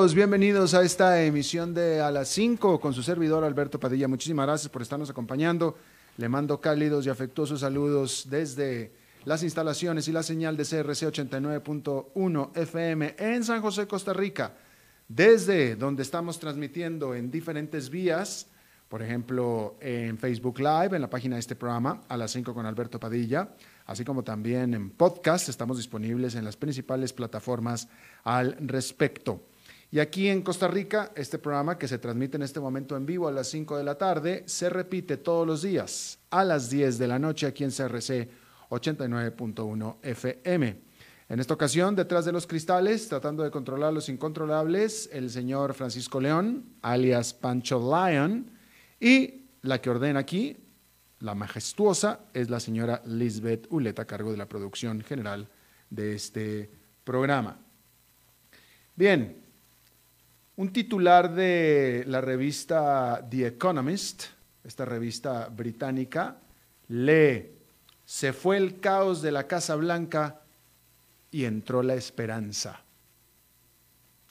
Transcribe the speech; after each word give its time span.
Bienvenidos 0.00 0.72
a 0.72 0.82
esta 0.82 1.22
emisión 1.22 1.74
de 1.74 2.00
A 2.00 2.10
las 2.10 2.28
5 2.30 2.80
con 2.80 2.94
su 2.94 3.02
servidor 3.02 3.44
Alberto 3.44 3.78
Padilla. 3.78 4.08
Muchísimas 4.08 4.46
gracias 4.46 4.70
por 4.70 4.80
estarnos 4.80 5.10
acompañando. 5.10 5.76
Le 6.16 6.26
mando 6.26 6.58
cálidos 6.58 7.04
y 7.04 7.10
afectuosos 7.10 7.60
saludos 7.60 8.26
desde 8.30 8.92
las 9.26 9.42
instalaciones 9.42 10.08
y 10.08 10.12
la 10.12 10.22
señal 10.22 10.56
de 10.56 10.64
CRC 10.64 11.06
89.1 11.06 12.56
FM 12.56 13.14
en 13.18 13.44
San 13.44 13.60
José, 13.60 13.86
Costa 13.86 14.14
Rica, 14.14 14.54
desde 15.06 15.76
donde 15.76 16.02
estamos 16.02 16.40
transmitiendo 16.40 17.14
en 17.14 17.30
diferentes 17.30 17.90
vías, 17.90 18.46
por 18.88 19.02
ejemplo, 19.02 19.76
en 19.80 20.16
Facebook 20.16 20.60
Live, 20.60 20.96
en 20.96 21.02
la 21.02 21.10
página 21.10 21.36
de 21.36 21.40
este 21.40 21.56
programa, 21.56 22.00
a 22.08 22.16
las 22.16 22.30
5 22.30 22.54
con 22.54 22.64
Alberto 22.64 22.98
Padilla, 22.98 23.50
así 23.84 24.02
como 24.02 24.24
también 24.24 24.72
en 24.72 24.90
podcast, 24.90 25.50
estamos 25.50 25.76
disponibles 25.76 26.36
en 26.36 26.44
las 26.46 26.56
principales 26.56 27.12
plataformas 27.12 27.86
al 28.24 28.56
respecto. 28.60 29.49
Y 29.92 29.98
aquí 29.98 30.28
en 30.28 30.42
Costa 30.42 30.68
Rica, 30.68 31.10
este 31.16 31.38
programa 31.38 31.76
que 31.76 31.88
se 31.88 31.98
transmite 31.98 32.36
en 32.36 32.42
este 32.42 32.60
momento 32.60 32.96
en 32.96 33.06
vivo 33.06 33.26
a 33.26 33.32
las 33.32 33.48
5 33.48 33.76
de 33.76 33.84
la 33.84 33.96
tarde, 33.98 34.44
se 34.46 34.70
repite 34.70 35.16
todos 35.16 35.44
los 35.44 35.62
días 35.62 36.18
a 36.30 36.44
las 36.44 36.70
10 36.70 36.98
de 36.98 37.08
la 37.08 37.18
noche 37.18 37.46
aquí 37.46 37.64
en 37.64 37.70
CRC 37.70 38.28
89.1 38.68 39.96
FM. 40.02 40.90
En 41.28 41.40
esta 41.40 41.54
ocasión, 41.54 41.96
detrás 41.96 42.24
de 42.24 42.32
los 42.32 42.46
cristales, 42.46 43.08
tratando 43.08 43.42
de 43.42 43.50
controlar 43.50 43.92
los 43.92 44.08
incontrolables, 44.08 45.10
el 45.12 45.28
señor 45.28 45.74
Francisco 45.74 46.20
León, 46.20 46.64
alias 46.82 47.34
Pancho 47.34 47.78
Lion, 47.80 48.50
y 49.00 49.46
la 49.62 49.80
que 49.80 49.90
ordena 49.90 50.20
aquí, 50.20 50.56
la 51.18 51.34
majestuosa, 51.34 52.20
es 52.32 52.48
la 52.48 52.60
señora 52.60 53.02
Lisbeth 53.06 53.66
Uleta, 53.70 54.02
a 54.02 54.06
cargo 54.06 54.30
de 54.30 54.38
la 54.38 54.48
producción 54.48 55.02
general 55.02 55.48
de 55.88 56.14
este 56.14 56.70
programa. 57.04 57.58
Bien, 58.96 59.39
un 60.60 60.74
titular 60.74 61.34
de 61.34 62.04
la 62.06 62.20
revista 62.20 63.26
The 63.30 63.46
Economist, 63.46 64.24
esta 64.62 64.84
revista 64.84 65.48
británica, 65.48 66.36
lee, 66.88 67.50
se 68.04 68.34
fue 68.34 68.58
el 68.58 68.78
caos 68.78 69.22
de 69.22 69.32
la 69.32 69.46
Casa 69.46 69.74
Blanca 69.76 70.42
y 71.30 71.46
entró 71.46 71.82
la 71.82 71.94
esperanza. 71.94 72.78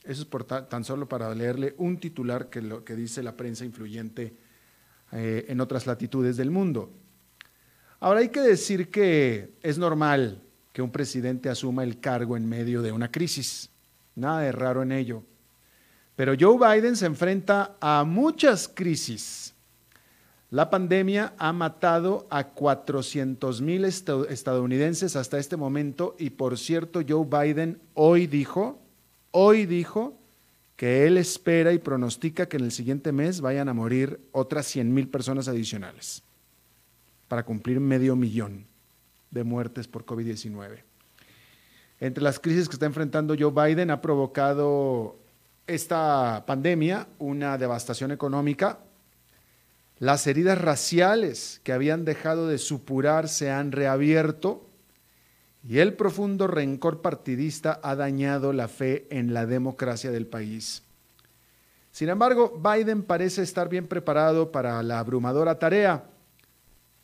Eso 0.04 0.22
es 0.22 0.68
tan 0.68 0.84
solo 0.84 1.08
para 1.08 1.34
leerle 1.34 1.74
un 1.78 1.98
titular 1.98 2.48
que 2.48 2.62
lo 2.62 2.84
que 2.84 2.94
dice 2.94 3.24
la 3.24 3.36
prensa 3.36 3.64
influyente 3.64 4.32
eh, 5.10 5.46
en 5.48 5.60
otras 5.60 5.88
latitudes 5.88 6.36
del 6.36 6.52
mundo. 6.52 6.92
Ahora 7.98 8.20
hay 8.20 8.28
que 8.28 8.40
decir 8.40 8.88
que 8.88 9.54
es 9.64 9.78
normal 9.78 10.40
que 10.72 10.80
un 10.80 10.92
presidente 10.92 11.48
asuma 11.48 11.82
el 11.82 11.98
cargo 11.98 12.36
en 12.36 12.48
medio 12.48 12.82
de 12.82 12.92
una 12.92 13.10
crisis. 13.10 13.68
Nada 14.14 14.42
de 14.42 14.52
raro 14.52 14.84
en 14.84 14.92
ello. 14.92 15.24
Pero 16.20 16.34
Joe 16.38 16.58
Biden 16.58 16.96
se 16.96 17.06
enfrenta 17.06 17.78
a 17.80 18.04
muchas 18.04 18.68
crisis. 18.68 19.54
La 20.50 20.68
pandemia 20.68 21.32
ha 21.38 21.50
matado 21.54 22.26
a 22.28 22.48
400 22.48 23.62
mil 23.62 23.86
estadounidenses 23.86 25.16
hasta 25.16 25.38
este 25.38 25.56
momento 25.56 26.16
y 26.18 26.28
por 26.28 26.58
cierto 26.58 27.00
Joe 27.08 27.24
Biden 27.24 27.80
hoy 27.94 28.26
dijo, 28.26 28.78
hoy 29.30 29.64
dijo 29.64 30.14
que 30.76 31.06
él 31.06 31.16
espera 31.16 31.72
y 31.72 31.78
pronostica 31.78 32.50
que 32.50 32.58
en 32.58 32.64
el 32.64 32.72
siguiente 32.72 33.12
mes 33.12 33.40
vayan 33.40 33.70
a 33.70 33.72
morir 33.72 34.20
otras 34.32 34.66
100 34.66 34.92
mil 34.92 35.08
personas 35.08 35.48
adicionales 35.48 36.22
para 37.28 37.46
cumplir 37.46 37.80
medio 37.80 38.14
millón 38.14 38.66
de 39.30 39.42
muertes 39.42 39.88
por 39.88 40.04
COVID-19. 40.04 40.82
Entre 41.98 42.22
las 42.22 42.38
crisis 42.38 42.68
que 42.68 42.74
está 42.74 42.84
enfrentando 42.84 43.34
Joe 43.38 43.52
Biden 43.52 43.90
ha 43.90 44.02
provocado 44.02 45.16
esta 45.74 46.44
pandemia 46.46 47.06
una 47.18 47.56
devastación 47.56 48.10
económica. 48.10 48.80
Las 49.98 50.26
heridas 50.26 50.60
raciales 50.60 51.60
que 51.62 51.72
habían 51.72 52.04
dejado 52.04 52.48
de 52.48 52.58
supurar 52.58 53.28
se 53.28 53.50
han 53.50 53.70
reabierto 53.70 54.66
y 55.62 55.78
el 55.78 55.94
profundo 55.94 56.46
rencor 56.46 57.02
partidista 57.02 57.78
ha 57.82 57.94
dañado 57.94 58.52
la 58.52 58.66
fe 58.66 59.06
en 59.10 59.32
la 59.32 59.46
democracia 59.46 60.10
del 60.10 60.26
país. 60.26 60.82
Sin 61.92 62.08
embargo, 62.08 62.60
Biden 62.60 63.02
parece 63.02 63.42
estar 63.42 63.68
bien 63.68 63.86
preparado 63.86 64.50
para 64.50 64.82
la 64.82 64.98
abrumadora 64.98 65.58
tarea. 65.58 66.04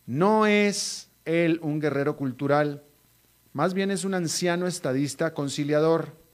No 0.07 0.47
es 0.47 1.09
él 1.25 1.61
un 1.63 1.81
guerrero 1.81 2.17
cultural, 2.17 2.83
más 3.53 3.75
bien 3.75 3.91
es 3.91 4.05
un 4.05 4.15
anciano 4.15 4.67
estadista 4.67 5.35
conciliador 5.35 6.26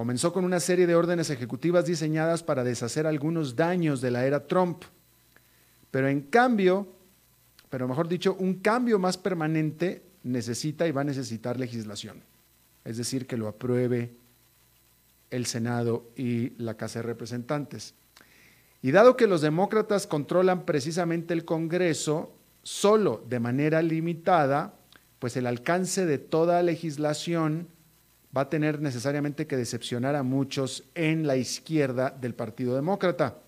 Comenzó 0.00 0.32
con 0.32 0.46
una 0.46 0.60
serie 0.60 0.86
de 0.86 0.94
órdenes 0.94 1.28
ejecutivas 1.28 1.84
diseñadas 1.84 2.42
para 2.42 2.64
deshacer 2.64 3.06
algunos 3.06 3.54
daños 3.54 4.00
de 4.00 4.10
la 4.10 4.24
era 4.24 4.46
Trump. 4.46 4.84
Pero 5.90 6.08
en 6.08 6.22
cambio, 6.22 6.88
pero 7.68 7.86
mejor 7.86 8.08
dicho, 8.08 8.34
un 8.40 8.60
cambio 8.60 8.98
más 8.98 9.18
permanente 9.18 10.02
necesita 10.22 10.88
y 10.88 10.90
va 10.90 11.02
a 11.02 11.04
necesitar 11.04 11.60
legislación. 11.60 12.22
Es 12.82 12.96
decir, 12.96 13.26
que 13.26 13.36
lo 13.36 13.46
apruebe 13.46 14.14
el 15.28 15.44
Senado 15.44 16.08
y 16.16 16.54
la 16.56 16.78
Casa 16.78 17.00
de 17.00 17.02
Representantes. 17.02 17.92
Y 18.80 18.92
dado 18.92 19.18
que 19.18 19.26
los 19.26 19.42
demócratas 19.42 20.06
controlan 20.06 20.64
precisamente 20.64 21.34
el 21.34 21.44
Congreso 21.44 22.32
solo 22.62 23.22
de 23.28 23.38
manera 23.38 23.82
limitada, 23.82 24.76
pues 25.18 25.36
el 25.36 25.46
alcance 25.46 26.06
de 26.06 26.16
toda 26.16 26.62
legislación 26.62 27.68
va 28.36 28.42
a 28.42 28.48
tener 28.48 28.80
necesariamente 28.80 29.46
que 29.46 29.56
decepcionar 29.56 30.14
a 30.14 30.22
muchos 30.22 30.84
en 30.94 31.26
la 31.26 31.36
izquierda 31.36 32.10
del 32.10 32.34
Partido 32.34 32.74
Demócrata. 32.74 33.38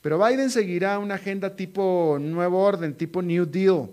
Pero 0.00 0.24
Biden 0.24 0.50
seguirá 0.50 0.98
una 0.98 1.14
agenda 1.14 1.54
tipo 1.56 2.18
nuevo 2.20 2.62
orden, 2.62 2.94
tipo 2.94 3.22
New 3.22 3.46
Deal, 3.46 3.88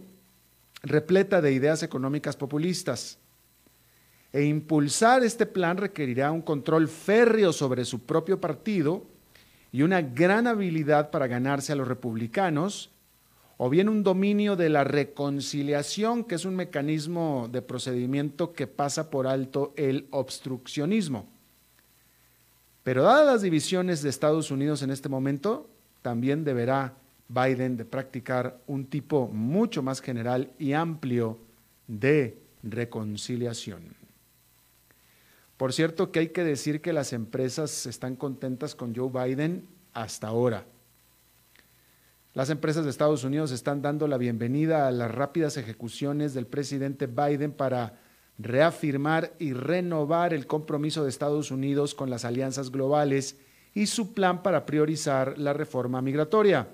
repleta 0.83 1.41
de 1.41 1.51
ideas 1.51 1.83
económicas 1.83 2.35
populistas. 2.35 3.17
E 4.31 4.43
impulsar 4.43 5.23
este 5.23 5.45
plan 5.45 5.77
requerirá 5.77 6.31
un 6.31 6.41
control 6.41 6.87
férreo 6.87 7.51
sobre 7.51 7.83
su 7.83 8.05
propio 8.05 8.39
partido 8.39 9.05
y 9.71 9.81
una 9.81 10.01
gran 10.01 10.45
habilidad 10.45 11.09
para 11.09 11.27
ganarse 11.27 11.71
a 11.71 11.75
los 11.75 11.87
republicanos 11.87 12.91
o 13.61 13.69
bien 13.69 13.89
un 13.89 14.03
dominio 14.03 14.55
de 14.55 14.69
la 14.69 14.85
reconciliación, 14.85 16.23
que 16.23 16.35
es 16.35 16.45
un 16.45 16.55
mecanismo 16.55 17.49
de 17.51 17.61
procedimiento 17.61 18.53
que 18.53 18.67
pasa 18.67 19.09
por 19.09 19.27
alto 19.27 19.73
el 19.75 20.07
obstruccionismo. 20.11 21.27
Pero 22.83 23.03
dadas 23.03 23.25
las 23.25 23.41
divisiones 23.41 24.01
de 24.01 24.07
Estados 24.07 24.49
Unidos 24.49 24.81
en 24.81 24.91
este 24.91 25.09
momento, 25.09 25.67
también 26.01 26.45
deberá 26.45 26.93
Biden 27.27 27.75
de 27.75 27.83
practicar 27.83 28.61
un 28.65 28.85
tipo 28.85 29.27
mucho 29.27 29.83
más 29.83 29.99
general 29.99 30.53
y 30.57 30.71
amplio 30.71 31.37
de 31.85 32.37
reconciliación. 32.63 33.93
Por 35.57 35.73
cierto 35.73 36.13
que 36.13 36.19
hay 36.19 36.29
que 36.29 36.45
decir 36.45 36.79
que 36.79 36.93
las 36.93 37.11
empresas 37.11 37.87
están 37.87 38.15
contentas 38.15 38.73
con 38.73 38.95
Joe 38.95 39.09
Biden 39.09 39.67
hasta 39.93 40.27
ahora. 40.27 40.63
Las 42.39 42.49
empresas 42.49 42.85
de 42.85 42.89
Estados 42.89 43.25
Unidos 43.25 43.51
están 43.51 43.81
dando 43.81 44.07
la 44.07 44.17
bienvenida 44.17 44.87
a 44.87 44.91
las 44.91 45.13
rápidas 45.13 45.57
ejecuciones 45.57 46.33
del 46.33 46.47
presidente 46.47 47.05
Biden 47.05 47.51
para 47.51 47.99
reafirmar 48.37 49.33
y 49.39 49.51
renovar 49.51 50.33
el 50.33 50.47
compromiso 50.47 51.03
de 51.03 51.09
Estados 51.09 51.51
Unidos 51.51 51.93
con 51.93 52.09
las 52.09 52.23
alianzas 52.23 52.71
globales 52.71 53.35
y 53.73 53.87
su 53.87 54.13
plan 54.13 54.41
para 54.41 54.65
priorizar 54.65 55.37
la 55.37 55.51
reforma 55.51 56.01
migratoria. 56.01 56.69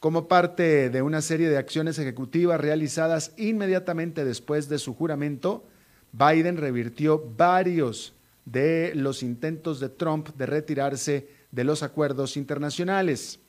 Como 0.00 0.28
parte 0.28 0.90
de 0.90 1.00
una 1.00 1.22
serie 1.22 1.48
de 1.48 1.56
acciones 1.56 1.98
ejecutivas 1.98 2.60
realizadas 2.60 3.32
inmediatamente 3.38 4.26
después 4.26 4.68
de 4.68 4.76
su 4.76 4.94
juramento, 4.94 5.64
Biden 6.12 6.58
revirtió 6.58 7.24
varios 7.38 8.12
de 8.44 8.92
los 8.94 9.22
intentos 9.22 9.80
de 9.80 9.88
Trump 9.88 10.28
de 10.36 10.44
retirarse 10.44 11.26
de 11.50 11.64
los 11.64 11.82
acuerdos 11.82 12.36
internacionales 12.36 13.40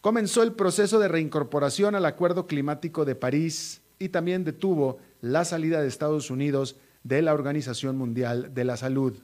comenzó 0.00 0.42
el 0.42 0.52
proceso 0.52 0.98
de 0.98 1.08
reincorporación 1.08 1.94
al 1.94 2.06
Acuerdo 2.06 2.46
Climático 2.46 3.04
de 3.04 3.14
París 3.14 3.82
y 3.98 4.10
también 4.10 4.44
detuvo 4.44 4.98
la 5.20 5.44
salida 5.44 5.80
de 5.80 5.88
Estados 5.88 6.30
Unidos 6.30 6.76
de 7.02 7.22
la 7.22 7.34
Organización 7.34 7.96
Mundial 7.96 8.54
de 8.54 8.64
la 8.64 8.76
Salud. 8.76 9.18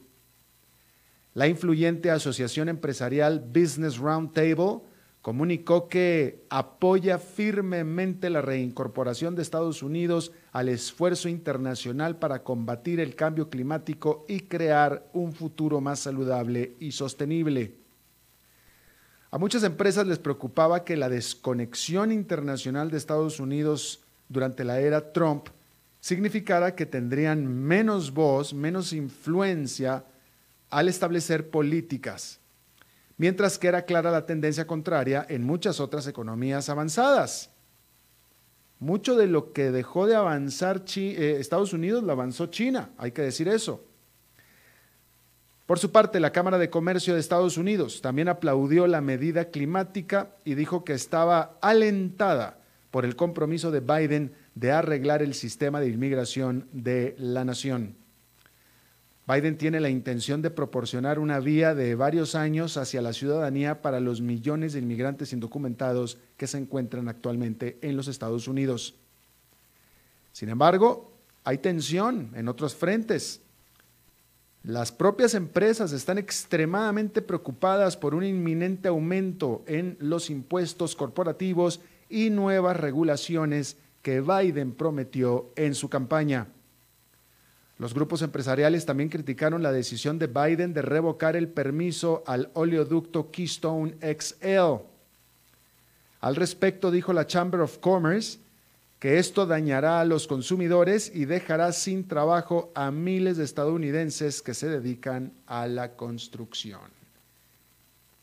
La 1.35 1.49
influyente 1.49 2.11
asociación 2.11 2.69
empresarial 2.69 3.41
Business 3.41 3.99
Roundtable 3.99 4.83
comunicó 5.21 5.89
que 5.89 6.45
apoya 6.51 7.19
firmemente 7.19 8.29
la 8.29 8.43
reincorporación 8.43 9.35
de 9.35 9.43
Estados 9.43 9.83
Unidos 9.83 10.33
al 10.53 10.69
esfuerzo 10.69 11.29
internacional 11.29 12.19
para 12.19 12.43
combatir 12.43 13.01
el 13.01 13.15
cambio 13.15 13.49
climático 13.49 14.27
y 14.29 14.41
crear 14.41 15.09
un 15.13 15.33
futuro 15.33 15.81
más 15.81 16.01
saludable 16.01 16.77
y 16.79 16.93
sostenible. 16.93 17.84
A 19.35 19.39
muchas 19.39 19.65
empresas 19.65 20.07
les 20.07 20.21
preocupaba 20.21 20.85
que 20.85 20.97
la 20.97 21.09
desconexión 21.09 22.13
internacional 22.13 22.89
de 22.89 22.99
Estados 22.99 23.41
Unidos 23.41 24.05
durante 24.29 24.63
la 24.63 24.79
era 24.79 25.13
Trump 25.13 25.49
significara 25.99 26.77
que 26.77 26.87
tendrían 26.87 27.45
menos 27.45 28.15
voz, 28.15 28.55
menos 28.55 28.93
influencia 28.93 30.05
al 30.71 30.89
establecer 30.89 31.51
políticas, 31.51 32.39
mientras 33.17 33.59
que 33.59 33.67
era 33.67 33.85
clara 33.85 34.13
la 34.13 34.25
tendencia 34.25 34.69
contraria 34.69 35.27
en 35.29 35.43
muchas 35.43 35.81
otras 35.81 36.07
economías 36.07 36.69
avanzadas. 36.69 37.51
Mucho 38.79 39.17
de 39.17 39.27
lo 39.27 39.53
que 39.53 39.73
dejó 39.73 40.07
de 40.07 40.15
avanzar 40.15 40.85
eh, 40.95 41.39
Estados 41.41 41.73
Unidos 41.73 42.05
lo 42.05 42.13
avanzó 42.13 42.47
China, 42.47 42.91
hay 42.99 43.11
que 43.11 43.23
decir 43.23 43.49
eso. 43.49 43.85
Por 45.67 45.79
su 45.79 45.93
parte, 45.93 46.21
la 46.21 46.33
Cámara 46.33 46.59
de 46.59 46.69
Comercio 46.69 47.15
de 47.15 47.21
Estados 47.21 47.57
Unidos 47.57 48.03
también 48.03 48.29
aplaudió 48.29 48.87
la 48.87 49.01
medida 49.01 49.47
climática 49.47 50.31
y 50.45 50.55
dijo 50.55 50.85
que 50.85 50.93
estaba 50.93 51.57
alentada 51.63 52.59
por 52.91 53.07
el 53.07 53.17
compromiso 53.17 53.71
de 53.71 53.81
Biden 53.81 54.35
de 54.55 54.73
arreglar 54.73 55.23
el 55.23 55.35
sistema 55.35 55.81
de 55.81 55.89
inmigración 55.89 56.69
de 56.73 57.17
la 57.19 57.45
nación. 57.45 57.97
Biden 59.27 59.57
tiene 59.57 59.81
la 59.81 59.89
intención 59.89 60.43
de 60.43 60.51
proporcionar 60.51 61.19
una 61.19 61.41
vía 61.41 61.75
de 61.75 61.95
varios 61.95 62.35
años 62.35 62.77
hacia 62.77 63.01
la 63.01 63.15
ciudadanía 63.15 63.81
para 63.81 64.01
los 64.01 64.21
millones 64.21 64.75
de 64.75 64.81
inmigrantes 64.81 65.33
indocumentados 65.33 66.19
que 66.37 66.47
se 66.47 66.59
encuentran 66.59 67.09
actualmente 67.09 67.79
en 67.81 67.97
los 67.97 68.07
Estados 68.07 68.49
Unidos. 68.49 68.97
Sin 70.33 70.51
embargo, 70.51 71.17
hay 71.43 71.57
tensión 71.57 72.33
en 72.35 72.49
otros 72.49 72.75
frentes. 72.75 73.41
Las 74.65 74.93
propias 74.93 75.35
empresas 75.35 75.93
están 75.93 76.17
extremadamente 76.17 77.21
preocupadas 77.21 77.99
por 77.99 78.15
un 78.15 78.25
inminente 78.25 78.89
aumento 78.89 79.63
en 79.67 79.99
los 80.01 80.31
impuestos 80.31 80.97
corporativos 80.97 81.83
y 82.09 82.31
nuevas 82.31 82.79
regulaciones 82.79 83.77
que 84.01 84.23
Biden 84.23 84.73
prometió 84.73 85.53
en 85.57 85.75
su 85.75 85.91
campaña. 85.91 86.47
Los 87.77 87.93
grupos 87.93 88.23
empresariales 88.23 88.87
también 88.87 89.11
criticaron 89.11 89.63
la 89.63 89.71
decisión 89.71 90.19
de 90.19 90.29
Biden 90.29 90.73
de 90.73 90.81
revocar 90.81 91.37
el 91.37 91.49
permiso 91.49 92.25
al 92.27 92.51
oleoducto 92.55 93.31
Keystone 93.31 93.97
XL. 94.01 94.83
Al 96.23 96.37
respecto, 96.37 96.91
dijo 96.91 97.13
la 97.13 97.27
Chamber 97.27 97.61
of 97.61 97.77
Commerce 97.81 98.39
que 99.05 99.19
esto 99.19 99.45
dañará 99.45 100.01
a 100.01 100.07
los 100.07 100.27
consumidores 100.27 101.13
y 101.15 101.27
dejará 101.27 101.73
sin 101.73 102.09
trabajo 102.09 102.73
a 102.75 102.91
miles 102.91 103.37
de 103.37 103.45
estadounidenses 103.45 104.41
que 104.41 104.55
se 104.55 104.67
dedican 104.67 105.31
a 105.47 105.67
la 105.67 105.93
construcción. 105.93 106.81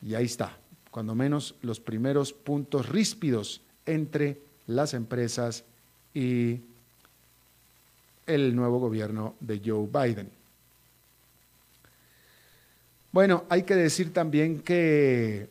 Y 0.01 0.15
ahí 0.15 0.25
está, 0.25 0.57
cuando 0.89 1.13
menos 1.13 1.53
los 1.61 1.79
primeros 1.79 2.33
puntos 2.33 2.89
ríspidos 2.89 3.61
entre 3.85 4.39
las 4.65 4.95
empresas 4.95 5.65
y 6.15 6.61
el 8.25 8.55
nuevo 8.55 8.79
gobierno 8.79 9.35
de 9.39 9.61
Joe 9.63 9.85
Biden. 9.85 10.31
Bueno, 13.11 13.43
hay 13.49 13.61
que 13.61 13.75
decir 13.75 14.11
también 14.11 14.63
que 14.63 15.47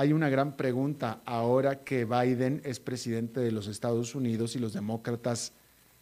hay 0.00 0.14
una 0.14 0.30
gran 0.30 0.56
pregunta 0.56 1.20
ahora 1.26 1.84
que 1.84 2.06
Biden 2.06 2.62
es 2.64 2.80
presidente 2.80 3.38
de 3.40 3.52
los 3.52 3.66
Estados 3.66 4.14
Unidos 4.14 4.56
y 4.56 4.58
los 4.58 4.72
demócratas 4.72 5.52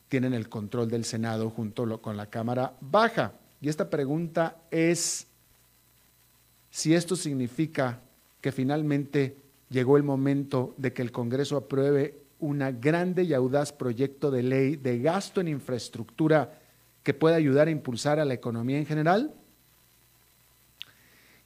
tienen 0.07 0.35
el 0.35 0.49
control 0.49 0.89
del 0.89 1.05
Senado 1.05 1.51
junto 1.51 2.01
con 2.01 2.17
la 2.17 2.27
Cámara 2.27 2.77
Baja. 2.81 3.33
Y 3.61 3.69
esta 3.69 3.91
pregunta 3.91 4.59
es 4.71 5.27
si 6.71 6.95
esto 6.95 7.17
significa 7.17 8.01
que 8.41 8.53
finalmente 8.53 9.37
llegó 9.69 9.97
el 9.97 10.05
momento 10.05 10.75
de 10.77 10.93
que 10.93 11.03
el 11.03 11.11
Congreso 11.11 11.57
apruebe 11.57 12.23
un 12.39 12.61
grande 12.81 13.25
y 13.25 13.35
audaz 13.35 13.73
proyecto 13.73 14.31
de 14.31 14.45
ley 14.45 14.77
de 14.77 15.01
gasto 15.01 15.41
en 15.41 15.49
infraestructura 15.49 16.57
que 17.03 17.15
pueda 17.15 17.35
ayudar 17.35 17.67
a 17.67 17.73
impulsar 17.73 18.21
a 18.21 18.25
la 18.25 18.35
economía 18.35 18.79
en 18.79 18.87
general. 18.87 19.35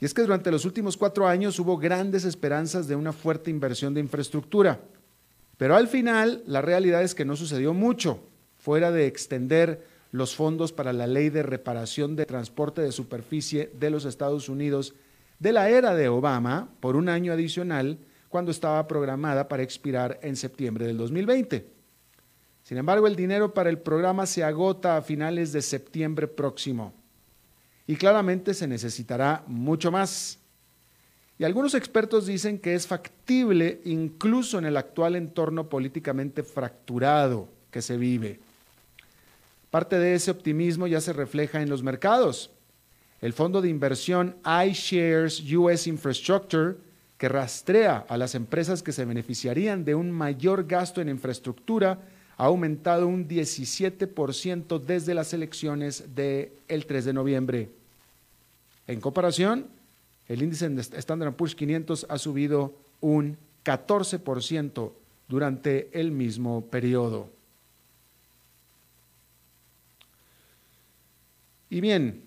Y 0.02 0.04
es 0.04 0.14
que 0.14 0.22
durante 0.22 0.50
los 0.50 0.64
últimos 0.64 0.96
cuatro 0.96 1.28
años 1.28 1.60
hubo 1.60 1.78
grandes 1.78 2.24
esperanzas 2.24 2.88
de 2.88 2.96
una 2.96 3.12
fuerte 3.12 3.52
inversión 3.52 3.94
de 3.94 4.00
infraestructura, 4.00 4.80
pero 5.56 5.76
al 5.76 5.86
final 5.86 6.42
la 6.44 6.60
realidad 6.60 7.04
es 7.04 7.14
que 7.14 7.24
no 7.24 7.36
sucedió 7.36 7.72
mucho, 7.72 8.18
fuera 8.56 8.90
de 8.90 9.06
extender 9.06 9.86
los 10.10 10.34
fondos 10.34 10.72
para 10.72 10.92
la 10.92 11.06
ley 11.06 11.30
de 11.30 11.44
reparación 11.44 12.16
de 12.16 12.26
transporte 12.26 12.82
de 12.82 12.90
superficie 12.90 13.70
de 13.78 13.90
los 13.90 14.04
Estados 14.04 14.48
Unidos 14.48 14.92
de 15.38 15.52
la 15.52 15.70
era 15.70 15.94
de 15.94 16.08
Obama 16.08 16.68
por 16.80 16.96
un 16.96 17.08
año 17.08 17.32
adicional 17.32 17.96
cuando 18.28 18.50
estaba 18.50 18.88
programada 18.88 19.46
para 19.46 19.62
expirar 19.62 20.18
en 20.24 20.34
septiembre 20.34 20.84
del 20.84 20.96
2020. 20.98 21.64
Sin 22.64 22.76
embargo, 22.76 23.06
el 23.06 23.14
dinero 23.14 23.54
para 23.54 23.70
el 23.70 23.78
programa 23.78 24.26
se 24.26 24.42
agota 24.42 24.96
a 24.96 25.02
finales 25.02 25.52
de 25.52 25.62
septiembre 25.62 26.26
próximo 26.26 26.92
y 27.86 27.96
claramente 27.96 28.54
se 28.54 28.66
necesitará 28.66 29.44
mucho 29.46 29.90
más. 29.90 30.38
Y 31.38 31.44
algunos 31.44 31.74
expertos 31.74 32.26
dicen 32.26 32.58
que 32.58 32.74
es 32.74 32.86
factible 32.86 33.80
incluso 33.84 34.58
en 34.58 34.66
el 34.66 34.76
actual 34.76 35.16
entorno 35.16 35.68
políticamente 35.68 36.42
fracturado 36.42 37.48
que 37.70 37.82
se 37.82 37.96
vive. 37.96 38.38
Parte 39.70 39.98
de 39.98 40.14
ese 40.14 40.30
optimismo 40.30 40.86
ya 40.86 41.00
se 41.00 41.12
refleja 41.12 41.62
en 41.62 41.70
los 41.70 41.82
mercados. 41.82 42.50
El 43.20 43.32
fondo 43.32 43.62
de 43.62 43.70
inversión 43.70 44.36
iShares 44.44 45.40
US 45.52 45.86
Infrastructure, 45.86 46.76
que 47.16 47.28
rastrea 47.28 48.04
a 48.08 48.16
las 48.18 48.34
empresas 48.34 48.82
que 48.82 48.92
se 48.92 49.04
beneficiarían 49.04 49.84
de 49.84 49.94
un 49.94 50.10
mayor 50.10 50.66
gasto 50.66 51.00
en 51.00 51.08
infraestructura, 51.08 52.00
ha 52.42 52.46
aumentado 52.46 53.06
un 53.06 53.28
17% 53.28 54.80
desde 54.80 55.14
las 55.14 55.32
elecciones 55.32 56.12
del 56.16 56.50
3 56.88 57.04
de 57.04 57.12
noviembre. 57.12 57.70
En 58.88 59.00
comparación, 59.00 59.68
el 60.26 60.42
índice 60.42 60.66
Standard 60.66 61.34
Poor's 61.34 61.54
500 61.54 62.04
ha 62.08 62.18
subido 62.18 62.74
un 63.00 63.38
14% 63.64 64.90
durante 65.28 65.88
el 65.92 66.10
mismo 66.10 66.62
periodo. 66.66 67.30
Y 71.70 71.80
bien, 71.80 72.24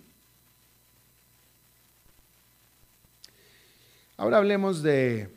ahora 4.16 4.38
hablemos 4.38 4.82
de 4.82 5.35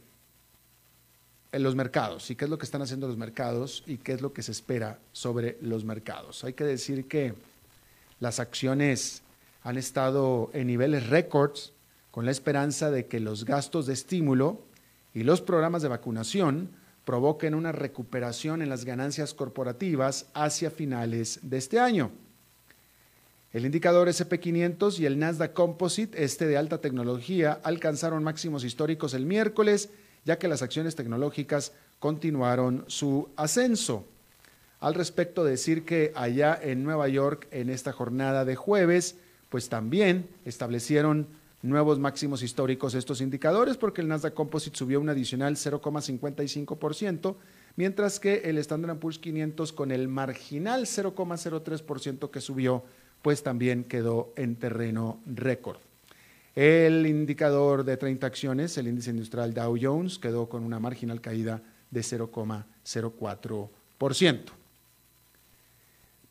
en 1.53 1.62
los 1.62 1.75
mercados 1.75 2.31
y 2.31 2.37
qué 2.37 2.45
es 2.45 2.50
lo 2.50 2.59
que 2.59 2.65
están 2.65 2.83
haciendo 2.83 3.09
los 3.09 3.17
mercados 3.17 3.83
y 3.87 3.99
qué 3.99 4.12
es 4.12 4.21
lo 4.21 4.33
que 4.33 4.43
se 4.43 4.53
espera 4.53 4.99
sobre 5.12 5.59
los 5.62 5.85
mercados. 5.85 6.45
Hay 6.45 6.53
que 6.53 6.65
decir 6.65 7.06
que 7.06 7.35
las 8.21 8.41
acciones 8.41 9.23
han 9.62 9.79
estado 9.79 10.50
en 10.53 10.67
niveles 10.67 11.09
récords 11.09 11.73
con 12.11 12.25
la 12.25 12.31
esperanza 12.31 12.90
de 12.90 13.07
que 13.07 13.21
los 13.21 13.45
gastos 13.45 13.87
de 13.87 13.95
estímulo 13.95 14.62
y 15.14 15.23
los 15.23 15.40
programas 15.40 15.83
de 15.83 15.88
vacunación 15.88 16.71
provoquen 17.05 17.55
una 17.55 17.73
recuperación 17.73 18.61
en 18.61 18.69
las 18.69 18.85
ganancias 18.85 19.33
corporativas 19.33 20.26
hacia 20.35 20.71
finales 20.71 21.40
de 21.43 21.57
este 21.57 21.81
año. 21.81 22.11
El 23.50 23.64
indicador 23.64 24.09
SP500 24.09 24.99
y 24.99 25.07
el 25.07 25.19
Nasdaq 25.19 25.55
Composite, 25.55 26.23
este 26.23 26.47
de 26.47 26.59
alta 26.59 26.83
tecnología, 26.83 27.59
alcanzaron 27.62 28.23
máximos 28.23 28.62
históricos 28.62 29.14
el 29.14 29.25
miércoles 29.25 29.88
ya 30.25 30.38
que 30.38 30.48
las 30.48 30.62
acciones 30.62 30.94
tecnológicas 30.94 31.72
continuaron 31.98 32.84
su 32.87 33.28
ascenso. 33.37 34.06
Al 34.80 34.94
respecto, 34.94 35.44
decir 35.44 35.84
que 35.84 36.12
allá 36.14 36.58
en 36.62 36.84
Nueva 36.84 37.08
York, 37.08 37.48
en 37.50 37.68
esta 37.68 37.92
jornada 37.92 38.44
de 38.44 38.54
jueves, 38.54 39.16
pues 39.48 39.68
también 39.68 40.28
establecieron 40.44 41.26
nuevos 41.62 41.98
máximos 41.98 42.42
históricos 42.42 42.94
estos 42.94 43.20
indicadores, 43.20 43.76
porque 43.76 44.00
el 44.00 44.08
Nasdaq 44.08 44.34
Composite 44.34 44.76
subió 44.76 45.00
un 45.00 45.08
adicional 45.08 45.56
0,55%, 45.56 47.34
mientras 47.76 48.20
que 48.20 48.42
el 48.44 48.58
Standard 48.58 48.98
Poor's 48.98 49.18
500 49.18 49.72
con 49.72 49.90
el 49.90 50.06
marginal 50.06 50.82
0,03% 50.87 52.30
que 52.30 52.40
subió, 52.40 52.84
pues 53.22 53.42
también 53.42 53.82
quedó 53.82 54.32
en 54.37 54.54
terreno 54.54 55.20
récord. 55.26 55.78
El 56.55 57.07
indicador 57.07 57.85
de 57.85 57.97
30 57.97 58.26
acciones, 58.26 58.76
el 58.78 58.88
índice 58.88 59.11
industrial 59.11 59.55
Dow 59.55 59.78
Jones, 59.81 60.19
quedó 60.19 60.49
con 60.49 60.64
una 60.64 60.81
marginal 60.81 61.21
caída 61.21 61.62
de 61.90 62.00
0,04%. 62.00 64.40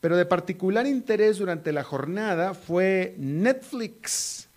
Pero 0.01 0.17
de 0.17 0.25
particular 0.25 0.85
interés 0.85 1.37
durante 1.37 1.71
la 1.71 1.83
jornada 1.83 2.53
fue 2.53 3.15
Netflix, 3.17 4.49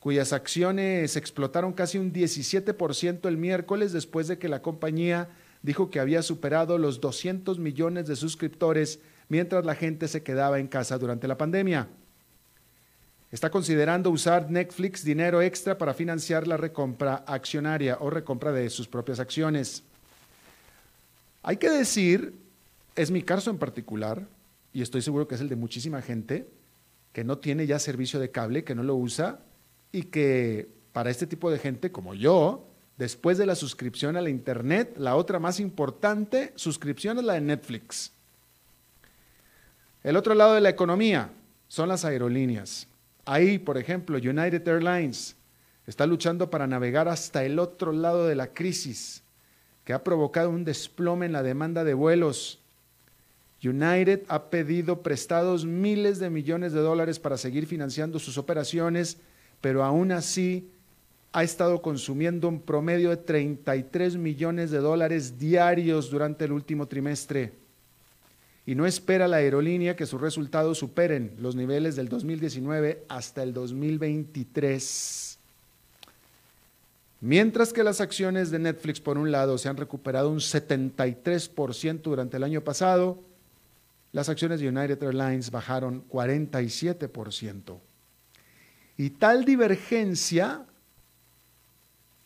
cuyas 0.00 0.32
acciones 0.32 1.16
explotaron 1.16 1.72
casi 1.72 1.98
un 1.98 2.12
17% 2.12 3.28
el 3.28 3.36
miércoles 3.36 3.92
después 3.92 4.28
de 4.28 4.38
que 4.38 4.48
la 4.48 4.62
compañía 4.62 5.28
dijo 5.62 5.90
que 5.90 6.00
había 6.00 6.22
superado 6.22 6.78
los 6.78 7.00
200 7.00 7.58
millones 7.58 8.06
de 8.06 8.16
suscriptores 8.16 9.00
mientras 9.28 9.64
la 9.64 9.74
gente 9.74 10.08
se 10.08 10.22
quedaba 10.22 10.58
en 10.58 10.68
casa 10.68 10.98
durante 10.98 11.26
la 11.26 11.38
pandemia 11.38 11.88
está 13.34 13.50
considerando 13.50 14.10
usar 14.10 14.48
Netflix 14.48 15.04
dinero 15.04 15.42
extra 15.42 15.76
para 15.76 15.92
financiar 15.92 16.46
la 16.46 16.56
recompra 16.56 17.24
accionaria 17.26 17.98
o 18.00 18.08
recompra 18.08 18.52
de 18.52 18.70
sus 18.70 18.86
propias 18.86 19.18
acciones. 19.18 19.82
Hay 21.42 21.56
que 21.56 21.68
decir, 21.68 22.32
es 22.94 23.10
mi 23.10 23.22
caso 23.22 23.50
en 23.50 23.58
particular, 23.58 24.24
y 24.72 24.82
estoy 24.82 25.02
seguro 25.02 25.26
que 25.26 25.34
es 25.34 25.40
el 25.40 25.48
de 25.48 25.56
muchísima 25.56 26.00
gente, 26.00 26.46
que 27.12 27.24
no 27.24 27.38
tiene 27.38 27.66
ya 27.66 27.80
servicio 27.80 28.20
de 28.20 28.30
cable, 28.30 28.62
que 28.62 28.76
no 28.76 28.84
lo 28.84 28.94
usa 28.94 29.40
y 29.90 30.04
que 30.04 30.68
para 30.92 31.10
este 31.10 31.26
tipo 31.26 31.50
de 31.50 31.58
gente 31.58 31.90
como 31.90 32.14
yo, 32.14 32.64
después 32.98 33.36
de 33.36 33.46
la 33.46 33.56
suscripción 33.56 34.16
a 34.16 34.22
la 34.22 34.30
Internet, 34.30 34.94
la 34.96 35.16
otra 35.16 35.40
más 35.40 35.58
importante 35.58 36.52
suscripción 36.54 37.18
es 37.18 37.24
la 37.24 37.34
de 37.34 37.40
Netflix. 37.40 38.12
El 40.04 40.16
otro 40.16 40.34
lado 40.34 40.54
de 40.54 40.60
la 40.60 40.68
economía 40.68 41.30
son 41.66 41.88
las 41.88 42.04
aerolíneas. 42.04 42.86
Ahí, 43.24 43.58
por 43.58 43.78
ejemplo, 43.78 44.16
United 44.18 44.66
Airlines 44.68 45.36
está 45.86 46.06
luchando 46.06 46.50
para 46.50 46.66
navegar 46.66 47.08
hasta 47.08 47.44
el 47.44 47.58
otro 47.58 47.92
lado 47.92 48.26
de 48.26 48.34
la 48.34 48.52
crisis 48.52 49.22
que 49.84 49.92
ha 49.92 50.02
provocado 50.02 50.50
un 50.50 50.64
desplome 50.64 51.26
en 51.26 51.32
la 51.32 51.42
demanda 51.42 51.84
de 51.84 51.94
vuelos. 51.94 52.60
United 53.62 54.22
ha 54.28 54.50
pedido 54.50 55.02
prestados 55.02 55.64
miles 55.64 56.18
de 56.18 56.30
millones 56.30 56.72
de 56.72 56.80
dólares 56.80 57.18
para 57.18 57.38
seguir 57.38 57.66
financiando 57.66 58.18
sus 58.18 58.36
operaciones, 58.36 59.18
pero 59.60 59.84
aún 59.84 60.12
así 60.12 60.70
ha 61.32 61.42
estado 61.42 61.82
consumiendo 61.82 62.48
un 62.48 62.60
promedio 62.60 63.10
de 63.10 63.16
33 63.16 64.16
millones 64.16 64.70
de 64.70 64.78
dólares 64.78 65.38
diarios 65.38 66.10
durante 66.10 66.44
el 66.44 66.52
último 66.52 66.86
trimestre. 66.86 67.63
Y 68.66 68.74
no 68.74 68.86
espera 68.86 69.28
la 69.28 69.36
aerolínea 69.36 69.96
que 69.96 70.06
sus 70.06 70.20
resultados 70.20 70.78
superen 70.78 71.34
los 71.38 71.54
niveles 71.54 71.96
del 71.96 72.08
2019 72.08 73.04
hasta 73.08 73.42
el 73.42 73.52
2023. 73.52 75.38
Mientras 77.20 77.72
que 77.72 77.84
las 77.84 78.00
acciones 78.00 78.50
de 78.50 78.58
Netflix, 78.58 79.00
por 79.00 79.18
un 79.18 79.32
lado, 79.32 79.58
se 79.58 79.68
han 79.68 79.76
recuperado 79.76 80.30
un 80.30 80.40
73% 80.40 82.02
durante 82.02 82.36
el 82.36 82.44
año 82.44 82.62
pasado, 82.62 83.18
las 84.12 84.28
acciones 84.28 84.60
de 84.60 84.68
United 84.68 85.02
Airlines 85.02 85.50
bajaron 85.50 86.04
47%. 86.08 87.78
Y 88.96 89.10
tal 89.10 89.44
divergencia 89.44 90.64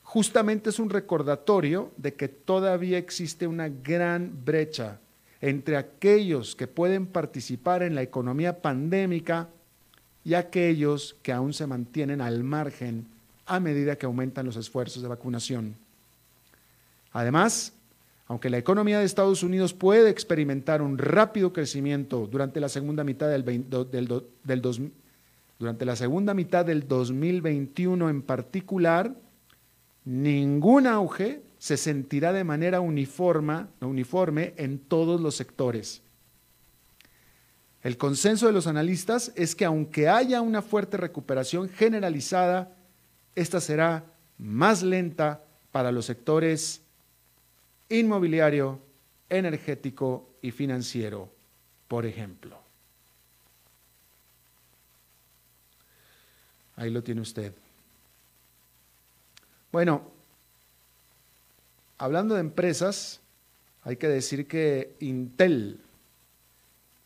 justamente 0.02 0.70
es 0.70 0.78
un 0.78 0.90
recordatorio 0.90 1.92
de 1.96 2.14
que 2.14 2.28
todavía 2.28 2.98
existe 2.98 3.46
una 3.46 3.68
gran 3.68 4.44
brecha 4.44 5.00
entre 5.40 5.76
aquellos 5.76 6.56
que 6.56 6.66
pueden 6.66 7.06
participar 7.06 7.82
en 7.82 7.94
la 7.94 8.02
economía 8.02 8.60
pandémica 8.60 9.48
y 10.24 10.34
aquellos 10.34 11.16
que 11.22 11.32
aún 11.32 11.52
se 11.52 11.66
mantienen 11.66 12.20
al 12.20 12.42
margen 12.42 13.06
a 13.46 13.60
medida 13.60 13.96
que 13.96 14.06
aumentan 14.06 14.46
los 14.46 14.56
esfuerzos 14.56 15.02
de 15.02 15.08
vacunación. 15.08 15.76
Además, 17.12 17.72
aunque 18.26 18.50
la 18.50 18.58
economía 18.58 18.98
de 18.98 19.06
Estados 19.06 19.42
Unidos 19.42 19.72
puede 19.72 20.10
experimentar 20.10 20.82
un 20.82 20.98
rápido 20.98 21.52
crecimiento 21.52 22.26
durante 22.26 22.60
la 22.60 22.68
segunda 22.68 23.02
mitad 23.04 23.30
del, 23.30 23.42
durante 25.58 25.84
la 25.86 25.96
segunda 25.96 26.34
mitad 26.34 26.66
del 26.66 26.86
2021 26.86 28.10
en 28.10 28.20
particular, 28.20 29.14
ningún 30.04 30.86
auge 30.86 31.42
se 31.58 31.76
sentirá 31.76 32.32
de 32.32 32.44
manera 32.44 32.80
uniforme 32.80 34.54
en 34.56 34.78
todos 34.78 35.20
los 35.20 35.36
sectores. 35.36 36.02
El 37.82 37.96
consenso 37.96 38.46
de 38.46 38.52
los 38.52 38.66
analistas 38.66 39.32
es 39.36 39.54
que 39.54 39.64
aunque 39.64 40.08
haya 40.08 40.40
una 40.40 40.62
fuerte 40.62 40.96
recuperación 40.96 41.68
generalizada 41.68 42.74
esta 43.38 43.60
será 43.60 44.04
más 44.38 44.82
lenta 44.82 45.44
para 45.70 45.92
los 45.92 46.06
sectores 46.06 46.82
inmobiliario, 47.88 48.80
energético 49.28 50.28
y 50.42 50.50
financiero, 50.50 51.30
por 51.86 52.04
ejemplo. 52.04 52.60
Ahí 56.74 56.90
lo 56.90 57.02
tiene 57.02 57.20
usted. 57.20 57.52
Bueno, 59.70 60.10
hablando 61.98 62.34
de 62.34 62.40
empresas, 62.40 63.20
hay 63.82 63.96
que 63.96 64.08
decir 64.08 64.46
que 64.46 64.94
Intel, 65.00 65.80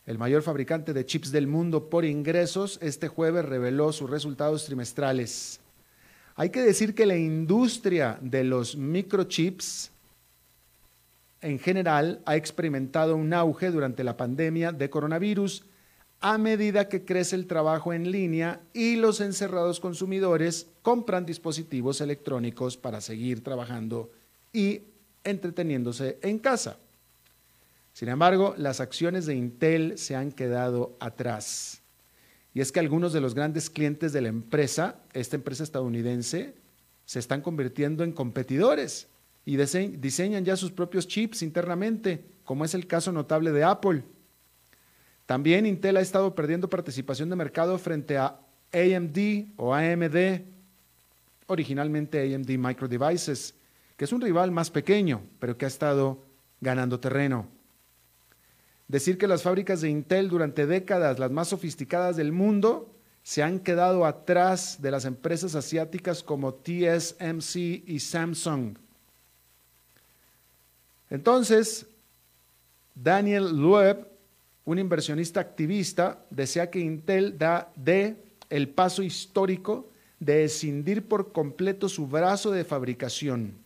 el 0.05 0.19
mayor 0.19 0.43
fabricante 0.43 0.93
de 0.93 1.07
chips 1.07 1.33
del 1.33 1.47
mundo 1.47 1.89
por 1.89 2.05
ingresos, 2.05 2.79
este 2.83 3.09
jueves 3.09 3.45
reveló 3.45 3.93
sus 3.93 4.11
resultados 4.11 4.65
trimestrales. 4.67 5.61
Hay 6.35 6.51
que 6.51 6.63
decir 6.63 6.95
que 6.95 7.07
la 7.07 7.17
industria 7.17 8.19
de 8.21 8.45
los 8.45 8.77
microchips 8.77 9.91
en 11.41 11.59
general 11.59 12.21
ha 12.25 12.37
experimentado 12.37 13.17
un 13.17 13.33
auge 13.35 13.71
durante 13.71 14.05
la 14.05 14.17
pandemia 14.17 14.73
de 14.73 14.91
coronavirus 14.91 15.65
a 16.21 16.39
medida 16.39 16.89
que 16.89 17.05
crece 17.05 17.35
el 17.35 17.47
trabajo 17.47 17.93
en 17.93 18.11
línea 18.11 18.61
y 18.73 18.95
los 18.95 19.21
encerrados 19.21 19.81
consumidores 19.81 20.69
compran 20.83 21.27
dispositivos 21.27 22.01
electrónicos 22.01 22.77
para 22.77 23.01
seguir 23.01 23.43
trabajando 23.43 24.11
y 24.53 24.83
entreteniéndose 25.25 26.19
en 26.23 26.39
casa. 26.39 26.79
Sin 27.93 28.09
embargo, 28.09 28.55
las 28.57 28.81
acciones 28.81 29.27
de 29.27 29.35
Intel 29.35 29.99
se 29.99 30.17
han 30.17 30.33
quedado 30.33 30.97
atrás. 31.01 31.83
Y 32.55 32.61
es 32.61 32.73
que 32.73 32.81
algunos 32.81 33.13
de 33.13 33.21
los 33.21 33.35
grandes 33.35 33.71
clientes 33.71 34.13
de 34.13 34.21
la 34.21 34.29
empresa, 34.29 35.01
esta 35.13 35.37
empresa 35.37 35.63
estadounidense, 35.63 36.55
se 37.05 37.19
están 37.19 37.41
convirtiendo 37.41 38.05
en 38.05 38.13
competidores 38.13 39.09
y 39.45 39.57
diseñan 39.57 40.45
ya 40.45 40.57
sus 40.57 40.71
propios 40.71 41.09
chips 41.09 41.43
internamente, 41.43 42.25
como 42.45 42.65
es 42.65 42.75
el 42.75 42.87
caso 42.87 43.11
notable 43.13 43.53
de 43.53 43.65
Apple. 43.65 44.05
También 45.27 45.67
Intel 45.67 45.97
ha 45.97 46.01
estado 46.01 46.35
perdiendo 46.35 46.69
participación 46.69 47.29
de 47.31 47.37
mercado 47.37 47.79
frente 47.79 48.19
a 48.19 48.39
AMD 48.73 49.53
o 49.57 49.75
AMD, 49.75 50.43
originalmente 51.47 52.35
AMD 52.35 52.51
Micro 52.51 52.89
Devices, 52.89 53.55
que 54.03 54.07
es 54.07 54.13
un 54.13 54.21
rival 54.21 54.51
más 54.51 54.69
pequeño, 54.69 55.23
pero 55.39 55.57
que 55.57 55.65
ha 55.65 55.69
estado 55.69 56.25
ganando 56.61 56.99
terreno. 56.99 57.47
Decir 58.89 59.17
que 59.17 59.29
las 59.29 59.45
fábricas 59.45 59.81
de 59.81 59.91
Intel 59.91 60.29
durante 60.29 60.67
décadas, 60.67 61.21
las 61.21 61.31
más 61.31 61.51
sofisticadas 61.51 62.17
del 62.17 62.33
mundo, 62.33 62.93
se 63.23 63.45
han 63.45 63.61
quedado 63.61 64.05
atrás 64.05 64.83
de 64.83 64.91
las 64.91 65.05
empresas 65.05 65.55
asiáticas 65.55 66.25
como 66.25 66.53
TSMC 66.53 67.55
y 67.87 68.01
Samsung. 68.01 68.77
Entonces, 71.09 71.87
Daniel 72.97 73.57
Loeb, 73.57 74.09
un 74.65 74.81
inversionista 74.81 75.39
activista, 75.39 76.27
desea 76.29 76.71
que 76.71 76.81
Intel 76.81 77.39
da, 77.39 77.71
dé 77.77 78.17
el 78.51 78.69
paso 78.69 79.05
histórico 79.05 79.93
de 80.19 80.43
escindir 80.43 81.07
por 81.07 81.31
completo 81.31 81.89
su 81.89 82.09
brazo 82.09 82.51
de 82.51 82.65
fabricación. 82.65 83.62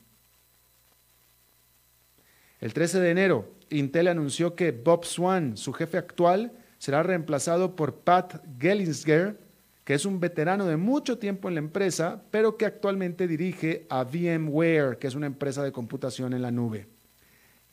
El 2.61 2.73
13 2.73 3.01
de 3.01 3.11
enero, 3.11 3.51
Intel 3.71 4.09
anunció 4.09 4.55
que 4.55 4.73
Bob 4.73 5.05
Swan, 5.05 5.57
su 5.57 5.73
jefe 5.73 5.99
actual, 5.99 6.53
será 6.79 7.03
reemplazado 7.03 7.77
por 7.77 7.97
Pat 7.97 8.43
Gellinger, 8.59 9.39
que 9.85 9.95
es 9.95 10.07
un 10.07 10.21
veterano 10.21 10.67
de 10.67 10.77
mucho 10.77 11.19
tiempo 11.19 11.49
en 11.49 11.55
la 11.55 11.61
empresa, 11.61 12.23
pero 12.31 12.57
que 12.57 12.67
actualmente 12.67 13.29
dirige 13.29 13.87
a 13.89 14.05
VMware, 14.05 14.99
que 14.99 15.07
es 15.07 15.15
una 15.15 15.27
empresa 15.27 15.63
de 15.63 15.73
computación 15.73 16.33
en 16.33 16.43
la 16.43 16.51
nube. 16.51 16.89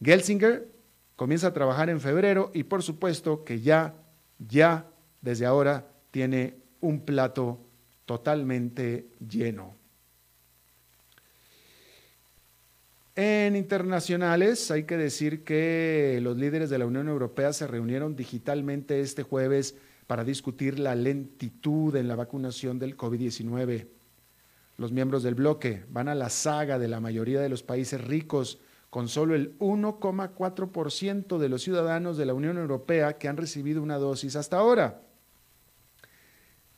Gelsinger 0.02 0.68
comienza 1.16 1.48
a 1.48 1.54
trabajar 1.54 1.90
en 1.90 2.02
febrero 2.02 2.52
y 2.54 2.64
por 2.64 2.84
supuesto 2.84 3.44
que 3.44 3.62
ya, 3.62 3.96
ya 4.38 4.86
desde 5.22 5.46
ahora 5.46 5.88
tiene 6.12 6.58
un 6.82 7.00
plato 7.02 7.60
totalmente 8.06 9.08
lleno. 9.26 9.76
En 13.16 13.56
internacionales, 13.56 14.72
hay 14.72 14.86
que 14.86 14.98
decir 14.98 15.44
que 15.44 16.20
los 16.24 16.36
líderes 16.36 16.72
de 16.72 16.80
la 16.80 16.88
Unión 16.88 17.08
Europea 17.08 17.54
se 17.54 17.68
reunieron 17.68 18.16
digitalmente 18.16 19.02
este 19.02 19.22
jueves 19.22 19.76
para 20.08 20.24
discutir 20.24 20.80
la 20.80 20.96
lentitud 20.96 21.96
en 21.96 22.08
la 22.08 22.16
vacunación 22.16 22.80
del 22.80 22.98
COVID-19. 22.98 23.88
Los 24.78 24.92
miembros 24.92 25.22
del 25.22 25.36
bloque 25.36 25.86
van 25.90 26.08
a 26.08 26.16
la 26.16 26.30
saga 26.30 26.80
de 26.80 26.88
la 26.88 27.00
mayoría 27.00 27.40
de 27.40 27.50
los 27.50 27.62
países 27.62 28.02
ricos, 28.04 28.60
con 28.90 29.08
solo 29.08 29.36
el 29.36 29.58
1,4% 29.60 31.38
de 31.38 31.50
los 31.50 31.62
ciudadanos 31.62 32.18
de 32.18 32.26
la 32.26 32.34
Unión 32.34 32.58
Europea 32.58 33.20
que 33.20 33.28
han 33.28 33.38
recibido 33.38 33.84
una 33.84 33.98
dosis 33.98 34.36
hasta 34.36 34.58
ahora. 34.58 35.02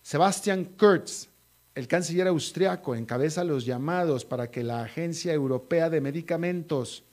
Sebastian 0.01 0.65
Kurz, 0.65 1.29
el 1.75 1.89
canciller 1.89 2.27
austriaco 2.27 2.95
encabeza 2.95 3.43
los 3.43 3.65
llamados 3.65 4.23
para 4.23 4.49
que 4.49 4.63
la 4.63 4.81
Agencia 4.81 5.33
Europea 5.33 5.89
de 5.89 5.99
Medicamentos, 5.99 7.03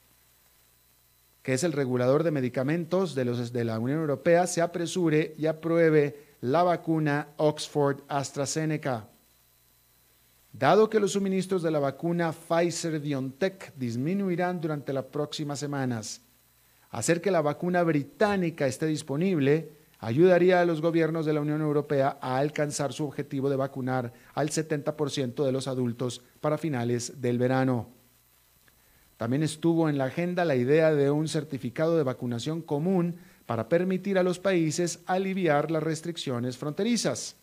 que 1.43 1.55
es 1.55 1.65
el 1.65 1.73
regulador 1.73 2.23
de 2.23 2.31
medicamentos 2.31 3.17
de, 3.17 3.65
la 3.65 3.79
Unión 3.81 3.99
Europea, 3.99 4.47
se 4.47 4.63
apresure 4.63 5.35
y 5.37 5.47
apruebe 5.47 6.17
la 6.41 6.63
vacuna 6.63 7.29
Oxford 7.39 8.03
AstraZeneca. 8.07 9.09
Dado 10.53 10.89
que 10.89 11.01
los 11.01 11.13
suministros 11.13 11.63
de 11.65 11.71
la 11.73 11.81
vacuna 11.81 12.33
Pfizer-BioNTech 12.33 13.73
disminuirán 13.75 14.61
durante 14.61 14.93
las 14.93 15.07
próximas 15.07 15.59
semanas, 15.59 16.21
hacer 16.91 17.21
que 17.21 17.33
la 17.33 17.41
vacuna 17.41 17.83
británica 17.83 18.69
esté 18.69 18.87
disponible 18.87 19.82
ayudaría 20.03 20.61
a 20.61 20.65
los 20.65 20.81
gobiernos 20.81 21.25
de 21.25 21.33
la 21.33 21.41
Unión 21.41 21.61
Europea 21.61 22.19
a 22.21 22.39
alcanzar 22.39 22.93
su 22.93 23.05
objetivo 23.05 23.49
de 23.49 23.55
vacunar 23.55 24.13
al 24.35 24.51
70% 24.51 25.45
de 25.45 25.53
los 25.53 25.69
adultos 25.69 26.23
para 26.41 26.59
finales 26.59 27.21
del 27.23 27.39
verano. 27.39 27.89
También 29.17 29.45
estuvo 29.45 29.89
en 29.89 29.99
la 29.99 30.07
agenda 30.07 30.45
la 30.45 30.57
idea 30.57 30.93
de 30.93 31.13
un 31.13 31.29
certificado 31.29 31.97
de 31.97 32.03
vacunación 32.03 32.63
común 32.63 33.15
para 33.47 33.69
permitir 33.69 34.19
a 34.19 34.25
los 34.25 34.41
países 34.41 34.99
aliviar 35.07 35.71
las 35.71 35.85
restricciones 35.85 36.59
fronterizas. 36.59 37.37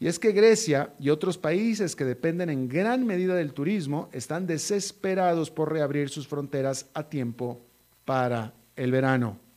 Y 0.00 0.06
es 0.06 0.18
que 0.18 0.32
Grecia 0.32 0.94
y 0.98 1.10
otros 1.10 1.36
países 1.36 1.94
que 1.94 2.06
dependen 2.06 2.48
en 2.48 2.70
gran 2.70 3.04
medida 3.04 3.34
del 3.34 3.52
turismo 3.52 4.08
están 4.12 4.46
desesperados 4.46 5.50
por 5.50 5.70
reabrir 5.70 6.08
sus 6.08 6.26
fronteras 6.26 6.86
a 6.94 7.10
tiempo 7.10 7.60
para 8.06 8.54
el 8.76 8.92
verano. 8.92 9.47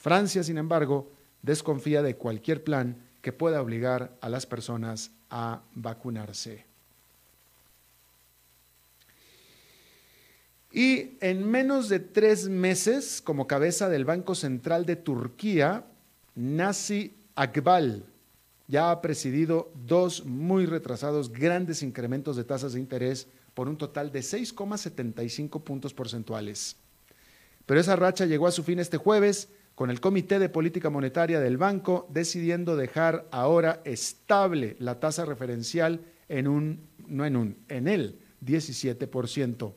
Francia, 0.00 0.42
sin 0.42 0.56
embargo, 0.56 1.12
desconfía 1.42 2.00
de 2.00 2.16
cualquier 2.16 2.64
plan 2.64 2.96
que 3.20 3.34
pueda 3.34 3.60
obligar 3.60 4.16
a 4.22 4.30
las 4.30 4.46
personas 4.46 5.10
a 5.28 5.60
vacunarse. 5.74 6.64
Y 10.72 11.18
en 11.20 11.46
menos 11.46 11.90
de 11.90 12.00
tres 12.00 12.48
meses, 12.48 13.20
como 13.20 13.46
cabeza 13.46 13.90
del 13.90 14.06
Banco 14.06 14.34
Central 14.34 14.86
de 14.86 14.96
Turquía, 14.96 15.84
Nasi 16.34 17.14
Akbal 17.34 18.06
ya 18.68 18.92
ha 18.92 19.02
presidido 19.02 19.70
dos 19.86 20.24
muy 20.24 20.64
retrasados 20.64 21.30
grandes 21.30 21.82
incrementos 21.82 22.36
de 22.36 22.44
tasas 22.44 22.72
de 22.72 22.80
interés 22.80 23.26
por 23.52 23.68
un 23.68 23.76
total 23.76 24.12
de 24.12 24.20
6,75 24.20 25.62
puntos 25.62 25.92
porcentuales. 25.92 26.76
Pero 27.66 27.80
esa 27.80 27.96
racha 27.96 28.24
llegó 28.24 28.46
a 28.46 28.52
su 28.52 28.62
fin 28.62 28.78
este 28.78 28.96
jueves 28.96 29.48
con 29.80 29.88
el 29.88 29.98
Comité 29.98 30.38
de 30.38 30.50
Política 30.50 30.90
Monetaria 30.90 31.40
del 31.40 31.56
banco 31.56 32.06
decidiendo 32.10 32.76
dejar 32.76 33.26
ahora 33.30 33.80
estable 33.86 34.76
la 34.78 35.00
tasa 35.00 35.24
referencial 35.24 36.02
en 36.28 36.48
un, 36.48 36.86
no 37.06 37.24
en 37.24 37.34
un, 37.34 37.56
en 37.66 37.88
el 37.88 38.18
17%. 38.44 39.72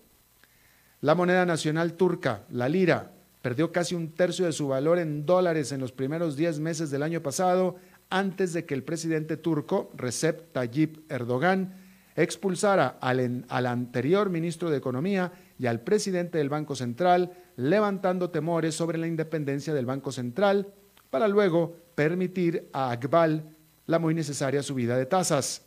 La 0.99 1.15
moneda 1.15 1.45
nacional 1.45 1.93
turca, 1.93 2.43
la 2.49 2.67
lira, 2.67 3.13
perdió 3.41 3.71
casi 3.71 3.95
un 3.95 4.09
tercio 4.11 4.45
de 4.45 4.51
su 4.51 4.67
valor 4.67 4.99
en 4.99 5.25
dólares 5.25 5.71
en 5.71 5.79
los 5.79 5.93
primeros 5.93 6.35
10 6.35 6.59
meses 6.59 6.91
del 6.91 7.03
año 7.03 7.21
pasado, 7.21 7.77
antes 8.09 8.51
de 8.51 8.65
que 8.65 8.73
el 8.73 8.83
presidente 8.83 9.37
turco, 9.37 9.89
Recep 9.95 10.51
Tayyip 10.51 11.09
Erdogan, 11.09 11.75
expulsara 12.17 12.97
al, 12.99 13.45
al, 13.47 13.65
anterior 13.67 14.29
ministro 14.29 14.69
de 14.69 14.79
Economía 14.79 15.31
y 15.57 15.67
al 15.67 15.79
presidente 15.79 16.39
del 16.39 16.49
Banco 16.49 16.75
Central, 16.75 17.31
levantando 17.55 18.29
temores 18.29 18.75
sobre 18.75 18.97
la 18.97 19.07
independencia 19.07 19.73
del 19.73 19.85
Banco 19.85 20.11
Central, 20.11 20.73
para 21.09 21.27
luego 21.27 21.75
permitir 21.95 22.69
a 22.73 22.91
Akbal 22.91 23.55
la 23.85 23.99
muy 23.99 24.13
necesaria 24.13 24.63
subida 24.63 24.97
de 24.97 25.05
tasas. 25.05 25.63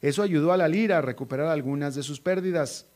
Eso 0.00 0.22
ayudó 0.22 0.52
a 0.52 0.56
la 0.56 0.68
lira 0.68 0.98
a 0.98 1.02
recuperar 1.02 1.48
algunas 1.48 1.94
de 1.94 2.02
sus 2.02 2.20
pérdidas. 2.20 2.86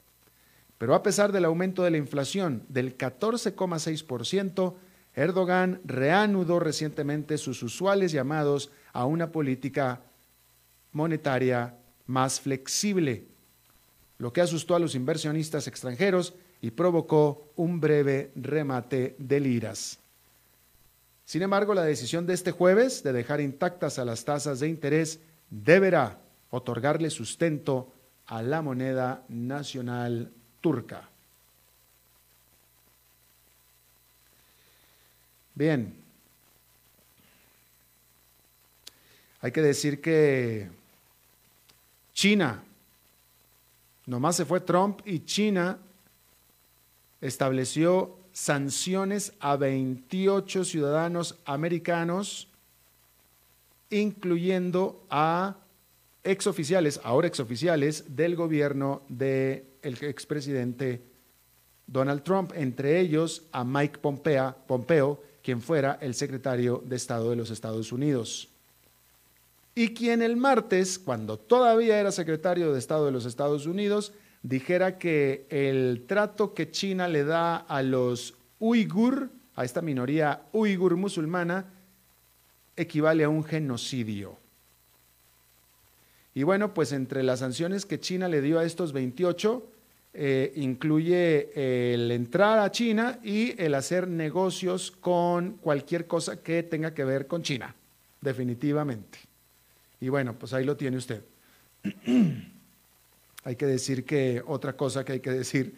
Pero 0.79 0.95
a 0.95 1.03
pesar 1.03 1.33
del 1.33 1.45
aumento 1.45 1.83
de 1.83 1.91
la 1.91 1.99
inflación 1.99 2.65
del 2.69 2.97
14,6%, 2.97 4.75
Erdogan 5.15 5.81
reanudó 5.85 6.59
recientemente 6.59 7.39
sus 7.39 7.63
usuales 7.63 8.11
llamados 8.11 8.71
a 8.93 9.05
una 9.05 9.31
política 9.31 10.01
monetaria 10.93 11.77
más 12.07 12.41
flexible, 12.41 13.27
lo 14.19 14.33
que 14.33 14.41
asustó 14.41 14.75
a 14.75 14.79
los 14.79 14.95
inversionistas 14.95 15.67
extranjeros 15.69 16.35
y 16.61 16.71
provocó 16.71 17.53
un 17.57 17.81
breve 17.81 18.31
remate 18.37 19.15
de 19.19 19.41
liras. 19.41 19.99
Sin 21.25 21.43
embargo, 21.43 21.75
la 21.75 21.85
decisión 21.85 22.27
de 22.27 22.35
este 22.35 22.51
jueves 22.51 23.03
de 23.03 23.13
dejar 23.13 23.41
intactas 23.41 23.99
a 23.99 24.05
las 24.05 24.25
tasas 24.25 24.61
de 24.61 24.69
interés 24.69 25.21
deberá 25.51 26.21
otorgarle 26.51 27.11
sustento 27.11 27.93
a 28.27 28.43
la 28.43 28.63
moneda 28.63 29.25
nacional 29.29 30.31
turca. 30.61 31.09
Bien, 35.55 35.95
hay 39.41 39.53
que 39.53 39.63
decir 39.63 40.01
que 40.01 40.69
China, 42.13 42.63
nomás 44.07 44.37
se 44.37 44.45
fue 44.45 44.61
Trump 44.61 45.01
y 45.05 45.21
China 45.25 45.79
estableció 47.25 48.19
sanciones 48.33 49.33
a 49.41 49.57
28 49.57 50.65
ciudadanos 50.65 51.39
americanos, 51.47 52.49
incluyendo 53.89 55.07
a 55.09 55.57
exoficiales, 56.23 57.01
ahora 57.03 57.27
exoficiales, 57.27 58.15
del 58.15 58.37
gobierno 58.37 59.03
del 59.09 59.65
expresidente 59.83 61.01
Donald 61.87 62.23
Trump, 62.23 62.53
entre 62.55 63.01
ellos 63.01 63.45
a 63.53 63.65
Mike 63.65 64.01
Pompeo, 64.01 64.55
Pompeo, 64.67 65.23
quien 65.43 65.63
fuera 65.63 65.99
el 66.03 66.15
secretario 66.15 66.83
de 66.85 66.97
Estado 66.97 67.31
de 67.31 67.37
los 67.37 67.51
Estados 67.51 67.91
Unidos. 67.91 68.49
Y 69.75 69.95
quien 69.95 70.21
el 70.21 70.37
martes, 70.37 70.99
cuando 70.99 71.39
todavía 71.39 71.99
era 71.99 72.13
secretario 72.13 72.73
de 72.73 72.79
Estado 72.79 73.07
de 73.07 73.13
los 73.13 73.25
Estados 73.25 73.67
Unidos, 73.67 74.13
dijera 74.45 74.99
que 74.99 75.47
el 75.49 76.05
trato 76.07 76.55
que 76.55 76.71
China 76.71 77.09
le 77.09 77.25
da 77.25 77.57
a 77.57 77.83
los 77.83 78.35
uigur, 78.61 79.31
a 79.57 79.65
esta 79.65 79.81
minoría 79.81 80.43
uigur 80.53 80.97
musulmana, 80.97 81.65
equivale 82.77 83.25
a 83.25 83.29
un 83.29 83.43
genocidio. 83.43 84.39
Y 86.35 86.43
bueno, 86.43 86.75
pues 86.75 86.93
entre 86.93 87.23
las 87.23 87.39
sanciones 87.39 87.87
que 87.87 87.99
China 87.99 88.29
le 88.29 88.43
dio 88.43 88.59
a 88.59 88.65
estos 88.65 88.93
28, 88.93 89.67
eh, 90.13 90.53
incluye 90.57 91.95
el 91.95 92.11
entrar 92.11 92.59
a 92.59 92.71
China 92.71 93.19
y 93.25 93.61
el 93.61 93.75
hacer 93.75 94.09
negocios 94.09 94.91
con 94.91 95.53
cualquier 95.55 96.07
cosa 96.07 96.43
que 96.43 96.63
tenga 96.63 96.93
que 96.93 97.05
ver 97.05 97.27
con 97.27 97.43
China, 97.43 97.75
definitivamente. 98.21 99.21
Y 100.01 100.11
bueno, 100.11 100.39
pues 100.39 100.53
ahí 100.53 100.65
lo 100.65 100.77
tiene 100.77 100.99
usted. 100.99 101.23
hay 103.45 103.57
que 103.57 103.67
decir 103.67 104.05
que 104.05 104.43
otra 104.47 104.77
cosa 104.77 105.05
que 105.05 105.13
hay 105.13 105.21
que 105.21 105.31
decir 105.31 105.77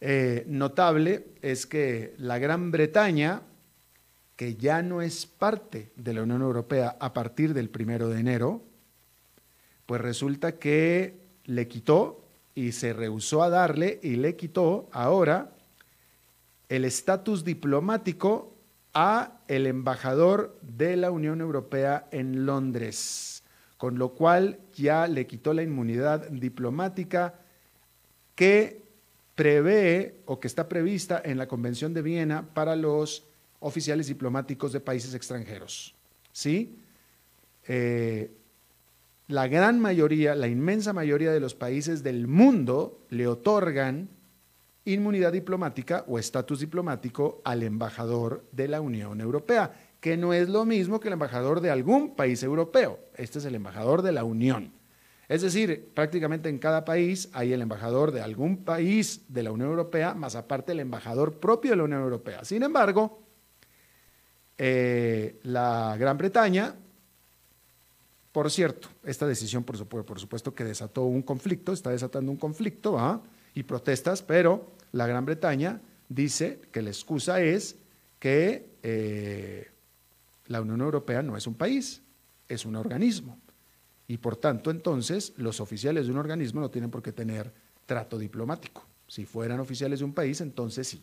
eh, 0.00 0.44
notable 0.46 1.26
es 1.42 1.66
que 1.66 2.14
la 2.18 2.38
Gran 2.38 2.70
Bretaña, 2.70 3.42
que 4.36 4.54
ya 4.54 4.82
no 4.82 5.02
es 5.02 5.26
parte 5.26 5.90
de 5.96 6.14
la 6.14 6.22
Unión 6.22 6.42
Europea 6.42 6.96
a 7.00 7.12
partir 7.12 7.54
del 7.54 7.68
primero 7.68 8.08
de 8.08 8.20
enero, 8.20 8.62
pues 9.86 10.00
resulta 10.00 10.58
que 10.58 11.18
le 11.44 11.66
quitó 11.66 12.24
y 12.54 12.72
se 12.72 12.92
rehusó 12.92 13.42
a 13.42 13.48
darle 13.48 13.98
y 14.02 14.16
le 14.16 14.36
quitó 14.36 14.88
ahora 14.92 15.50
el 16.68 16.84
estatus 16.84 17.44
diplomático 17.44 18.54
a 18.94 19.40
el 19.48 19.66
embajador 19.66 20.58
de 20.62 20.96
la 20.96 21.10
Unión 21.10 21.40
Europea 21.40 22.06
en 22.10 22.46
Londres, 22.46 23.37
con 23.78 23.96
lo 23.96 24.10
cual 24.10 24.58
ya 24.74 25.06
le 25.06 25.26
quitó 25.26 25.54
la 25.54 25.62
inmunidad 25.62 26.28
diplomática 26.28 27.36
que 28.34 28.82
prevé 29.34 30.16
o 30.26 30.40
que 30.40 30.48
está 30.48 30.68
prevista 30.68 31.22
en 31.24 31.38
la 31.38 31.46
Convención 31.46 31.94
de 31.94 32.02
Viena 32.02 32.42
para 32.54 32.76
los 32.76 33.24
oficiales 33.60 34.08
diplomáticos 34.08 34.72
de 34.72 34.80
países 34.80 35.14
extranjeros. 35.14 35.94
¿Sí? 36.32 36.76
Eh, 37.68 38.32
la 39.28 39.46
gran 39.46 39.78
mayoría, 39.78 40.34
la 40.34 40.48
inmensa 40.48 40.92
mayoría 40.92 41.30
de 41.30 41.40
los 41.40 41.54
países 41.54 42.02
del 42.02 42.26
mundo 42.26 43.00
le 43.10 43.28
otorgan 43.28 44.08
inmunidad 44.86 45.32
diplomática 45.32 46.04
o 46.08 46.18
estatus 46.18 46.60
diplomático 46.60 47.40
al 47.44 47.62
embajador 47.62 48.44
de 48.52 48.68
la 48.68 48.80
Unión 48.80 49.20
Europea, 49.20 49.87
que 50.00 50.16
no 50.16 50.32
es 50.32 50.48
lo 50.48 50.64
mismo 50.64 51.00
que 51.00 51.08
el 51.08 51.14
embajador 51.14 51.60
de 51.60 51.70
algún 51.70 52.14
país 52.14 52.42
europeo. 52.42 53.00
Este 53.16 53.38
es 53.38 53.44
el 53.44 53.54
embajador 53.54 54.02
de 54.02 54.12
la 54.12 54.24
Unión. 54.24 54.72
Es 55.28 55.42
decir, 55.42 55.88
prácticamente 55.94 56.48
en 56.48 56.58
cada 56.58 56.84
país 56.84 57.28
hay 57.32 57.52
el 57.52 57.60
embajador 57.60 58.12
de 58.12 58.22
algún 58.22 58.64
país 58.64 59.22
de 59.28 59.42
la 59.42 59.52
Unión 59.52 59.70
Europea, 59.70 60.14
más 60.14 60.36
aparte 60.36 60.72
el 60.72 60.80
embajador 60.80 61.34
propio 61.34 61.72
de 61.72 61.76
la 61.76 61.84
Unión 61.84 62.02
Europea. 62.02 62.44
Sin 62.44 62.62
embargo, 62.62 63.20
eh, 64.56 65.38
la 65.42 65.96
Gran 65.98 66.16
Bretaña 66.16 66.74
por 68.38 68.50
cierto, 68.52 68.88
esta 69.04 69.26
decisión, 69.26 69.64
por 69.64 69.76
supuesto, 69.76 70.54
que 70.54 70.62
desató 70.62 71.02
un 71.02 71.22
conflicto, 71.22 71.72
está 71.72 71.90
desatando 71.90 72.30
un 72.30 72.36
conflicto 72.36 73.20
y 73.52 73.64
protestas, 73.64 74.22
pero 74.22 74.70
la 74.92 75.08
Gran 75.08 75.24
Bretaña 75.24 75.80
dice 76.08 76.60
que 76.70 76.82
la 76.82 76.90
excusa 76.90 77.40
es 77.40 77.76
que 78.20 78.68
eh, 78.84 79.72
la 80.48 80.60
Unión 80.60 80.80
Europea 80.80 81.22
no 81.22 81.36
es 81.36 81.46
un 81.46 81.54
país, 81.54 82.02
es 82.48 82.64
un 82.64 82.76
organismo. 82.76 83.38
Y 84.08 84.16
por 84.16 84.36
tanto, 84.36 84.70
entonces, 84.70 85.34
los 85.36 85.60
oficiales 85.60 86.06
de 86.06 86.12
un 86.12 86.18
organismo 86.18 86.60
no 86.60 86.70
tienen 86.70 86.90
por 86.90 87.02
qué 87.02 87.12
tener 87.12 87.52
trato 87.86 88.18
diplomático. 88.18 88.84
Si 89.06 89.26
fueran 89.26 89.60
oficiales 89.60 89.98
de 90.00 90.06
un 90.06 90.14
país, 90.14 90.40
entonces 90.40 90.88
sí. 90.88 91.02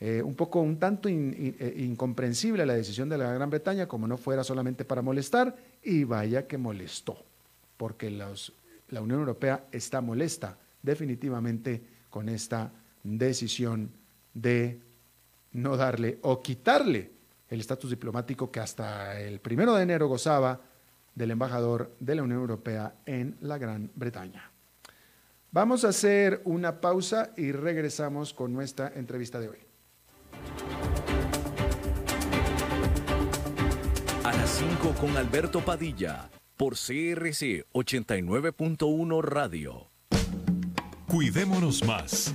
eh, 0.00 0.22
un 0.22 0.34
poco, 0.34 0.60
un 0.60 0.78
tanto 0.78 1.08
eh, 1.08 1.74
incomprensible 1.78 2.66
la 2.66 2.74
decisión 2.74 3.08
de 3.08 3.18
la 3.18 3.32
Gran 3.32 3.50
Bretaña, 3.50 3.86
como 3.86 4.08
no 4.08 4.16
fuera 4.16 4.42
solamente 4.42 4.84
para 4.84 5.02
molestar, 5.02 5.56
y 5.82 6.02
vaya 6.04 6.48
que 6.48 6.58
molestó, 6.58 7.24
porque 7.76 8.10
la 8.10 9.00
Unión 9.00 9.20
Europea 9.20 9.68
está 9.70 10.00
molesta 10.00 10.58
definitivamente 10.82 11.82
con 12.10 12.28
esta 12.28 12.72
decisión 13.04 13.90
de 14.34 14.80
no 15.52 15.76
darle 15.76 16.18
o 16.22 16.42
quitarle 16.42 17.15
el 17.48 17.60
estatus 17.60 17.90
diplomático 17.90 18.50
que 18.50 18.60
hasta 18.60 19.20
el 19.20 19.40
primero 19.40 19.74
de 19.74 19.82
enero 19.82 20.08
gozaba 20.08 20.60
del 21.14 21.30
embajador 21.30 21.96
de 22.00 22.14
la 22.14 22.22
Unión 22.22 22.40
Europea 22.40 22.94
en 23.06 23.36
la 23.40 23.58
Gran 23.58 23.90
Bretaña. 23.94 24.50
Vamos 25.50 25.84
a 25.84 25.88
hacer 25.88 26.42
una 26.44 26.80
pausa 26.80 27.32
y 27.36 27.52
regresamos 27.52 28.34
con 28.34 28.52
nuestra 28.52 28.92
entrevista 28.94 29.40
de 29.40 29.48
hoy. 29.48 29.58
A 34.22 34.32
las 34.32 34.50
5 34.50 34.94
con 35.00 35.16
Alberto 35.16 35.64
Padilla, 35.64 36.28
por 36.56 36.74
CRC 36.74 37.64
89.1 37.72 39.22
Radio. 39.22 39.90
Cuidémonos 41.06 41.84
más. 41.84 42.34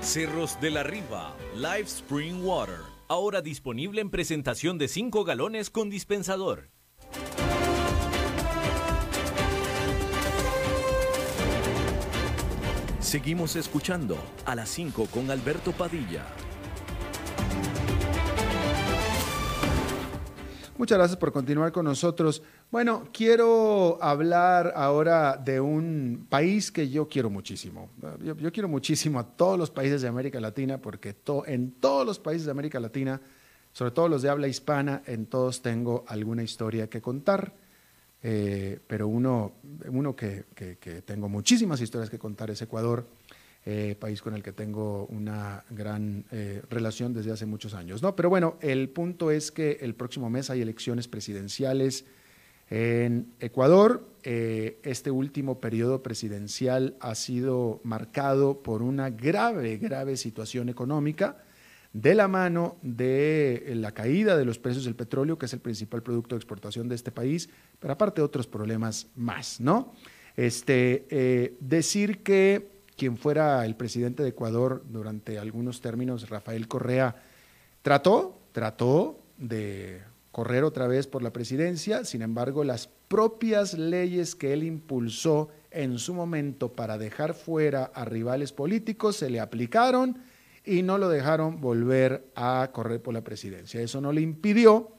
Cerros 0.00 0.58
de 0.60 0.70
la 0.70 0.82
Riva, 0.84 1.36
Live 1.54 1.82
Spring 1.82 2.42
Water. 2.42 2.78
Ahora 3.08 3.42
disponible 3.42 4.00
en 4.00 4.10
presentación 4.10 4.78
de 4.78 4.88
5 4.88 5.24
galones 5.24 5.70
con 5.70 5.90
dispensador. 5.90 6.70
Seguimos 13.00 13.56
escuchando 13.56 14.16
a 14.46 14.54
las 14.54 14.68
5 14.70 15.06
con 15.06 15.30
Alberto 15.30 15.72
Padilla. 15.72 16.24
Muchas 20.78 20.96
gracias 20.96 21.18
por 21.18 21.32
continuar 21.32 21.72
con 21.72 21.86
nosotros. 21.86 22.40
Bueno, 22.70 23.08
quiero 23.12 23.98
hablar 24.00 24.72
ahora 24.76 25.36
de 25.36 25.60
un 25.60 26.28
país 26.28 26.70
que 26.70 26.88
yo 26.88 27.08
quiero 27.08 27.30
muchísimo. 27.30 27.90
Yo, 28.22 28.52
quiero 28.52 28.68
muchísimo 28.68 29.18
a 29.18 29.24
todos 29.24 29.58
los 29.58 29.72
países 29.72 30.02
de 30.02 30.08
América 30.08 30.38
Latina 30.38 30.78
porque 30.78 31.16
en 31.46 31.72
todos 31.72 32.06
los 32.06 32.20
países 32.20 32.44
de 32.44 32.52
América 32.52 32.78
Latina, 32.78 33.20
sobre 33.72 33.90
todo 33.90 34.08
los 34.08 34.22
de 34.22 34.28
habla 34.28 34.46
hispana, 34.46 35.02
en 35.06 35.26
todos 35.26 35.62
tengo 35.62 36.04
alguna 36.06 36.44
historia 36.44 36.88
que 36.88 37.02
contar. 37.02 37.52
Eh, 38.22 38.78
pero 38.86 39.08
uno, 39.08 39.54
uno 39.88 40.14
que 40.14 40.44
tengo 41.04 41.28
muchísimas 41.28 41.80
historias 41.80 42.08
que 42.08 42.20
contar 42.20 42.50
es 42.50 42.62
Ecuador 42.62 43.04
eh, 43.70 43.96
país 44.00 44.22
con 44.22 44.34
el 44.34 44.42
que 44.42 44.52
tengo 44.52 45.04
una 45.06 45.62
gran 45.68 46.24
eh, 46.30 46.62
relación 46.70 47.12
desde 47.12 47.32
hace 47.32 47.44
muchos 47.44 47.74
años. 47.74 48.02
¿no? 48.02 48.16
Pero 48.16 48.30
bueno, 48.30 48.56
el 48.62 48.88
punto 48.88 49.30
es 49.30 49.50
que 49.50 49.78
el 49.82 49.94
próximo 49.94 50.30
mes 50.30 50.48
hay 50.48 50.62
elecciones 50.62 51.06
presidenciales 51.06 52.06
en 52.70 53.34
Ecuador. 53.40 54.08
Eh, 54.22 54.80
este 54.84 55.10
último 55.10 55.60
periodo 55.60 56.02
presidencial 56.02 56.96
ha 57.00 57.14
sido 57.14 57.82
marcado 57.84 58.62
por 58.62 58.80
una 58.80 59.10
grave, 59.10 59.76
grave 59.76 60.16
situación 60.16 60.70
económica 60.70 61.44
de 61.92 62.14
la 62.14 62.26
mano 62.26 62.78
de 62.80 63.70
la 63.74 63.92
caída 63.92 64.38
de 64.38 64.46
los 64.46 64.58
precios 64.58 64.86
del 64.86 64.96
petróleo, 64.96 65.36
que 65.36 65.44
es 65.44 65.52
el 65.52 65.60
principal 65.60 66.02
producto 66.02 66.36
de 66.36 66.38
exportación 66.38 66.88
de 66.88 66.94
este 66.94 67.10
país, 67.10 67.50
pero 67.80 67.92
aparte 67.92 68.22
otros 68.22 68.46
problemas 68.46 69.08
más, 69.14 69.60
¿no? 69.60 69.92
Este, 70.36 71.56
decir 71.60 72.22
que 72.22 72.77
quien 72.98 73.16
fuera 73.16 73.64
el 73.64 73.76
presidente 73.76 74.22
de 74.22 74.30
Ecuador 74.30 74.84
durante 74.90 75.38
algunos 75.38 75.80
términos, 75.80 76.28
Rafael 76.28 76.68
Correa, 76.68 77.16
trató, 77.80 78.38
trató 78.52 79.20
de 79.38 80.02
correr 80.32 80.64
otra 80.64 80.86
vez 80.86 81.06
por 81.06 81.22
la 81.22 81.32
presidencia, 81.32 82.04
sin 82.04 82.22
embargo, 82.22 82.64
las 82.64 82.88
propias 83.08 83.74
leyes 83.74 84.34
que 84.34 84.52
él 84.52 84.64
impulsó 84.64 85.48
en 85.70 85.98
su 85.98 86.12
momento 86.12 86.72
para 86.72 86.98
dejar 86.98 87.34
fuera 87.34 87.84
a 87.94 88.04
rivales 88.04 88.52
políticos 88.52 89.16
se 89.16 89.30
le 89.30 89.40
aplicaron 89.40 90.18
y 90.64 90.82
no 90.82 90.98
lo 90.98 91.08
dejaron 91.08 91.60
volver 91.60 92.30
a 92.34 92.68
correr 92.72 93.00
por 93.00 93.14
la 93.14 93.22
presidencia. 93.22 93.80
Eso 93.80 94.00
no 94.00 94.12
le 94.12 94.20
impidió 94.20 94.92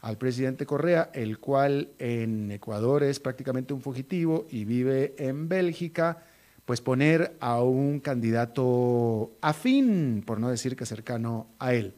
al 0.00 0.16
presidente 0.16 0.66
Correa, 0.66 1.10
el 1.12 1.38
cual 1.38 1.90
en 1.98 2.50
Ecuador 2.52 3.02
es 3.02 3.20
prácticamente 3.20 3.74
un 3.74 3.82
fugitivo 3.82 4.46
y 4.50 4.64
vive 4.64 5.14
en 5.18 5.48
Bélgica, 5.48 6.24
pues 6.70 6.80
poner 6.80 7.36
a 7.40 7.60
un 7.64 7.98
candidato 7.98 9.32
afín, 9.40 10.22
por 10.24 10.38
no 10.38 10.50
decir 10.50 10.76
que 10.76 10.86
cercano 10.86 11.48
a 11.58 11.74
él. 11.74 11.94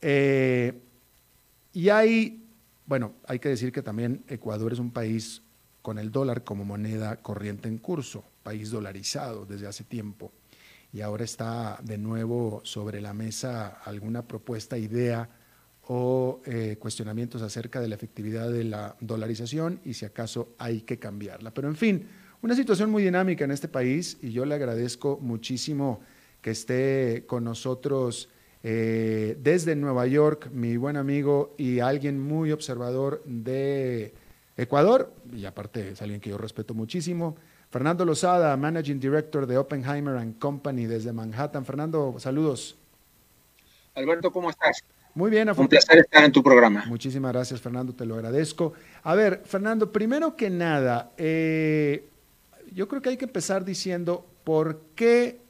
Eh, 0.00 0.82
y 1.72 1.90
hay, 1.90 2.44
bueno, 2.86 3.12
hay 3.24 3.38
que 3.38 3.50
decir 3.50 3.70
que 3.70 3.82
también 3.82 4.24
Ecuador 4.26 4.72
es 4.72 4.80
un 4.80 4.90
país 4.90 5.42
con 5.80 6.00
el 6.00 6.10
dólar 6.10 6.42
como 6.42 6.64
moneda 6.64 7.22
corriente 7.22 7.68
en 7.68 7.78
curso, 7.78 8.24
país 8.42 8.72
dolarizado 8.72 9.46
desde 9.46 9.68
hace 9.68 9.84
tiempo. 9.84 10.32
Y 10.92 11.00
ahora 11.00 11.22
está 11.22 11.78
de 11.80 11.96
nuevo 11.96 12.62
sobre 12.64 13.00
la 13.00 13.14
mesa 13.14 13.78
alguna 13.84 14.26
propuesta, 14.26 14.76
idea 14.76 15.28
o 15.86 16.42
eh, 16.46 16.78
cuestionamientos 16.80 17.42
acerca 17.42 17.80
de 17.80 17.86
la 17.86 17.94
efectividad 17.94 18.50
de 18.50 18.64
la 18.64 18.96
dolarización 18.98 19.78
y 19.84 19.94
si 19.94 20.04
acaso 20.04 20.56
hay 20.58 20.80
que 20.80 20.98
cambiarla. 20.98 21.54
Pero 21.54 21.68
en 21.68 21.76
fin, 21.76 22.08
una 22.44 22.54
situación 22.54 22.90
muy 22.90 23.02
dinámica 23.02 23.44
en 23.44 23.50
este 23.50 23.68
país 23.68 24.18
y 24.22 24.30
yo 24.30 24.44
le 24.44 24.54
agradezco 24.54 25.18
muchísimo 25.20 26.00
que 26.40 26.50
esté 26.52 27.24
con 27.26 27.44
nosotros 27.44 28.28
Eh, 28.66 29.36
desde 29.42 29.76
Nueva 29.76 30.06
York, 30.06 30.48
mi 30.50 30.78
buen 30.78 30.96
amigo 30.96 31.54
y 31.58 31.80
alguien 31.80 32.18
muy 32.18 32.50
observador 32.50 33.22
de 33.26 34.14
Ecuador, 34.56 35.12
y 35.34 35.44
aparte 35.44 35.90
es 35.90 36.00
alguien 36.00 36.18
que 36.18 36.30
yo 36.30 36.38
respeto 36.38 36.72
muchísimo, 36.72 37.36
Fernando 37.68 38.06
Lozada, 38.06 38.56
Managing 38.56 38.98
Director 38.98 39.46
de 39.46 39.58
Oppenheimer 39.58 40.16
Company 40.38 40.86
desde 40.86 41.12
Manhattan. 41.12 41.66
Fernando, 41.66 42.14
saludos. 42.18 42.78
Alberto, 43.94 44.32
¿cómo 44.32 44.48
estás? 44.48 44.82
Muy 45.14 45.30
bien, 45.30 45.50
un 45.50 45.68
placer 45.68 45.98
estar 45.98 46.24
en 46.24 46.32
tu 46.32 46.42
programa. 46.42 46.84
Muchísimas 46.86 47.34
gracias, 47.34 47.60
Fernando, 47.60 47.92
te 47.92 48.06
lo 48.06 48.14
agradezco. 48.14 48.72
A 49.02 49.14
ver, 49.14 49.42
Fernando, 49.44 49.92
primero 49.92 50.36
que 50.36 50.48
nada, 50.48 51.12
eh, 51.18 52.08
yo 52.74 52.88
creo 52.88 53.00
que 53.00 53.10
hay 53.10 53.16
que 53.16 53.24
empezar 53.24 53.64
diciendo 53.64 54.26
por 54.42 54.80
qué 54.94 55.40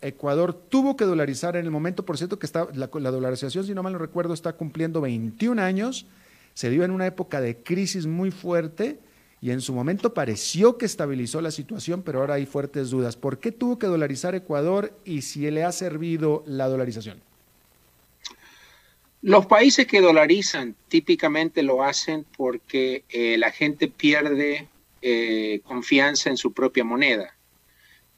Ecuador 0.00 0.52
tuvo 0.52 0.96
que 0.96 1.04
dolarizar 1.04 1.56
en 1.56 1.64
el 1.64 1.70
momento, 1.70 2.04
por 2.04 2.18
cierto, 2.18 2.38
que 2.38 2.46
está, 2.46 2.68
la, 2.74 2.88
dolarización, 2.88 3.64
si 3.64 3.74
no 3.74 3.82
mal 3.82 3.92
no 3.92 3.98
recuerdo, 3.98 4.34
está 4.34 4.52
cumpliendo 4.52 5.00
21 5.00 5.62
años, 5.62 6.06
se 6.52 6.68
dio 6.70 6.84
en 6.84 6.90
una 6.90 7.06
época 7.06 7.40
de 7.40 7.56
crisis 7.56 8.06
muy 8.06 8.30
fuerte 8.30 8.98
y 9.40 9.50
en 9.50 9.60
su 9.60 9.72
momento 9.72 10.12
pareció 10.12 10.76
que 10.76 10.86
estabilizó 10.86 11.40
la 11.40 11.50
situación, 11.50 12.02
pero 12.02 12.20
ahora 12.20 12.34
hay 12.34 12.46
fuertes 12.46 12.90
dudas. 12.90 13.16
¿Por 13.16 13.38
qué 13.38 13.52
tuvo 13.52 13.78
que 13.78 13.86
dolarizar 13.86 14.34
Ecuador 14.34 14.92
y 15.04 15.22
si 15.22 15.50
le 15.50 15.64
ha 15.64 15.72
servido 15.72 16.42
la 16.46 16.66
dolarización? 16.66 17.20
Los 19.22 19.46
países 19.46 19.86
que 19.86 20.02
dolarizan 20.02 20.74
típicamente 20.88 21.62
lo 21.62 21.82
hacen 21.82 22.26
porque 22.36 23.04
eh, 23.08 23.38
la 23.38 23.50
gente 23.50 23.88
pierde 23.88 24.68
eh, 25.06 25.60
confianza 25.64 26.30
en 26.30 26.38
su 26.38 26.54
propia 26.54 26.82
moneda. 26.82 27.36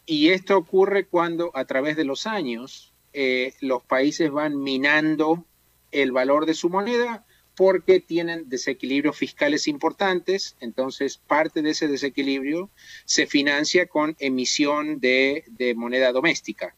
Y 0.07 0.29
esto 0.29 0.57
ocurre 0.57 1.07
cuando 1.07 1.51
a 1.55 1.65
través 1.65 1.97
de 1.97 2.05
los 2.05 2.29
años 2.29 2.93
eh, 3.13 3.55
los 3.61 3.83
países 3.83 4.31
van 4.31 4.63
minando 4.63 5.45
el 5.91 6.13
valor 6.13 6.47
de 6.47 6.55
su 6.55 6.71
moneda 6.71 7.27
porque 7.57 7.99
tienen 7.99 8.49
desequilibrios 8.49 9.17
fiscales 9.17 9.67
importantes, 9.67 10.57
entonces 10.61 11.19
parte 11.19 11.61
de 11.61 11.71
ese 11.71 11.89
desequilibrio 11.89 12.71
se 13.05 13.27
financia 13.27 13.87
con 13.87 14.15
emisión 14.21 15.01
de 15.01 15.75
moneda 15.77 16.13
doméstica. 16.13 16.77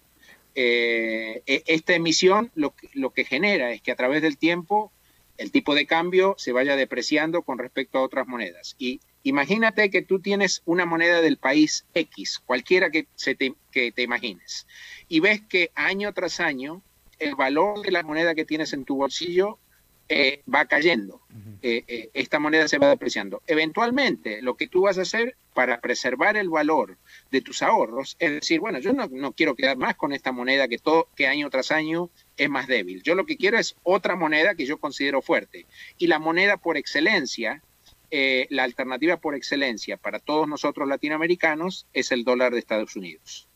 Eh, 0.61 1.43
e, 1.47 1.63
esta 1.69 1.95
emisión 1.95 2.51
lo, 2.57 2.75
lo 2.93 3.11
que 3.11 3.25
genera 3.25 3.71
es 3.71 3.81
que 3.81 3.93
a 3.93 3.97
través 3.97 4.23
del 4.23 4.39
tiempo 4.39 4.91
el 5.39 5.53
tipo 5.53 5.75
de 5.75 5.87
cambio 5.87 6.35
se 6.37 6.53
vaya 6.53 6.77
depreciando 6.77 7.43
con 7.43 7.59
respecto 7.59 7.99
a 7.99 8.03
otras 8.03 8.27
monedas. 8.27 8.75
Y 8.79 9.01
imagínate 9.23 9.89
que 9.89 10.03
tú 10.03 10.21
tienes 10.21 10.63
una 10.67 10.85
moneda 10.85 11.23
del 11.23 11.39
país 11.39 11.87
X, 11.95 12.41
cualquiera 12.45 12.91
que, 12.91 13.07
te, 13.39 13.55
que 13.71 13.93
te 13.93 14.03
imagines, 14.03 14.67
y 15.09 15.21
ves 15.21 15.41
que 15.49 15.71
año 15.75 16.13
tras 16.13 16.41
año 16.41 16.83
el 17.19 17.35
valor 17.35 17.81
de 17.83 17.91
la 17.91 18.03
moneda 18.03 18.35
que 18.35 18.45
tienes 18.45 18.73
en 18.73 18.85
tu 18.85 18.97
bolsillo 18.97 19.59
eh, 20.09 20.43
va 20.53 20.65
cayendo. 20.65 21.21
Eh, 21.61 21.85
eh, 21.87 22.11
esta 22.15 22.39
moneda 22.39 22.67
se 22.67 22.79
va 22.79 22.89
depreciando. 22.89 23.43
Eventualmente, 23.47 24.41
lo 24.41 24.57
que 24.57 24.69
tú 24.69 24.83
vas 24.83 24.97
a 24.97 25.03
hacer 25.03 25.37
para 25.53 25.81
preservar 25.81 26.37
el 26.37 26.49
valor 26.49 26.97
de 27.31 27.43
tus 27.43 27.63
ahorros 27.63 28.17
es 28.19 28.31
decir, 28.31 28.61
bueno, 28.61 28.79
yo 28.79 28.93
no, 28.93 29.33
quiero 29.33 29.55
quedar 29.55 29.77
más 29.77 29.97
con 29.97 30.13
esta 30.13 30.33
moneda 30.33 30.69
que, 30.69 30.79
todo, 30.79 31.09
que 31.15 31.27
año 31.27 31.51
tras 31.51 31.73
año 31.73 32.11
es 32.37 32.49
más 32.49 32.69
débil. 32.69 33.03
Yo 33.03 33.15
lo 33.15 33.27
que 33.27 33.37
quiero 33.37 33.59
es 33.59 33.77
otra 33.83 34.17
moneda 34.17 34.55
que 34.55 34.67
yo 34.67 34.79
considero 34.79 35.21
fuerte. 35.21 35.67
Y 35.99 36.07
la 36.07 36.19
moneda 36.19 36.57
por 36.57 36.77
excelencia, 36.77 37.63
la 38.11 38.65
alternativa 38.65 39.19
por 39.19 39.35
excelencia 39.35 39.99
para 39.99 40.21
todos 40.21 40.49
nosotros 40.49 40.89
latinoamericanos 40.89 41.87
es 41.93 42.13
el 42.13 42.25
dólar 42.25 42.53
de 42.53 42.61
Estados 42.61 42.97
Unidos. 42.97 43.49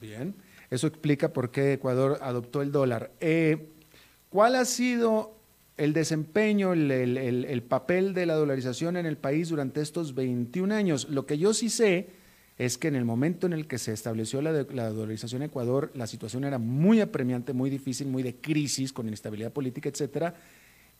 Bien, 0.00 0.34
eso 0.70 0.88
explica 0.88 1.32
por 1.32 1.52
qué 1.52 1.74
Ecuador 1.74 2.18
adoptó 2.22 2.62
el 2.62 2.72
dólar. 2.72 3.12
¿Cuál 4.30 4.56
ha 4.56 4.64
sido 4.64 5.35
el 5.76 5.92
desempeño, 5.92 6.72
el, 6.72 7.62
papel 7.68 8.14
de 8.14 8.26
la 8.26 8.34
dolarización 8.34 8.96
en 8.96 9.06
el 9.06 9.16
país 9.16 9.50
durante 9.50 9.82
estos 9.82 10.14
21 10.14 10.74
años. 10.74 11.08
Lo 11.10 11.26
que 11.26 11.38
yo 11.38 11.52
sí 11.52 11.68
sé 11.68 12.08
es 12.58 12.78
que 12.78 12.88
en 12.88 12.96
el 12.96 13.04
momento 13.04 13.46
en 13.46 13.52
el 13.52 13.66
que 13.66 13.76
se 13.76 13.92
estableció 13.92 14.40
la, 14.40 14.52
dolarización 14.52 15.42
en 15.42 15.50
Ecuador, 15.50 15.92
la 15.94 16.06
situación 16.06 16.44
era 16.44 16.58
muy 16.58 17.00
apremiante, 17.00 17.52
muy 17.52 17.68
difícil, 17.68 18.06
muy 18.06 18.22
de 18.22 18.36
crisis, 18.36 18.92
con 18.92 19.06
inestabilidad 19.06 19.52
política, 19.52 19.90
etcétera. 19.90 20.34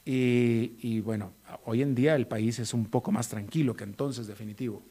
Y, 0.04 1.00
bueno, 1.00 1.32
hoy 1.64 1.82
en 1.82 1.94
día 1.94 2.14
el 2.14 2.28
país 2.28 2.58
es 2.58 2.74
un 2.74 2.84
poco 2.86 3.10
más 3.10 3.28
tranquilo 3.28 3.74
que 3.74 3.84
entonces, 3.84 4.26
definitivo. 4.26 4.82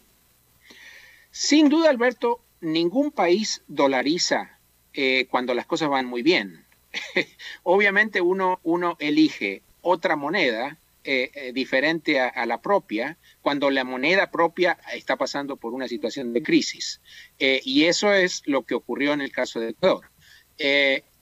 Sin 1.32 1.70
duda, 1.70 1.90
Alberto, 1.90 2.42
ningún 2.60 3.12
país 3.12 3.62
dolariza 3.68 4.58
eh, 4.94 5.28
cuando 5.30 5.54
las 5.54 5.68
cosas 5.68 5.90
van 5.90 6.06
muy 6.06 6.22
bien. 6.22 6.66
Obviamente 7.64 8.20
uno, 8.20 8.60
uno 8.64 8.98
elige 9.00 9.62
otra 9.86 10.16
moneda 10.16 10.80
eh, 11.04 11.30
eh, 11.36 11.54
diferente 11.54 12.20
a, 12.20 12.46
la 12.48 12.62
propia 12.62 13.20
cuando 13.42 13.70
la 13.70 13.84
moneda 13.84 14.32
propia 14.32 14.80
está 14.92 15.16
pasando 15.18 15.56
por 15.56 15.72
una 15.74 15.88
situación 15.88 16.34
de 16.34 16.42
crisis. 16.42 17.00
Eh, 17.38 17.62
y 17.64 17.84
eso 17.84 18.12
es 18.12 18.42
lo 18.48 18.64
que 18.64 18.74
ocurrió 18.74 19.14
en 19.14 19.22
el 19.22 19.32
caso 19.32 19.60
de 19.60 19.70
Ecuador. 19.70 20.10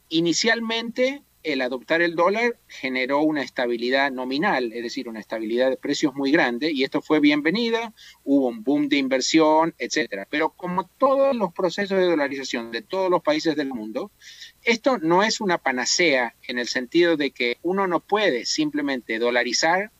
inicialmente, 0.07 1.23
el 1.43 1.61
adoptar 1.61 2.01
el 2.01 2.15
dólar 2.15 2.57
generó 2.67 3.21
una 3.21 3.43
estabilidad 3.43 4.11
nominal, 4.11 4.71
es 4.73 4.83
decir, 4.83 5.07
una 5.07 5.19
estabilidad 5.19 5.69
de 5.69 5.77
precios 5.77 6.15
muy 6.15 6.31
grande, 6.31 6.71
y 6.71 6.83
esto 6.83 7.01
fue 7.01 7.19
bienvenida, 7.19 7.93
hubo 8.23 8.47
un 8.47 8.63
boom 8.63 8.89
de 8.89 8.97
inversión, 8.97 9.75
etcétera. 9.77 10.25
Pero 10.29 10.51
como 10.51 10.87
todos 10.97 11.35
los 11.35 11.53
procesos 11.53 11.97
de 11.97 12.05
dolarización 12.05 12.71
de 12.71 12.81
todos 12.81 13.09
los 13.11 13.21
países 13.21 13.55
del 13.55 13.69
mundo, 13.69 14.11
esto 14.63 14.97
no 14.97 15.23
es 15.23 15.41
una 15.41 15.57
panacea 15.57 16.35
en 16.47 16.59
el 16.59 16.67
sentido 16.67 17.17
de 17.17 17.31
que 17.31 17.57
uno 17.61 17.87
no 17.87 17.99
puede 17.99 18.45
simplemente 18.45 19.19
dolarizar 19.19 19.91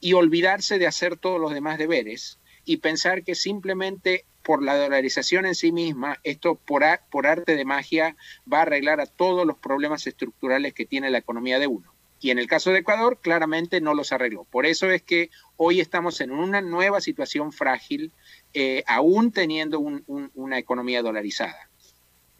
y 0.00 0.12
olvidarse 0.12 0.78
de 0.78 0.86
hacer 0.86 1.16
todos 1.16 1.40
los 1.40 1.54
demás 1.54 1.78
deberes 1.78 2.38
y 2.64 2.78
pensar 2.78 3.24
que 3.24 3.34
simplemente 3.34 4.24
por 4.42 4.62
la 4.62 4.76
dolarización 4.76 5.46
en 5.46 5.54
sí 5.54 5.72
misma, 5.72 6.18
esto 6.24 6.56
por, 6.56 6.82
por 7.10 7.26
arte 7.26 7.56
de 7.56 7.64
magia 7.64 8.16
va 8.50 8.58
a 8.58 8.62
arreglar 8.62 9.00
a 9.00 9.06
todos 9.06 9.46
los 9.46 9.56
problemas 9.58 10.06
estructurales 10.06 10.74
que 10.74 10.86
tiene 10.86 11.10
la 11.10 11.18
economía 11.18 11.58
de 11.58 11.66
uno. 11.66 11.92
Y 12.22 12.30
en 12.30 12.38
el 12.38 12.46
caso 12.46 12.70
de 12.70 12.78
Ecuador, 12.78 13.18
claramente 13.20 13.80
no 13.80 13.94
los 13.94 14.12
arregló. 14.12 14.44
Por 14.44 14.64
eso 14.64 14.88
es 14.88 15.02
que 15.02 15.30
hoy 15.56 15.80
estamos 15.80 16.20
en 16.20 16.30
una 16.30 16.60
nueva 16.60 17.00
situación 17.00 17.50
frágil, 17.52 18.12
eh, 18.54 18.84
aún 18.86 19.32
teniendo 19.32 19.80
una 19.80 20.58
economía 20.58 21.02
dolarizada. 21.02 21.68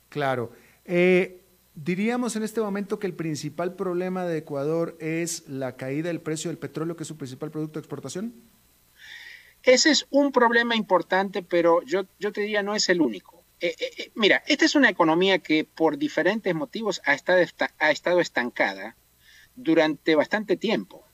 Claro. 0.08 0.52
Eh, 0.84 1.42
diríamos 1.74 2.36
en 2.36 2.44
este 2.44 2.60
momento 2.60 3.00
que 3.00 3.08
el 3.08 3.14
principal 3.14 3.74
problema 3.74 4.24
de 4.24 4.38
Ecuador 4.38 4.96
es 5.00 5.48
la 5.48 5.76
caída 5.76 6.08
del 6.08 6.20
precio 6.20 6.48
del 6.50 6.58
petróleo, 6.58 6.94
que 6.94 7.02
es 7.02 7.08
su 7.08 7.16
principal 7.16 7.50
producto 7.50 7.80
de 7.80 7.80
exportación. 7.80 8.34
Ese 9.64 9.90
es 9.90 10.06
un 10.10 10.32
problema 10.32 10.74
importante, 10.76 11.42
pero 11.42 11.82
yo, 11.82 12.06
yo 12.18 12.32
te 12.32 12.40
diría 12.40 12.62
no 12.62 12.74
es 12.74 12.88
el 12.88 13.00
único. 13.00 13.42
Eh, 13.60 13.76
eh, 13.78 13.90
eh, 13.96 14.10
mira, 14.16 14.42
esta 14.48 14.64
es 14.64 14.74
una 14.74 14.90
economía 14.90 15.38
que 15.38 15.64
por 15.64 15.96
diferentes 15.96 16.52
motivos 16.52 17.00
ha 17.04 17.14
estado, 17.14 17.40
ha 17.78 17.90
estado 17.92 18.20
estancada 18.20 18.96
durante 19.54 20.14
bastante 20.16 20.56
tiempo. 20.56 21.06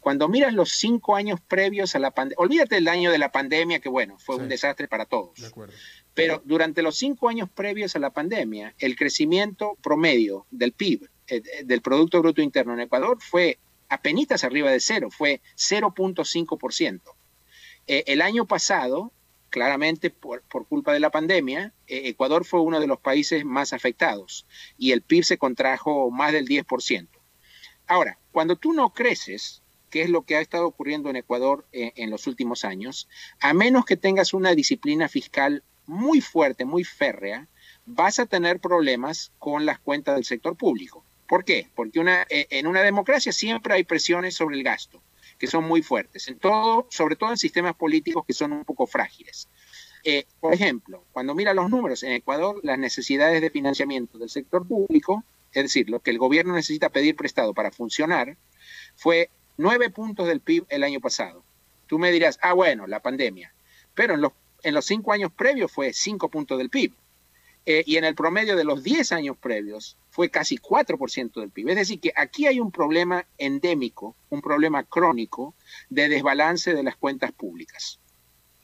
cuando 0.00 0.28
miras 0.28 0.54
los 0.54 0.70
cinco 0.70 1.16
años 1.16 1.40
previos 1.40 1.96
a 1.96 1.98
la 1.98 2.12
pandemia, 2.12 2.36
olvídate 2.38 2.76
del 2.76 2.86
año 2.86 3.10
de 3.10 3.18
la 3.18 3.32
pandemia, 3.32 3.80
que 3.80 3.88
bueno, 3.88 4.16
fue 4.18 4.36
un 4.36 4.48
desastre 4.48 4.86
para 4.86 5.04
todos. 5.04 5.32
Pero 6.14 6.42
durante 6.44 6.82
los 6.82 6.96
cinco 6.96 7.28
años 7.28 7.48
previos 7.48 7.96
a 7.96 7.98
la 7.98 8.10
pandemia, 8.10 8.74
el 8.78 8.94
crecimiento 8.94 9.76
promedio 9.82 10.46
del 10.52 10.72
PIB, 10.72 11.08
del 11.64 11.80
Producto 11.80 12.20
Bruto 12.20 12.40
Interno 12.40 12.74
en 12.74 12.80
Ecuador, 12.80 13.18
fue 13.20 13.58
apenas 13.88 14.44
arriba 14.44 14.70
de 14.70 14.78
cero, 14.78 15.08
fue 15.10 15.40
0.5%. 15.56 17.00
Eh, 17.90 18.04
el 18.06 18.20
año 18.20 18.46
pasado, 18.46 19.12
claramente 19.48 20.10
por, 20.10 20.42
culpa 20.68 20.92
de 20.92 21.00
la 21.00 21.10
pandemia, 21.10 21.72
eh, 21.86 22.02
Ecuador 22.04 22.44
fue 22.44 22.60
uno 22.60 22.80
de 22.80 22.86
los 22.86 23.00
países 23.00 23.46
más 23.46 23.72
afectados 23.72 24.46
y 24.76 24.92
el 24.92 25.00
PIB 25.00 25.24
se 25.24 25.38
contrajo 25.38 26.10
más 26.10 26.34
del 26.34 26.46
10%. 26.46 27.08
Ahora, 27.86 28.18
cuando 28.30 28.56
tú 28.56 28.74
no 28.74 28.92
creces, 28.92 29.62
que 29.88 30.02
es 30.02 30.10
lo 30.10 30.20
que 30.26 30.36
ha 30.36 30.42
estado 30.42 30.66
ocurriendo 30.66 31.08
en 31.08 31.16
Ecuador 31.16 31.66
eh, 31.72 31.92
en 31.96 32.10
los 32.10 32.26
últimos 32.26 32.66
años, 32.66 33.08
a 33.40 33.54
menos 33.54 33.86
que 33.86 33.96
tengas 33.96 34.34
una 34.34 34.54
disciplina 34.54 35.08
fiscal 35.08 35.64
muy 35.86 36.20
fuerte, 36.20 36.66
muy 36.66 36.84
férrea, 36.84 37.48
vas 37.86 38.18
a 38.18 38.26
tener 38.26 38.60
problemas 38.60 39.32
con 39.38 39.64
las 39.64 39.78
cuentas 39.78 40.14
del 40.14 40.26
sector 40.26 40.58
público. 40.58 41.06
¿Por 41.26 41.46
qué? 41.46 41.70
Porque 41.74 42.00
una, 42.00 42.26
en 42.28 42.66
una 42.66 42.82
democracia 42.82 43.32
siempre 43.32 43.72
hay 43.72 43.84
presiones 43.84 44.34
sobre 44.34 44.56
el 44.56 44.62
gasto 44.62 45.02
que 45.38 45.46
son 45.46 45.64
muy 45.64 45.82
fuertes, 45.82 46.28
en 46.28 46.38
todo, 46.38 46.86
sobre 46.90 47.16
todo 47.16 47.30
en 47.30 47.36
sistemas 47.36 47.74
políticos 47.74 48.24
que 48.26 48.34
son 48.34 48.52
un 48.52 48.64
poco 48.64 48.86
frágiles. 48.86 49.48
Eh, 50.04 50.26
por 50.40 50.54
ejemplo, 50.54 51.04
cuando 51.12 51.34
mira 51.34 51.54
los 51.54 51.70
números 51.70 52.02
en 52.02 52.12
Ecuador, 52.12 52.60
las 52.62 52.78
necesidades 52.78 53.40
de 53.40 53.50
financiamiento 53.50 54.18
del 54.18 54.30
sector 54.30 54.66
público, 54.66 55.24
es 55.52 55.64
decir, 55.64 55.90
lo 55.90 56.00
que 56.00 56.10
el 56.10 56.18
gobierno 56.18 56.54
necesita 56.54 56.88
pedir 56.88 57.16
prestado 57.16 57.54
para 57.54 57.70
funcionar, 57.70 58.36
fue 58.96 59.30
nueve 59.56 59.90
puntos 59.90 60.26
del 60.26 60.40
PIB 60.40 60.66
el 60.68 60.84
año 60.84 61.00
pasado. 61.00 61.42
Tú 61.86 61.98
me 61.98 62.12
dirás, 62.12 62.38
ah, 62.42 62.52
bueno, 62.52 62.86
la 62.86 63.00
pandemia. 63.00 63.52
Pero 63.94 64.14
en 64.14 64.20
los, 64.20 64.32
en 64.62 64.74
los 64.74 64.84
cinco 64.84 65.12
años 65.12 65.32
previos 65.32 65.72
fue 65.72 65.92
cinco 65.92 66.28
puntos 66.28 66.58
del 66.58 66.70
PIB. 66.70 66.92
eh, 67.66 67.82
y 67.86 67.96
en 67.96 68.04
el 68.04 68.14
promedio 68.14 68.56
de 68.56 68.64
los 68.64 68.82
10 68.82 69.12
años 69.12 69.36
previos 69.36 69.96
fue 70.18 70.30
casi 70.30 70.58
4% 70.58 71.34
del 71.38 71.52
PIB. 71.52 71.68
Es 71.68 71.76
decir, 71.76 72.00
que 72.00 72.12
aquí 72.16 72.48
hay 72.48 72.58
un 72.58 72.72
problema 72.72 73.24
endémico, 73.38 74.16
un 74.30 74.42
problema 74.42 74.82
crónico 74.82 75.54
de 75.90 76.08
desbalance 76.08 76.74
de 76.74 76.82
las 76.82 76.96
cuentas 76.96 77.30
públicas. 77.30 78.00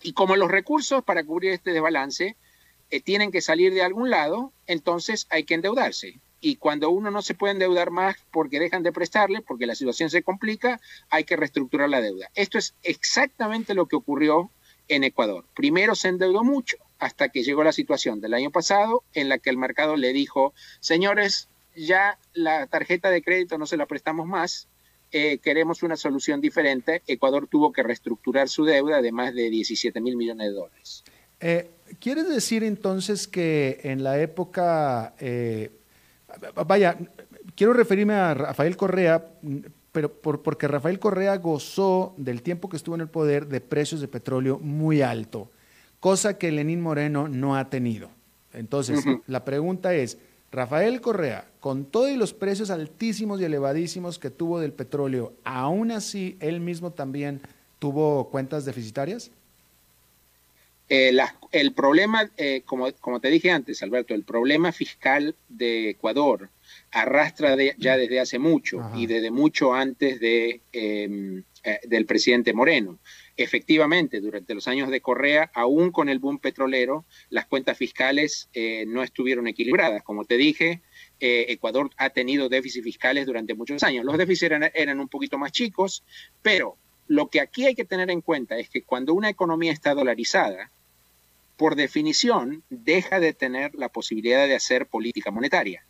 Y 0.02 0.14
como 0.14 0.34
los 0.34 0.50
recursos 0.50 1.04
para 1.04 1.22
cubrir 1.22 1.52
este 1.52 1.72
desbalance 1.72 2.36
eh, 2.90 3.00
tienen 3.00 3.30
que 3.30 3.40
salir 3.40 3.72
de 3.72 3.84
algún 3.84 4.10
lado, 4.10 4.52
entonces 4.66 5.28
hay 5.30 5.44
que 5.44 5.54
endeudarse. 5.54 6.18
Y 6.40 6.56
cuando 6.56 6.90
uno 6.90 7.12
no 7.12 7.22
se 7.22 7.34
puede 7.34 7.52
endeudar 7.52 7.92
más 7.92 8.16
porque 8.32 8.58
dejan 8.58 8.82
de 8.82 8.90
prestarle, 8.90 9.40
porque 9.40 9.66
la 9.66 9.76
situación 9.76 10.10
se 10.10 10.24
complica, 10.24 10.80
hay 11.08 11.22
que 11.22 11.36
reestructurar 11.36 11.88
la 11.88 12.00
deuda. 12.00 12.30
Esto 12.34 12.58
es 12.58 12.74
exactamente 12.82 13.74
lo 13.74 13.86
que 13.86 13.94
ocurrió 13.94 14.50
en 14.88 15.04
Ecuador. 15.04 15.44
Primero 15.54 15.94
se 15.94 16.08
endeudó 16.08 16.42
mucho 16.42 16.78
hasta 16.98 17.28
que 17.28 17.42
llegó 17.42 17.64
la 17.64 17.72
situación 17.72 18.20
del 18.20 18.34
año 18.34 18.50
pasado 18.50 19.02
en 19.12 19.28
la 19.28 19.38
que 19.38 19.50
el 19.50 19.56
mercado 19.56 19.96
le 19.96 20.12
dijo, 20.12 20.54
señores, 20.80 21.48
ya 21.76 22.18
la 22.32 22.66
tarjeta 22.66 23.10
de 23.10 23.22
crédito 23.22 23.58
no 23.58 23.66
se 23.66 23.76
la 23.76 23.86
prestamos 23.86 24.26
más, 24.26 24.68
eh, 25.16 25.38
queremos 25.38 25.82
una 25.84 25.96
solución 25.96 26.40
diferente. 26.40 27.02
Ecuador 27.06 27.46
tuvo 27.46 27.72
que 27.72 27.84
reestructurar 27.84 28.48
su 28.48 28.64
deuda 28.64 29.00
de 29.00 29.12
más 29.12 29.32
de 29.32 29.48
17 29.48 30.00
mil 30.00 30.16
millones 30.16 30.48
de 30.48 30.52
dólares. 30.52 31.04
Eh, 31.40 31.70
¿Quieres 32.00 32.28
decir 32.28 32.64
entonces 32.64 33.28
que 33.28 33.80
en 33.84 34.02
la 34.02 34.18
época, 34.20 35.14
eh, 35.20 35.70
vaya, 36.66 36.96
quiero 37.54 37.72
referirme 37.74 38.14
a 38.14 38.34
Rafael 38.34 38.76
Correa, 38.76 39.24
pero 39.92 40.12
porque 40.12 40.66
Rafael 40.66 40.98
Correa 40.98 41.36
gozó 41.36 42.14
del 42.16 42.42
tiempo 42.42 42.68
que 42.68 42.76
estuvo 42.76 42.96
en 42.96 43.02
el 43.02 43.08
poder 43.08 43.46
de 43.46 43.60
precios 43.60 44.00
de 44.00 44.08
petróleo 44.08 44.58
muy 44.58 45.02
alto, 45.02 45.50
cosa 46.04 46.36
que 46.36 46.52
Lenín 46.52 46.82
Moreno 46.82 47.28
no 47.28 47.56
ha 47.56 47.70
tenido. 47.70 48.10
Entonces, 48.52 49.02
la 49.26 49.42
pregunta 49.46 49.94
es, 49.94 50.18
Rafael 50.52 51.00
Correa, 51.00 51.48
con 51.60 51.86
todos 51.86 52.14
los 52.18 52.34
precios 52.34 52.68
altísimos 52.68 53.40
y 53.40 53.44
elevadísimos 53.44 54.18
que 54.18 54.28
tuvo 54.28 54.60
del 54.60 54.74
petróleo, 54.74 55.32
aún 55.44 55.90
así 55.90 56.36
él 56.40 56.60
mismo 56.60 56.92
también 56.92 57.40
tuvo 57.78 58.28
cuentas 58.28 58.66
deficitarias? 58.66 59.30
Eh, 60.90 61.16
el 61.52 61.72
problema, 61.72 62.30
eh, 62.36 62.60
como, 62.66 62.92
como, 63.00 63.18
te 63.18 63.30
dije 63.30 63.50
antes, 63.50 63.82
Alberto, 63.82 64.12
el 64.12 64.24
problema 64.24 64.72
fiscal 64.72 65.34
de 65.48 65.88
Ecuador 65.88 66.50
arrastra 66.90 67.56
ya 67.78 67.96
desde 67.96 68.20
hace 68.20 68.38
mucho 68.38 68.90
y 68.94 69.06
desde 69.06 69.30
mucho 69.30 69.72
antes 69.72 70.20
de, 70.20 70.60
em, 70.70 71.42
eh, 71.62 71.80
del 71.84 72.04
presidente 72.04 72.52
Moreno. 72.52 72.98
Efectivamente, 73.36 74.20
durante 74.20 74.54
los 74.54 74.68
años 74.68 74.90
de 74.90 75.00
Correa, 75.00 75.50
aún 75.54 75.90
con 75.90 76.08
el 76.08 76.20
boom 76.20 76.38
petrolero, 76.38 77.04
las 77.30 77.46
cuentas 77.46 77.76
fiscales 77.76 78.48
eh, 78.52 78.84
no 78.86 79.02
estuvieron 79.02 79.48
equilibradas. 79.48 80.04
Como 80.04 80.24
te 80.24 80.36
dije, 80.36 80.82
eh, 81.18 81.46
Ecuador 81.48 81.90
ha 81.96 82.10
tenido 82.10 82.48
déficits 82.48 82.84
fiscales 82.84 83.26
durante 83.26 83.54
muchos 83.54 83.82
años. 83.82 84.04
Los 84.04 84.18
déficits 84.18 84.44
eran, 84.44 84.70
eran 84.72 85.00
un 85.00 85.08
poquito 85.08 85.36
más 85.36 85.50
chicos, 85.50 86.04
pero 86.42 86.76
lo 87.08 87.28
que 87.28 87.40
aquí 87.40 87.66
hay 87.66 87.74
que 87.74 87.84
tener 87.84 88.08
en 88.10 88.20
cuenta 88.20 88.56
es 88.56 88.68
que 88.68 88.82
cuando 88.82 89.14
una 89.14 89.30
economía 89.30 89.72
está 89.72 89.94
dolarizada, 89.94 90.70
por 91.56 91.74
definición, 91.74 92.62
deja 92.70 93.18
de 93.18 93.32
tener 93.32 93.74
la 93.74 93.88
posibilidad 93.88 94.46
de 94.46 94.54
hacer 94.54 94.86
política 94.86 95.32
monetaria 95.32 95.84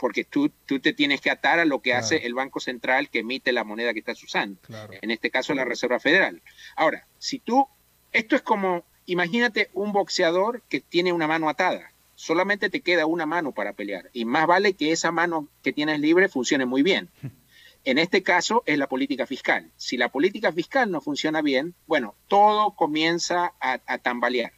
porque 0.00 0.24
tú, 0.24 0.50
tú 0.64 0.80
te 0.80 0.94
tienes 0.94 1.20
que 1.20 1.30
atar 1.30 1.60
a 1.60 1.66
lo 1.66 1.82
que 1.82 1.92
hace 1.92 2.26
el 2.26 2.32
Banco 2.32 2.58
Central 2.58 3.10
que 3.10 3.18
emite 3.18 3.52
la 3.52 3.64
moneda 3.64 3.92
que 3.92 3.98
estás 3.98 4.22
usando, 4.22 4.58
en 5.02 5.10
este 5.10 5.30
caso 5.30 5.52
la 5.52 5.66
Reserva 5.66 6.00
Federal. 6.00 6.40
Ahora, 6.74 7.06
si 7.18 7.38
tú, 7.38 7.68
esto 8.10 8.34
es 8.34 8.40
como, 8.40 8.84
imagínate 9.04 9.68
un 9.74 9.92
boxeador 9.92 10.62
que 10.70 10.80
tiene 10.80 11.12
una 11.12 11.26
mano 11.26 11.50
atada, 11.50 11.92
solamente 12.14 12.70
te 12.70 12.80
queda 12.80 13.04
una 13.04 13.26
mano 13.26 13.52
para 13.52 13.74
pelear, 13.74 14.08
y 14.14 14.24
más 14.24 14.46
vale 14.46 14.72
que 14.72 14.90
esa 14.90 15.12
mano 15.12 15.48
que 15.62 15.74
tienes 15.74 16.00
libre 16.00 16.30
funcione 16.30 16.64
muy 16.64 16.82
bien. 16.82 17.10
En 17.82 17.96
este 17.96 18.22
caso 18.22 18.62
es 18.66 18.76
la 18.76 18.90
política 18.90 19.24
fiscal. 19.26 19.70
Si 19.78 19.96
la 19.96 20.10
política 20.10 20.52
fiscal 20.52 20.90
no 20.90 21.00
funciona 21.00 21.40
bien, 21.40 21.74
bueno, 21.86 22.14
todo 22.28 22.72
comienza 22.72 23.54
a, 23.58 23.78
tambalear. 23.96 24.52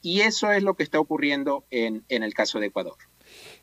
Y 0.00 0.20
eso 0.20 0.52
es 0.52 0.62
lo 0.62 0.74
que 0.74 0.84
está 0.84 1.00
ocurriendo 1.00 1.64
en 1.70 2.04
el 2.08 2.34
caso 2.34 2.60
de 2.60 2.66
Ecuador. 2.66 2.94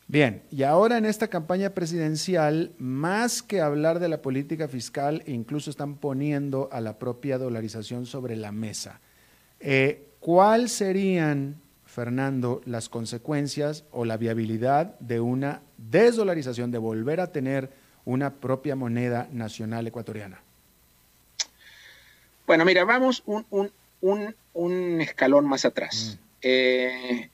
Bien, 0.08 0.42
y 0.52 0.62
ahora 0.62 0.98
en 0.98 1.04
esta 1.04 1.26
campaña 1.28 1.70
presidencial, 1.70 2.72
más 2.78 3.42
que 3.42 3.60
hablar 3.60 3.98
de 3.98 4.08
la 4.08 4.22
política 4.22 4.68
fiscal, 4.68 5.24
incluso 5.26 5.68
están 5.68 5.96
poniendo 5.96 6.68
a 6.70 6.80
la 6.80 6.98
propia 6.98 7.38
dolarización 7.38 8.06
sobre 8.06 8.36
la 8.36 8.52
mesa. 8.52 9.00
Eh, 9.58 10.06
¿Cuáles 10.20 10.70
serían, 10.70 11.60
Fernando, 11.84 12.60
las 12.66 12.88
consecuencias 12.88 13.84
o 13.90 14.04
la 14.04 14.16
viabilidad 14.16 14.96
de 15.00 15.18
una 15.18 15.62
desdolarización, 15.76 16.70
de 16.70 16.78
volver 16.78 17.20
a 17.20 17.32
tener 17.32 17.70
una 18.04 18.34
propia 18.34 18.76
moneda 18.76 19.28
nacional 19.32 19.88
ecuatoriana? 19.88 20.40
Bueno, 22.46 22.64
mira, 22.64 22.84
vamos 22.84 23.24
un, 23.26 25.00
escalón 25.00 25.48
más 25.48 25.64
atrás. 25.64 26.16
Mm. 26.16 26.24
Eh, 26.42 27.30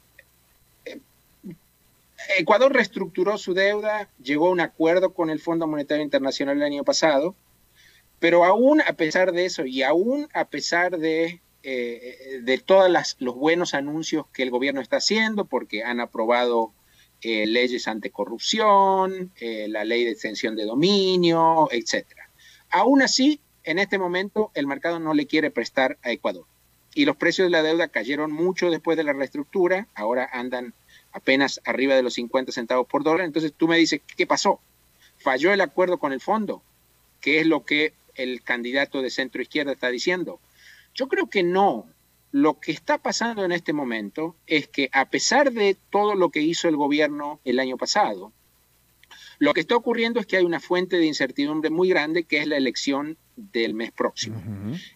Ecuador 2.38 2.72
reestructuró 2.72 3.38
su 3.38 3.54
deuda, 3.54 4.08
llegó 4.22 4.48
a 4.48 4.52
un 4.52 4.60
acuerdo 4.60 5.14
con 5.14 5.30
el 5.30 5.40
Fondo 5.40 5.66
Monetario 5.66 6.04
Internacional 6.04 6.56
el 6.56 6.62
año 6.62 6.84
pasado, 6.84 7.34
pero 8.18 8.44
aún 8.44 8.80
a 8.80 8.92
pesar 8.92 9.32
de 9.32 9.46
eso 9.46 9.64
y 9.66 9.82
aún 9.82 10.28
a 10.32 10.44
pesar 10.46 10.98
de, 10.98 11.40
eh, 11.62 12.62
todos 12.64 12.90
los 13.18 13.34
buenos 13.34 13.74
anuncios 13.74 14.26
que 14.32 14.42
el 14.42 14.50
gobierno 14.50 14.80
está 14.80 14.98
haciendo, 14.98 15.44
porque 15.44 15.82
han 15.82 16.00
aprobado 16.00 16.72
eh, 17.20 17.46
leyes 17.46 17.86
anticorrupción, 17.86 19.30
eh, 19.40 19.66
la 19.68 19.84
ley 19.84 20.04
de 20.04 20.10
extensión 20.10 20.56
de 20.56 20.64
dominio, 20.64 21.68
etc. 21.70 22.06
Aún 22.70 23.02
así, 23.02 23.40
en 23.62 23.78
este 23.78 23.98
momento 23.98 24.50
el 24.54 24.66
mercado 24.66 24.98
no 24.98 25.14
le 25.14 25.26
quiere 25.26 25.50
prestar 25.50 25.98
a 26.02 26.10
Ecuador. 26.10 26.46
Y 26.94 27.04
los 27.04 27.16
precios 27.16 27.46
de 27.46 27.50
la 27.50 27.62
deuda 27.62 27.88
cayeron 27.88 28.32
mucho 28.32 28.70
después 28.70 28.96
de 28.96 29.04
la 29.04 29.12
reestructura, 29.12 29.86
ahora 29.94 30.28
andan 30.32 30.74
apenas 31.12 31.60
arriba 31.64 31.94
de 31.94 32.02
los 32.02 32.14
50 32.14 32.52
centavos 32.52 32.86
por 32.86 33.04
dólar. 33.04 33.26
Entonces 33.26 33.52
tú 33.56 33.68
me 33.68 33.78
dices, 33.78 34.00
¿qué 34.16 34.26
pasó? 34.26 34.60
¿Falló 35.18 35.52
el 35.52 35.60
acuerdo 35.60 35.98
con 35.98 36.12
el 36.12 36.20
fondo? 36.20 36.62
¿Qué 37.20 37.40
es 37.40 37.46
lo 37.46 37.64
que 37.64 37.92
el 38.14 38.42
candidato 38.42 39.02
de 39.02 39.10
centro 39.10 39.42
izquierda 39.42 39.72
está 39.72 39.88
diciendo? 39.88 40.40
Yo 40.94 41.08
creo 41.08 41.28
que 41.28 41.42
no. 41.42 41.86
Lo 42.32 42.58
que 42.60 42.72
está 42.72 42.96
pasando 42.96 43.44
en 43.44 43.52
este 43.52 43.74
momento 43.74 44.34
es 44.46 44.66
que 44.66 44.88
a 44.92 45.10
pesar 45.10 45.52
de 45.52 45.76
todo 45.90 46.14
lo 46.14 46.30
que 46.30 46.40
hizo 46.40 46.66
el 46.66 46.76
gobierno 46.76 47.40
el 47.44 47.60
año 47.60 47.76
pasado, 47.76 48.32
lo 49.38 49.52
que 49.52 49.60
está 49.60 49.76
ocurriendo 49.76 50.18
es 50.18 50.26
que 50.26 50.38
hay 50.38 50.44
una 50.44 50.60
fuente 50.60 50.96
de 50.96 51.04
incertidumbre 51.04 51.68
muy 51.68 51.90
grande 51.90 52.24
que 52.24 52.38
es 52.38 52.46
la 52.46 52.56
elección 52.56 53.18
del 53.36 53.74
mes 53.74 53.92
próximo, 53.92 54.42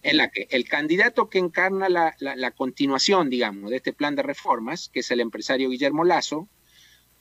en 0.01 0.17
la 0.17 0.29
que 0.29 0.47
el 0.51 0.67
candidato 0.67 1.29
que 1.29 1.39
encarna 1.39 1.89
la, 1.89 2.51
continuación, 2.51 3.29
digamos, 3.29 3.69
de 3.71 3.77
este 3.77 3.93
plan 3.93 4.15
de 4.15 4.23
reformas, 4.23 4.89
que 4.89 5.01
es 5.01 5.11
el 5.11 5.19
empresario 5.19 5.69
Guillermo 5.69 6.03
Lazo, 6.03 6.47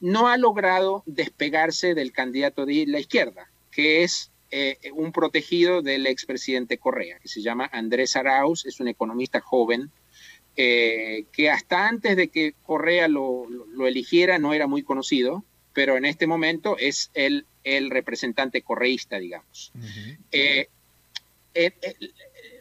no 0.00 0.28
ha 0.28 0.36
logrado 0.36 1.02
despegarse 1.06 1.94
del 1.94 2.12
candidato 2.12 2.66
de 2.66 2.84
la 2.86 3.00
izquierda, 3.00 3.50
que 3.70 4.02
es 4.02 4.30
eh, 4.50 4.78
un 4.94 5.12
protegido 5.12 5.82
del 5.82 6.06
expresidente 6.06 6.78
Correa, 6.78 7.18
que 7.18 7.28
se 7.28 7.42
llama 7.42 7.68
Andrés 7.72 8.14
Arauz, 8.16 8.66
es 8.66 8.80
un 8.80 8.88
economista 8.88 9.40
joven, 9.40 9.90
eh, 10.56 11.24
que 11.32 11.50
hasta 11.50 11.88
antes 11.88 12.16
de 12.16 12.28
que 12.28 12.54
Correa 12.62 13.08
lo 13.08 13.46
eligiera 13.86 14.38
no 14.38 14.54
era 14.54 14.66
muy 14.66 14.82
conocido, 14.82 15.44
pero 15.76 15.98
en 15.98 16.06
este 16.06 16.26
momento 16.26 16.78
es 16.78 17.10
el, 17.12 17.44
el 17.62 17.90
representante 17.90 18.62
correísta, 18.62 19.18
digamos. 19.18 19.72
Eh, 20.32 20.68
eh, 21.56 21.74
eh, 21.80 21.96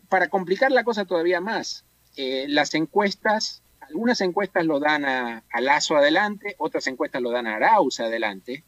para 0.10 0.30
complicar 0.30 0.72
la 0.72 0.84
cosa 0.84 1.06
todavía 1.06 1.42
más, 1.42 1.84
las 2.16 2.74
encuestas, 2.76 3.62
algunas 3.82 4.22
encuestas 4.22 4.66
lo 4.66 4.80
dan 4.80 5.04
a, 5.04 5.44
Lazo 5.60 5.98
adelante, 5.98 6.56
otras 6.58 6.88
encuestas 6.88 7.22
lo 7.22 7.32
dan 7.32 7.46
a 7.46 7.56
Arauz 7.56 8.00
adelante, 8.00 8.64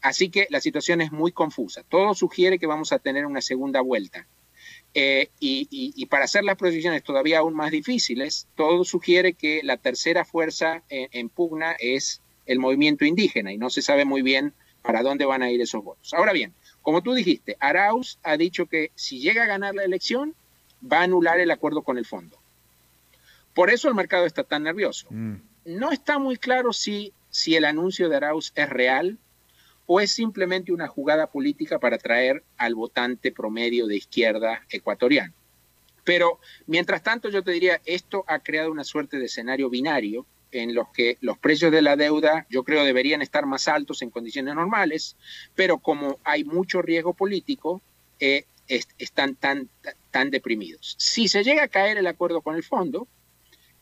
así 0.00 0.30
que 0.30 0.48
la 0.50 0.60
situación 0.60 1.00
es 1.00 1.12
muy 1.12 1.30
confusa. 1.30 1.84
Todo 1.88 2.14
sugiere 2.14 2.58
que 2.58 2.66
vamos 2.66 2.92
a 2.92 2.98
tener 2.98 3.24
una 3.24 3.40
segunda 3.40 3.80
vuelta. 3.80 4.26
y, 4.94 6.06
para 6.06 6.24
hacer 6.24 6.42
las 6.42 6.56
proyecciones 6.56 7.04
todavía 7.04 7.38
aún 7.38 7.54
más 7.54 7.70
difíciles, 7.70 8.48
todo 8.56 8.84
sugiere 8.84 9.34
que 9.34 9.60
la 9.62 9.76
tercera 9.76 10.24
fuerza 10.24 10.82
en 10.88 11.28
pugna 11.28 11.76
es 11.78 12.20
el 12.46 12.58
movimiento 12.58 13.04
indígena 13.04 13.52
y 13.52 13.58
no 13.58 13.70
se 13.70 13.82
sabe 13.82 14.04
muy 14.04 14.22
bien 14.22 14.54
para 14.82 15.02
dónde 15.02 15.24
van 15.26 15.42
a 15.42 15.50
ir 15.50 15.60
esos 15.60 15.84
votos. 15.84 16.12
Ahora 16.14 16.32
bien, 16.32 16.52
como 16.88 17.02
tú 17.02 17.12
dijiste, 17.12 17.54
Arauz 17.60 18.18
ha 18.22 18.38
dicho 18.38 18.64
que 18.64 18.92
si 18.94 19.20
llega 19.20 19.42
a 19.42 19.46
ganar 19.46 19.74
la 19.74 19.84
elección, 19.84 20.34
va 20.82 21.00
a 21.00 21.02
anular 21.02 21.38
el 21.38 21.50
acuerdo 21.50 21.82
con 21.82 21.98
el 21.98 22.06
fondo. 22.06 22.38
Por 23.52 23.68
eso 23.68 23.88
el 23.88 23.94
mercado 23.94 24.24
está 24.24 24.42
tan 24.42 24.62
nervioso. 24.62 25.06
Mm. 25.10 25.34
No 25.66 25.92
está 25.92 26.18
muy 26.18 26.38
claro 26.38 26.72
si, 26.72 27.12
si 27.28 27.56
el 27.56 27.66
anuncio 27.66 28.08
de 28.08 28.16
Arauz 28.16 28.52
es 28.54 28.70
real 28.70 29.18
o 29.84 30.00
es 30.00 30.12
simplemente 30.12 30.72
una 30.72 30.88
jugada 30.88 31.26
política 31.26 31.78
para 31.78 31.96
atraer 31.96 32.42
al 32.56 32.74
votante 32.74 33.32
promedio 33.32 33.86
de 33.86 33.96
izquierda 33.96 34.64
ecuatoriano. 34.70 35.34
Pero 36.04 36.40
mientras 36.66 37.02
tanto 37.02 37.28
yo 37.28 37.42
te 37.42 37.50
diría, 37.50 37.82
esto 37.84 38.24
ha 38.28 38.38
creado 38.38 38.70
una 38.70 38.84
suerte 38.84 39.18
de 39.18 39.26
escenario 39.26 39.68
binario 39.68 40.24
en 40.52 40.74
los 40.74 40.88
que 40.88 41.18
los 41.20 41.38
precios 41.38 41.72
de 41.72 41.82
la 41.82 41.96
deuda 41.96 42.46
yo 42.50 42.64
creo 42.64 42.84
deberían 42.84 43.22
estar 43.22 43.46
más 43.46 43.68
altos 43.68 44.02
en 44.02 44.10
condiciones 44.10 44.54
normales, 44.54 45.16
pero 45.54 45.78
como 45.78 46.18
hay 46.24 46.44
mucho 46.44 46.82
riesgo 46.82 47.14
político, 47.14 47.82
eh, 48.20 48.44
están 48.98 49.34
tan, 49.34 49.68
tan 50.10 50.30
deprimidos. 50.30 50.94
Si 50.98 51.28
se 51.28 51.42
llega 51.42 51.64
a 51.64 51.68
caer 51.68 51.96
el 51.96 52.06
acuerdo 52.06 52.42
con 52.42 52.54
el 52.54 52.62
fondo, 52.62 53.08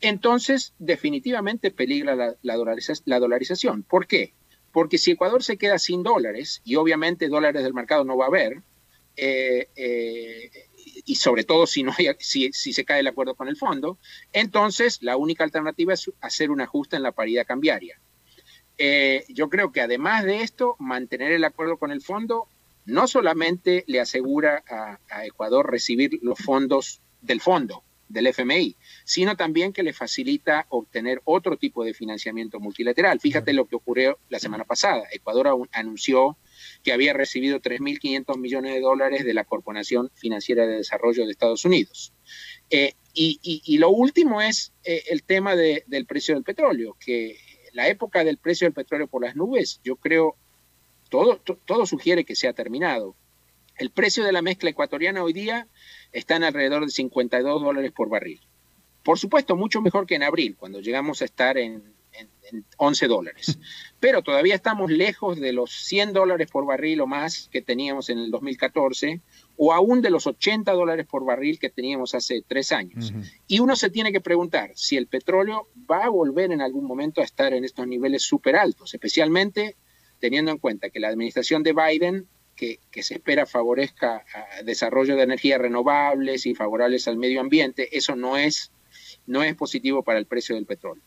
entonces 0.01 0.75
definitivamente 0.79 1.71
peligra 1.71 2.37
la, 2.43 2.57
dolarización. 3.19 3.83
¿Por 3.83 4.07
qué? 4.07 4.33
Porque 4.73 4.99
si 4.99 5.12
Ecuador 5.12 5.43
se 5.43 5.57
queda 5.57 5.79
sin 5.79 6.03
dólares, 6.03 6.61
y 6.64 6.77
obviamente 6.77 7.29
dólares 7.29 7.62
del 7.62 7.75
mercado 7.75 8.05
no 8.05 8.17
va 8.17 8.27
a 8.27 8.29
haber, 8.29 8.62
eh, 9.17 9.69
eh, 9.75 10.51
y 11.05 11.16
sobre 11.16 11.44
todo 11.44 11.66
si, 11.66 11.82
no 11.82 11.92
hay, 11.97 12.09
si, 12.18 12.53
se 12.53 12.84
cae 12.84 13.01
el 13.01 13.07
acuerdo 13.07 13.34
con 13.34 13.49
el 13.49 13.57
fondo, 13.57 13.99
entonces 14.32 15.03
la 15.03 15.16
única 15.16 15.44
alternativa 15.44 15.92
es 15.92 16.11
hacer 16.20 16.51
un 16.51 16.61
ajuste 16.61 16.97
en 16.97 17.03
la 17.03 17.12
paridad 17.12 17.47
cambiaria. 17.47 18.01
Eh, 18.78 19.24
yo 19.28 19.49
creo 19.49 19.72
que 19.72 19.80
además 19.80 20.24
de 20.24 20.42
esto, 20.42 20.76
mantener 20.78 21.32
el 21.32 21.44
acuerdo 21.44 21.78
con 21.78 21.90
el 21.90 22.03
fondo 22.03 22.49
no 22.84 23.09
solamente 23.09 23.84
le 23.88 24.01
asegura 24.01 24.62
a, 24.68 25.24
Ecuador 25.24 25.70
recibir 25.70 26.18
los 26.22 26.38
fondos 26.38 27.01
del 27.20 27.40
fondo, 27.40 27.82
del 28.09 28.28
FMI, 28.28 28.76
sino 29.05 29.36
también 29.36 29.72
que 29.72 29.82
le 29.82 29.92
facilita 29.92 30.66
obtener 30.68 31.20
otro 31.24 31.57
tipo 31.57 31.84
de 31.84 31.94
financiamiento 31.94 32.61
multilateral. 32.61 33.18
Fíjate 33.18 33.53
lo 33.53 33.66
que 33.66 33.74
ocurrió 33.74 34.18
la 34.28 34.38
semana 34.38 34.64
pasada. 34.64 35.03
Ecuador 35.11 35.68
anunció 35.72 36.36
que 36.83 36.93
había 36.93 37.12
recibido 37.12 37.61
3.500 37.61 38.39
millones 38.39 38.74
de 38.74 38.81
dólares 38.81 39.24
de 39.24 39.35
la 39.35 39.45
Corporación 39.45 40.11
Financiera 40.14 40.66
de 40.66 40.77
Desarrollo 40.77 41.24
de 41.24 41.33
Estados 41.33 41.64
Unidos. 41.64 42.12
Eh, 42.70 42.93
y, 43.14 43.79
lo 43.79 43.91
último 43.91 44.43
es 44.43 44.72
eh, 44.85 45.05
el 45.09 45.22
tema 45.22 45.57
del 45.57 46.07
precio 46.07 46.35
del 46.35 46.45
petróleo, 46.45 46.97
que 47.01 47.39
la 47.72 47.89
época 47.89 48.24
del 48.24 48.39
precio 48.39 48.66
del 48.66 48.74
petróleo 48.74 49.07
por 49.07 49.22
las 49.22 49.37
nubes, 49.37 49.81
yo 49.83 49.97
creo, 49.97 50.37
todo, 51.09 51.39
todo 51.39 51.87
sugiere 51.87 52.24
que 52.24 52.37
se 52.37 52.49
ha 52.49 52.53
terminado. 52.53 53.16
El 53.79 53.91
precio 53.91 54.24
de 54.24 54.33
la 54.33 54.43
mezcla 54.43 54.70
ecuatoriana 54.70 55.22
hoy 55.22 55.33
día 55.33 55.68
está 56.12 56.37
en 56.37 56.45
alrededor 56.45 56.85
de 56.85 56.91
52 56.91 57.62
dólares 57.62 57.93
por 57.93 58.09
barril. 58.09 58.41
Por 59.03 59.18
supuesto, 59.18 59.57
mucho 59.57 59.81
mejor 59.81 60.07
que 60.07 60.16
en 60.16 60.22
abril, 60.22 60.57
cuando 60.57 60.81
llegamos 60.81 61.22
a 61.22 61.27
estar 61.27 61.59
en, 61.59 61.95
11 62.77 63.07
dólares. 63.09 63.59
Pero 64.01 64.23
todavía 64.23 64.55
estamos 64.55 64.91
lejos 64.91 65.41
de 65.41 65.53
los 65.53 65.71
100 65.73 66.12
dólares 66.12 66.49
por 66.51 66.67
barril 66.67 67.01
o 67.01 67.07
más 67.07 67.49
que 67.51 67.62
teníamos 67.62 68.11
en 68.11 68.19
el 68.19 68.31
2014, 68.31 69.21
o 69.57 69.73
aún 69.73 70.03
de 70.03 70.11
los 70.11 70.27
80 70.27 70.73
dólares 70.73 71.07
por 71.07 71.25
barril 71.25 71.59
que 71.59 71.71
teníamos 71.71 72.14
hace 72.14 72.43
tres 72.47 72.73
años. 72.73 73.12
Y 73.47 73.61
uno 73.61 73.75
se 73.77 73.91
tiene 73.91 74.12
que 74.12 74.21
preguntar 74.21 74.73
si 74.75 74.97
el 74.97 75.07
petróleo 75.07 75.69
va 75.91 76.05
a 76.05 76.09
volver 76.09 76.53
en 76.53 76.61
algún 76.61 76.85
momento 76.85 77.21
a 77.21 77.25
estar 77.25 77.53
en 77.53 77.64
estos 77.64 77.87
niveles 77.87 78.23
súper 78.23 78.57
altos, 78.57 78.93
especialmente 78.95 79.77
teniendo 80.21 80.51
en 80.51 80.59
cuenta 80.59 80.91
que 80.91 81.01
la 81.01 81.09
administración 81.09 81.62
de 81.62 81.73
Biden, 81.73 82.27
que, 82.55 82.79
se 83.03 83.14
espera 83.14 83.47
favorezca 83.47 84.25
desarrollo 84.64 85.17
de 85.17 85.23
energías 85.23 85.61
renovables 85.61 86.47
y 86.47 86.55
favorables 86.55 87.07
al 87.07 87.19
medio 87.19 87.41
ambiente, 87.41 87.97
eso 87.97 88.17
no 88.17 88.37
es, 88.37 88.73
no 89.27 89.43
es 89.43 89.55
positivo 89.55 90.03
para 90.03 90.19
el 90.19 90.27
precio 90.27 90.55
del 90.55 90.67
petróleo. 90.67 91.05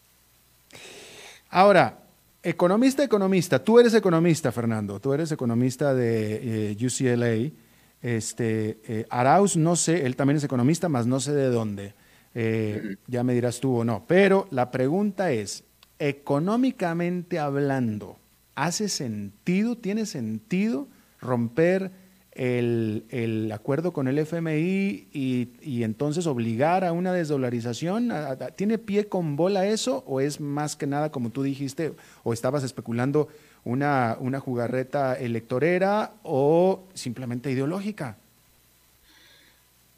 Ahora, 1.49 1.99
economista, 2.43 3.03
economista, 3.03 3.63
tú 3.63 3.79
eres 3.79 3.93
economista, 3.93 4.51
Fernando, 4.51 4.99
tú 4.99 5.13
eres 5.13 5.31
economista 5.31 5.93
de 5.93 6.71
eh, 6.71 6.85
UCLA. 6.85 7.51
Este, 8.01 8.79
eh, 8.87 9.05
Arauz, 9.09 9.57
no 9.57 9.75
sé, 9.75 10.05
él 10.05 10.15
también 10.15 10.37
es 10.37 10.43
economista, 10.43 10.87
más 10.89 11.05
no 11.05 11.19
sé 11.19 11.33
de 11.33 11.49
dónde. 11.49 11.93
Eh, 12.33 12.95
ya 13.07 13.23
me 13.23 13.33
dirás 13.33 13.59
tú 13.59 13.77
o 13.77 13.83
no. 13.83 14.05
Pero 14.07 14.47
la 14.51 14.71
pregunta 14.71 15.31
es, 15.31 15.63
económicamente 15.97 17.39
hablando, 17.39 18.17
¿Hace 18.59 18.89
sentido, 18.89 19.77
tiene 19.77 20.05
sentido 20.05 20.89
romper 21.21 21.91
el, 22.39 23.51
acuerdo 23.53 23.91
con 23.91 24.07
el 24.07 24.17
FMI 24.17 25.07
y, 25.11 25.83
entonces 25.83 26.25
obligar 26.25 26.85
a 26.85 26.93
una 26.93 27.11
desdolarización? 27.11 28.11
¿Tiene 28.55 28.77
pie 28.77 29.07
con 29.07 29.35
bola 29.35 29.65
eso 29.67 30.03
o 30.07 30.21
es 30.21 30.39
más 30.39 30.77
que 30.77 30.87
nada, 30.87 31.11
como 31.11 31.31
tú 31.31 31.43
dijiste, 31.43 31.91
o 32.23 32.31
estabas 32.31 32.63
especulando, 32.63 33.27
una, 33.65 34.15
una 34.21 34.39
jugarreta 34.39 35.19
electorera 35.19 36.13
o 36.23 36.87
simplemente 36.93 37.51
ideológica? 37.51 38.17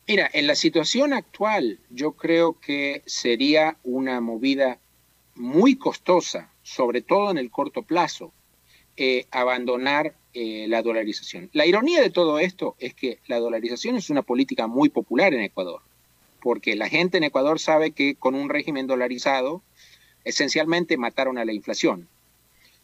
Mira, 0.08 0.28
en 0.34 0.48
la 0.48 0.56
situación 0.56 1.14
actual 1.14 1.78
yo 1.92 2.14
creo 2.14 2.60
que 2.60 3.04
sería 3.06 3.78
una 3.84 4.20
movida 4.20 4.80
muy 5.36 5.76
costosa, 5.76 6.50
sobre 6.64 7.04
todo 7.04 7.30
en 7.30 7.38
el 7.38 7.52
corto 7.52 7.84
plazo, 7.84 8.34
eh, 8.98 9.28
abandonar 9.30 10.16
eh, 10.34 10.66
la 10.68 10.82
dolarización. 10.82 11.50
La 11.54 11.66
ironía 11.66 12.02
de 12.02 12.10
todo 12.10 12.40
esto 12.40 12.76
es 12.80 12.94
que 12.94 13.20
la 13.28 13.40
dolarización 13.40 13.96
es 13.96 14.10
una 14.10 14.22
política 14.22 14.68
muy 14.68 14.90
popular 14.90 15.34
en 15.34 15.42
Ecuador, 15.42 15.82
porque 16.42 16.76
la 16.76 16.90
gente 16.90 17.18
en 17.18 17.24
Ecuador 17.24 17.60
sabe 17.60 17.92
que 17.92 18.16
con 18.16 18.36
un 18.36 18.50
régimen 18.50 18.88
dolarizado 18.88 19.62
esencialmente 20.24 20.98
mataron 20.98 21.38
a 21.38 21.46
la 21.46 21.54
inflación. 21.54 22.08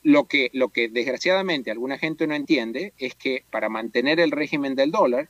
Lo 0.04 0.26
que, 0.26 0.50
lo 0.54 0.70
que 0.70 0.90
desgraciadamente 0.90 1.72
alguna 1.72 1.98
gente 1.98 2.28
no 2.28 2.36
entiende 2.36 2.94
es 2.98 3.16
que 3.16 3.44
para 3.50 3.70
mantener 3.70 4.20
el 4.20 4.32
régimen 4.32 4.76
del 4.76 4.92
dólar 4.92 5.30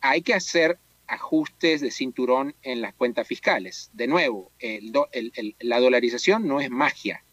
hay 0.00 0.22
que 0.22 0.34
hacer 0.34 0.78
ajustes 1.06 1.80
de 1.80 1.90
cinturón 1.90 2.54
en 2.62 2.80
las 2.80 2.94
cuentas 2.94 3.26
fiscales. 3.26 3.90
De 3.92 4.06
nuevo, 4.06 4.50
la 5.60 5.80
dolarización 5.80 6.46
no 6.46 6.60
es 6.60 6.70
magia. 6.70 7.24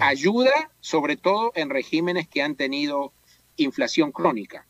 Ayuda 0.00 0.70
sobre 0.80 1.16
todo 1.16 1.52
en 1.54 1.70
regímenes 1.70 2.28
que 2.28 2.42
han 2.42 2.54
tenido 2.54 3.12
inflación 3.56 4.12
crónica, 4.12 4.66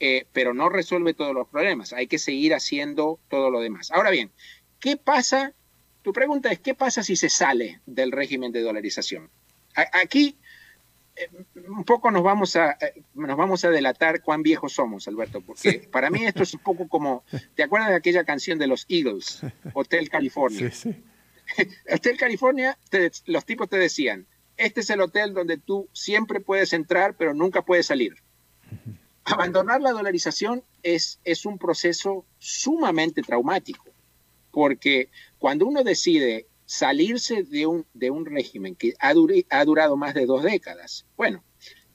eh, 0.00 0.26
pero 0.32 0.54
no 0.54 0.68
resuelve 0.68 1.14
todos 1.14 1.34
los 1.34 1.48
problemas. 1.48 1.92
Hay 1.92 2.06
que 2.06 2.18
seguir 2.18 2.54
haciendo 2.54 3.18
todo 3.28 3.50
lo 3.50 3.60
demás. 3.60 3.90
Ahora 3.90 4.10
bien, 4.10 4.30
¿qué 4.80 4.96
pasa? 4.96 5.52
Tu 6.02 6.12
pregunta 6.12 6.50
es, 6.52 6.60
¿qué 6.60 6.74
pasa 6.74 7.02
si 7.02 7.16
se 7.16 7.30
sale 7.30 7.80
del 7.86 8.12
régimen 8.12 8.52
de 8.52 8.62
dolarización? 8.62 9.30
aquí 9.92 10.38
eh, 11.16 11.28
un 11.68 11.84
poco 11.84 12.12
nos 12.12 12.22
vamos 12.22 12.54
a 12.54 12.72
eh, 12.80 13.02
nos 13.14 13.36
vamos 13.36 13.64
a 13.64 13.70
delatar 13.70 14.22
cuán 14.22 14.42
viejos 14.42 14.72
somos, 14.72 15.06
Alberto, 15.08 15.40
porque 15.40 15.88
para 15.90 16.10
mí 16.10 16.24
esto 16.24 16.42
es 16.42 16.54
un 16.54 16.60
poco 16.60 16.88
como, 16.88 17.24
¿te 17.54 17.62
acuerdas 17.62 17.90
de 17.90 17.96
aquella 17.96 18.24
canción 18.24 18.58
de 18.58 18.66
los 18.66 18.86
Eagles, 18.88 19.40
Hotel 19.74 20.08
California? 20.08 20.70
Sí, 20.70 20.92
sí. 20.92 21.04
Hotel 21.92 22.16
California, 22.16 22.78
los 23.26 23.44
tipos 23.44 23.68
te 23.68 23.78
decían, 23.78 24.26
este 24.56 24.80
es 24.80 24.90
el 24.90 25.00
hotel 25.00 25.34
donde 25.34 25.58
tú 25.58 25.88
siempre 25.92 26.40
puedes 26.40 26.72
entrar, 26.72 27.16
pero 27.16 27.34
nunca 27.34 27.62
puedes 27.62 27.86
salir. 27.86 28.14
Abandonar 29.24 29.80
la 29.80 29.92
dolarización 29.92 30.62
es, 30.82 31.18
es 31.24 31.46
un 31.46 31.58
proceso 31.58 32.24
sumamente 32.38 33.22
traumático, 33.22 33.86
porque 34.50 35.08
cuando 35.38 35.66
uno 35.66 35.82
decide 35.82 36.46
salirse 36.66 37.42
de 37.42 37.66
un, 37.66 37.86
de 37.94 38.10
un 38.10 38.26
régimen 38.26 38.74
que 38.74 38.94
ha, 39.00 39.12
ha 39.50 39.64
durado 39.64 39.96
más 39.96 40.14
de 40.14 40.26
dos 40.26 40.42
décadas, 40.42 41.06
bueno, 41.16 41.42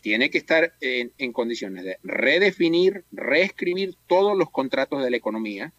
tiene 0.01 0.29
que 0.29 0.37
estar 0.37 0.73
en, 0.81 1.11
en, 1.17 1.33
condiciones 1.33 1.83
de 1.83 1.99
redefinir, 2.03 3.03
reescribir 3.11 3.95
todos 4.07 4.37
los 4.37 4.49
contratos 4.49 5.03
de 5.03 5.11
la 5.11 5.17
economía, 5.17 5.73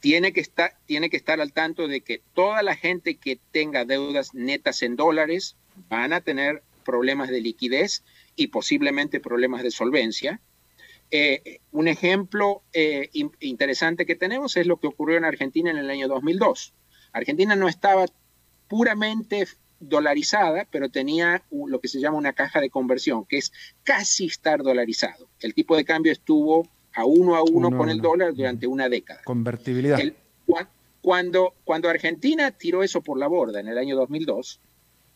tiene 0.00 0.32
que, 0.32 0.40
estar, 0.40 1.40
al 1.40 1.52
tanto 1.52 1.86
de 1.86 2.00
que 2.00 2.22
toda 2.34 2.62
la 2.62 2.74
gente 2.74 3.16
que 3.16 3.38
tenga 3.52 3.84
deudas 3.84 4.34
netas 4.34 4.82
en 4.82 4.96
dólares 4.96 5.56
van 5.88 6.12
a 6.12 6.22
tener 6.22 6.62
problemas 6.84 7.28
de 7.28 7.40
liquidez 7.40 8.02
y 8.34 8.48
posiblemente 8.48 9.20
problemas 9.20 9.62
de 9.62 9.70
solvencia. 9.70 10.40
Eh, 11.10 11.60
un 11.72 11.88
ejemplo 11.88 12.62
eh, 12.72 13.10
interesante 13.40 14.06
que 14.06 14.16
tenemos 14.16 14.56
es 14.56 14.66
lo 14.66 14.78
que 14.78 14.86
ocurrió 14.86 15.18
en 15.18 15.24
Argentina 15.24 15.70
en 15.70 15.76
el 15.76 15.90
año 15.90 16.08
2002. 16.08 16.72
Argentina 17.12 17.56
no 17.56 17.68
estaba 17.68 18.06
puramente 18.68 19.46
dolarizada, 19.80 20.66
pero 20.70 20.90
tenía 20.90 21.42
lo 21.50 21.80
que 21.80 21.88
se 21.88 22.00
llama 22.00 22.18
una 22.18 22.34
caja 22.34 22.60
de 22.60 22.70
conversión, 22.70 23.26
que 23.26 23.38
es 23.38 23.52
casi 23.82 24.26
estar 24.26 24.62
dolarizado. 24.62 25.28
El 25.40 25.54
tipo 25.54 25.76
de 25.76 25.84
cambio 25.84 26.12
estuvo 26.12 26.68
a 26.94 27.04
uno 27.04 27.36
a 27.36 27.42
uno, 27.42 27.76
con 27.76 27.88
el 27.88 28.00
dólar 28.00 28.34
durante 28.34 28.66
una 28.66 28.88
década. 28.88 29.22
Convertibilidad. 29.24 29.98
cuando, 31.00 31.54
cuando 31.64 31.88
Argentina 31.88 32.50
tiró 32.50 32.82
eso 32.82 33.00
por 33.00 33.18
la 33.18 33.28
borda 33.28 33.60
en 33.60 33.68
el 33.68 33.78
año 33.78 33.96
2002, 33.96 34.60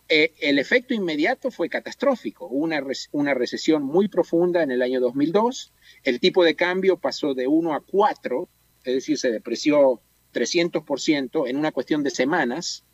eh, 0.09 0.33
el 0.41 0.59
efecto 0.59 0.95
inmediato 0.95 1.51
fue 1.51 1.69
catastrófico. 1.69 2.47
Una, 2.47 2.83
una 3.13 3.35
recesión 3.35 3.83
muy 3.83 4.09
profunda 4.09 4.63
en 4.63 4.71
el 4.71 4.83
año 4.83 5.01
2002. 5.01 5.73
El 6.03 6.21
tipo 6.21 6.45
de 6.45 6.55
cambio 6.55 6.99
pasó 6.99 7.35
de 7.35 7.47
1 7.47 7.75
a 7.75 7.81
4, 7.81 8.49
es 8.85 8.95
decir, 8.95 9.19
se 9.19 9.31
depreció 9.31 10.01
300% 10.33 11.49
en 11.49 11.57
una 11.57 11.73
cuestión 11.73 12.03
de 12.03 12.11
semanas. 12.11 12.85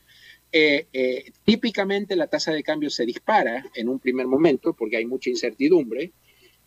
Eh, 0.53 0.87
eh, 0.93 1.33
típicamente 1.45 2.17
la 2.17 2.27
tasa 2.27 2.53
de 2.53 2.63
cambio 2.63 2.91
se 2.91 3.07
dispara 3.07 3.65
en 3.75 3.89
un 3.89 4.01
primer 4.01 4.27
momento 4.27 4.73
porque 4.73 4.97
hay 4.97 5.07
mucha 5.07 5.31
incertidumbre 5.31 6.13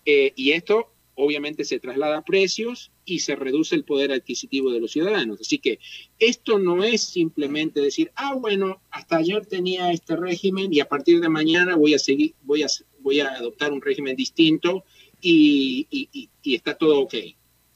y 0.05 0.51
esto 0.51 0.92
obviamente 1.15 1.63
se 1.63 1.79
traslada 1.79 2.17
a 2.17 2.23
precios 2.23 2.91
y 3.05 3.19
se 3.19 3.35
reduce 3.35 3.75
el 3.75 3.83
poder 3.83 4.11
adquisitivo 4.11 4.71
de 4.71 4.79
los 4.79 4.91
ciudadanos. 4.91 5.41
Así 5.41 5.59
que 5.59 5.79
esto 6.19 6.59
no 6.59 6.83
es 6.83 7.01
simplemente 7.01 7.81
decir, 7.81 8.11
ah, 8.15 8.33
bueno, 8.35 8.81
hasta 8.89 9.17
ayer 9.17 9.45
tenía 9.45 9.91
este 9.91 10.15
régimen 10.15 10.73
y 10.73 10.79
a 10.79 10.89
partir 10.89 11.21
de 11.21 11.29
mañana 11.29 11.75
voy 11.75 11.93
a 11.93 11.99
seguir, 11.99 12.35
voy 12.41 12.63
a, 12.63 12.67
voy 12.99 13.19
a 13.19 13.29
adoptar 13.29 13.73
un 13.73 13.81
régimen 13.81 14.15
distinto 14.15 14.83
y, 15.21 15.87
está 16.43 16.77
todo 16.77 16.99
ok. 17.01 17.15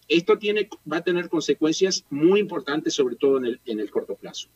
Esto 0.07 0.38
tiene, 0.38 0.69
va 0.91 0.97
a 0.97 1.03
tener 1.03 1.29
consecuencias 1.29 2.05
muy 2.09 2.39
importantes, 2.39 2.93
sobre 2.93 3.15
todo 3.15 3.38
en 3.38 3.45
el, 3.45 3.61
en 3.65 3.79
el 3.79 3.91
corto 3.91 4.15
plazo. 4.15 4.49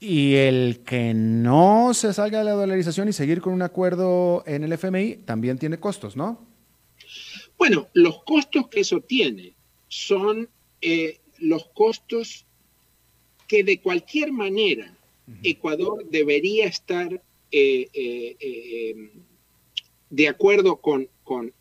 Y 0.00 0.34
el 0.36 0.80
que 0.84 1.12
no 1.12 1.92
se 1.92 2.14
salga 2.14 2.38
de 2.38 2.44
la 2.44 2.52
dolarización 2.52 3.08
y 3.08 3.12
seguir 3.12 3.42
con 3.42 3.52
un 3.52 3.60
acuerdo 3.60 4.42
en 4.46 4.64
el 4.64 4.72
FMI 4.72 5.16
también 5.26 5.58
tiene 5.58 5.78
costos, 5.78 6.16
¿no? 6.16 6.46
Bueno, 7.58 7.88
los 7.92 8.24
costos 8.24 8.68
que 8.68 8.80
eso 8.80 9.00
tiene 9.00 9.52
son 9.88 10.48
eh, 10.80 11.20
los 11.38 11.66
costos 11.74 12.46
que 13.46 13.62
de 13.62 13.80
cualquier 13.80 14.32
manera 14.32 14.96
Ecuador 15.42 16.06
debería 16.08 16.66
estar 16.66 17.22
eh, 17.52 17.88
eh, 17.92 19.10
de 20.08 20.28
acuerdo 20.28 20.76
con, 20.76 21.08
con, 21.22 21.52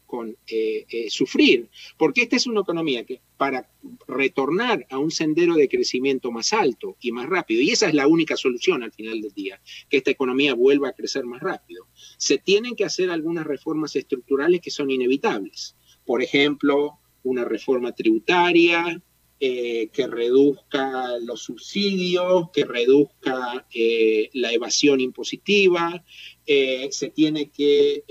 sufrir, 1.09 1.69
porque 1.97 2.21
esta 2.23 2.35
es 2.35 2.47
una 2.47 2.61
economía 2.61 3.05
que 3.05 3.21
para 3.37 3.69
retornar 4.07 4.85
a 4.89 4.97
un 4.97 5.11
sendero 5.11 5.55
de 5.55 5.69
crecimiento 5.69 6.31
más 6.31 6.51
alto 6.51 6.97
y 6.99 7.11
más 7.11 7.27
rápido. 7.29 7.61
Y 7.61 7.71
esa 7.71 7.87
es 7.87 7.93
la 7.93 8.07
única 8.07 8.35
solución 8.35 8.83
al 8.83 8.91
final 8.91 9.21
del 9.21 9.33
día, 9.33 9.61
que 9.89 9.97
esta 9.97 10.11
economía 10.11 10.53
vuelva 10.53 10.89
a 10.89 10.93
crecer 10.93 11.25
más 11.25 11.41
rápido. 11.41 11.87
Se 12.17 12.37
tienen 12.37 12.75
que 12.75 12.85
hacer 12.85 13.09
algunas 13.09 13.45
reformas 13.45 13.95
estructurales 13.95 14.61
que 14.61 14.71
son 14.71 14.91
inevitables. 14.91 15.75
Por 16.05 16.21
ejemplo, 16.21 16.99
una 17.23 17.45
reforma 17.45 17.93
tributaria, 17.93 19.01
eh, 19.39 19.87
que 19.93 20.05
reduzca 20.05 21.17
los 21.19 21.43
subsidios, 21.43 22.49
que 22.51 22.65
reduzca 22.65 23.65
eh, 23.73 24.29
la 24.33 24.51
evasión 24.51 24.99
impositiva, 24.99 26.03
eh, 26.45 26.89
se 26.91 27.09
tiene 27.11 27.49
que 27.49 28.03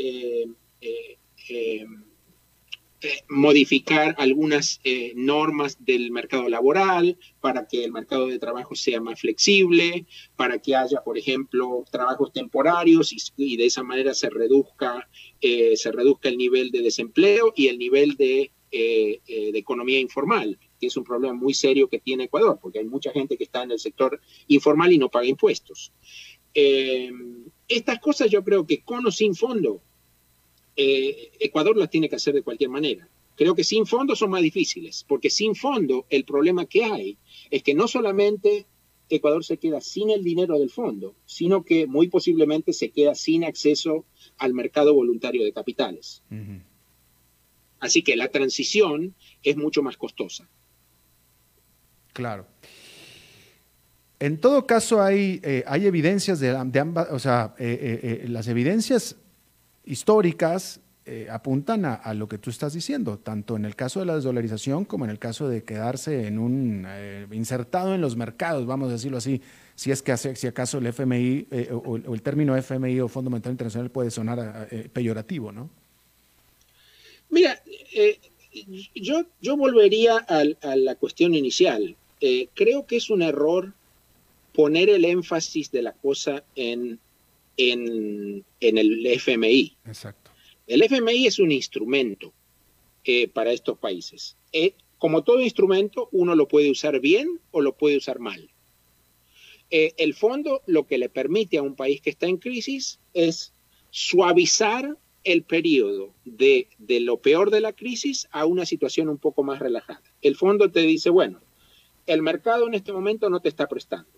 eh, 1.51 1.87
modificar 3.29 4.17
algunas 4.19 4.81
eh, 4.83 5.13
normas 5.15 5.77
del 5.85 6.11
mercado 6.11 6.49
laboral 6.49 7.17
para 7.41 7.69
que 7.69 7.85
el 7.85 7.93
mercado 7.93 8.27
de 8.27 8.41
trabajo 8.41 8.75
sea 8.75 9.01
más 9.01 9.21
flexible, 9.21 10.05
para 10.35 10.59
que 10.59 10.75
haya, 10.75 11.05
por 11.05 11.17
ejemplo, 11.17 11.85
trabajos 11.93 12.33
temporarios 12.33 13.15
y, 13.37 13.57
de 13.57 13.67
esa 13.67 13.85
manera 13.85 14.15
se 14.15 14.29
reduzca, 14.31 15.09
eh, 15.41 15.77
se 15.77 15.93
reduzca 15.93 16.29
el 16.29 16.39
nivel 16.39 16.73
de 16.73 16.83
desempleo 16.83 17.53
y 17.55 17.69
el 17.69 17.79
nivel 17.79 18.17
de, 18.17 18.51
de, 18.73 19.21
economía 19.55 20.01
informal, 20.01 20.59
que 20.81 20.89
es 20.89 20.97
un 20.97 21.05
problema 21.05 21.35
muy 21.35 21.55
serio 21.55 21.89
que 21.89 22.01
tiene 22.01 22.25
Ecuador, 22.25 22.59
porque 22.61 22.81
hay 22.81 22.87
mucha 22.87 23.13
gente 23.13 23.37
que 23.37 23.45
está 23.45 23.63
en 23.63 23.71
el 23.71 23.79
sector 23.79 24.21
informal 24.49 24.93
y 24.93 24.99
no 24.99 25.09
paga 25.09 25.27
impuestos. 25.27 25.93
estas 26.53 28.01
cosas 28.01 28.29
yo 28.29 28.43
creo 28.43 28.67
que 28.67 28.83
con 28.83 29.07
o 29.07 29.13
sin 29.13 29.37
fondo 29.37 29.83
eh, 30.81 31.33
Ecuador 31.41 31.77
las 31.77 31.91
tiene 31.91 32.09
que 32.09 32.15
hacer 32.15 32.35
de 32.35 32.43
cualquier 32.43 32.71
manera. 32.71 33.09
Creo 33.35 33.57
que 33.57 33.65
sin 33.65 33.85
fondo 33.85 34.15
son 34.15 34.31
más 34.31 34.43
difíciles, 34.43 35.05
porque 35.09 35.29
sin 35.29 35.57
fondo 35.57 36.07
el 36.09 36.25
problema 36.25 36.67
que 36.67 36.85
hay 36.85 37.19
es 37.51 37.65
que 37.65 37.75
no 37.75 37.89
solamente 37.89 38.67
Ecuador 39.11 39.45
se 39.45 39.57
queda 39.57 39.81
sin 39.81 40.11
el 40.11 40.23
dinero 40.23 40.57
del 40.57 40.71
fondo, 40.71 41.17
sino 41.27 41.65
que 41.65 41.89
muy 41.89 42.07
posiblemente 42.07 42.73
se 42.73 42.91
queda 42.91 43.17
sin 43.17 43.43
acceso 43.43 44.05
al 44.37 44.55
mercado 44.55 44.95
voluntario 44.95 45.45
de 45.45 45.53
capitales. 45.53 46.23
Así 47.81 48.03
que 48.03 48.15
la 48.15 48.29
transición 48.29 49.17
es 49.43 49.57
mucho 49.57 49.83
más 49.83 49.97
costosa. 49.97 50.49
Claro. 52.13 52.47
En 54.21 54.41
todo 54.41 54.65
caso, 54.67 55.03
hay, 55.03 55.41
eh, 55.43 55.65
hay 55.67 55.87
evidencias 55.87 56.39
de, 56.39 56.51
ambas, 56.51 57.09
o 57.11 57.19
sea, 57.19 57.57
eh, 57.59 58.25
las 58.29 58.47
evidencias 58.47 59.17
históricas 59.89 60.81
eh, 61.07 61.27
apuntan 61.31 61.87
a, 61.87 62.13
lo 62.13 62.29
que 62.29 62.37
tú 62.37 62.51
estás 62.51 62.75
diciendo, 62.75 63.19
tanto 63.19 63.57
en 63.57 63.65
el 63.65 63.75
caso 63.75 64.01
de 64.01 64.05
la 64.05 64.17
desdolarización 64.17 64.85
como 64.85 65.07
en 65.07 65.11
el 65.11 65.19
caso 65.19 65.49
de 65.49 65.65
quedarse 65.65 66.27
en 66.27 66.39
un 66.39 66.85
eh, 66.87 67.27
insertado 67.33 67.95
en 67.95 68.03
los 68.03 68.15
mercados, 68.15 68.67
vamos 68.67 68.91
a 68.91 68.93
decirlo 68.93 69.17
así, 69.17 69.41
si 69.75 69.91
es 69.91 70.03
que 70.03 70.15
si 70.19 70.47
acaso 70.47 70.77
el 70.77 70.87
FMI 70.89 71.47
eh, 71.51 71.71
o, 71.73 71.97
el 71.97 72.21
término 72.21 72.55
FMI 72.55 73.01
o 73.01 73.09
Fondo 73.09 73.31
Monetario 73.31 73.53
Internacional 73.53 73.91
puede 73.91 74.11
sonar 74.11 74.69
peyorativo, 74.93 75.51
¿no? 75.51 75.71
Mira, 77.31 77.59
yo, 78.95 79.23
yo 79.41 79.57
volvería 79.57 80.19
a, 80.19 80.77
la 80.77 80.95
cuestión 80.97 81.35
inicial. 81.35 81.97
creo 82.55 82.85
que 82.85 82.97
es 82.97 83.09
un 83.09 83.23
error 83.23 83.73
poner 84.53 84.91
el 84.91 85.07
énfasis 85.07 85.71
de 85.71 85.81
la 85.81 85.93
cosa 85.93 86.45
en 86.55 87.01
en, 87.59 88.45
el 88.61 89.07
FMI. 89.07 89.77
Exacto. 89.85 90.31
El 90.67 90.83
FMI 90.83 91.27
es 91.27 91.39
un 91.39 91.53
instrumento 91.53 92.33
eh, 93.05 93.29
para 93.29 93.53
estos 93.53 93.79
países. 93.79 94.37
Eh, 94.53 94.75
como 94.97 95.23
todo 95.25 95.41
instrumento, 95.41 96.09
uno 96.13 96.35
lo 96.35 96.49
puede 96.49 96.71
usar 96.71 97.01
bien 97.01 97.41
o 97.51 97.61
lo 97.61 97.77
puede 97.77 97.97
usar 97.97 98.19
mal. 98.19 98.51
Eh, 99.71 99.93
el 99.99 100.15
fondo 100.15 100.63
lo 100.67 100.87
que 100.87 100.99
le 100.99 101.09
permite 101.09 101.59
a 101.59 101.63
un 101.63 101.75
país 101.75 102.01
que 102.01 102.11
está 102.11 102.27
en 102.27 102.39
crisis 102.39 103.01
es 103.13 103.53
suavizar 103.91 104.97
el 105.25 105.43
periodo 105.43 106.15
de, 106.25 106.69
de, 106.79 107.01
lo 107.01 107.21
peor 107.21 107.51
de 107.51 107.61
la 107.61 107.75
crisis 107.75 108.29
a 108.31 108.47
una 108.47 108.65
situación 108.65 109.09
un 109.09 109.19
poco 109.19 109.43
más 109.43 109.59
relajada. 109.59 110.03
El 110.23 110.37
fondo 110.37 110.71
te 110.71 110.81
dice, 110.81 111.11
bueno, 111.11 111.41
el 112.07 112.23
mercado 112.23 112.67
en 112.67 112.75
este 112.75 112.93
momento 112.93 113.29
no 113.29 113.41
te 113.41 113.49
está 113.49 113.69
prestando 113.69 114.18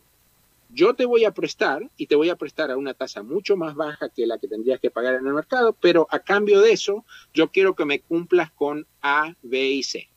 yo 0.72 0.94
te 0.94 1.04
voy 1.04 1.24
a 1.24 1.32
prestar 1.32 1.90
y 1.96 2.06
te 2.06 2.16
voy 2.16 2.28
a 2.28 2.36
prestar 2.36 2.70
a 2.70 2.76
una 2.76 2.94
tasa 2.94 3.22
mucho 3.22 3.56
más 3.56 3.74
baja 3.74 4.08
que 4.08 4.26
la 4.26 4.38
que 4.38 4.48
tendrías 4.48 4.80
que 4.80 4.90
pagar 4.90 5.14
en 5.14 5.26
el 5.26 5.34
mercado, 5.34 5.76
pero 5.80 6.06
a 6.10 6.20
cambio 6.20 6.60
de 6.60 6.72
eso, 6.72 7.04
yo 7.34 7.50
quiero 7.50 7.74
que 7.74 7.84
me 7.84 8.00
cumplas 8.00 8.50
con 8.52 8.86
A, 9.02 9.34
B 9.42 9.70
y 9.70 9.82
C. 9.82 10.08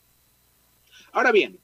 Ahora 1.12 1.32
bien, 1.32 1.60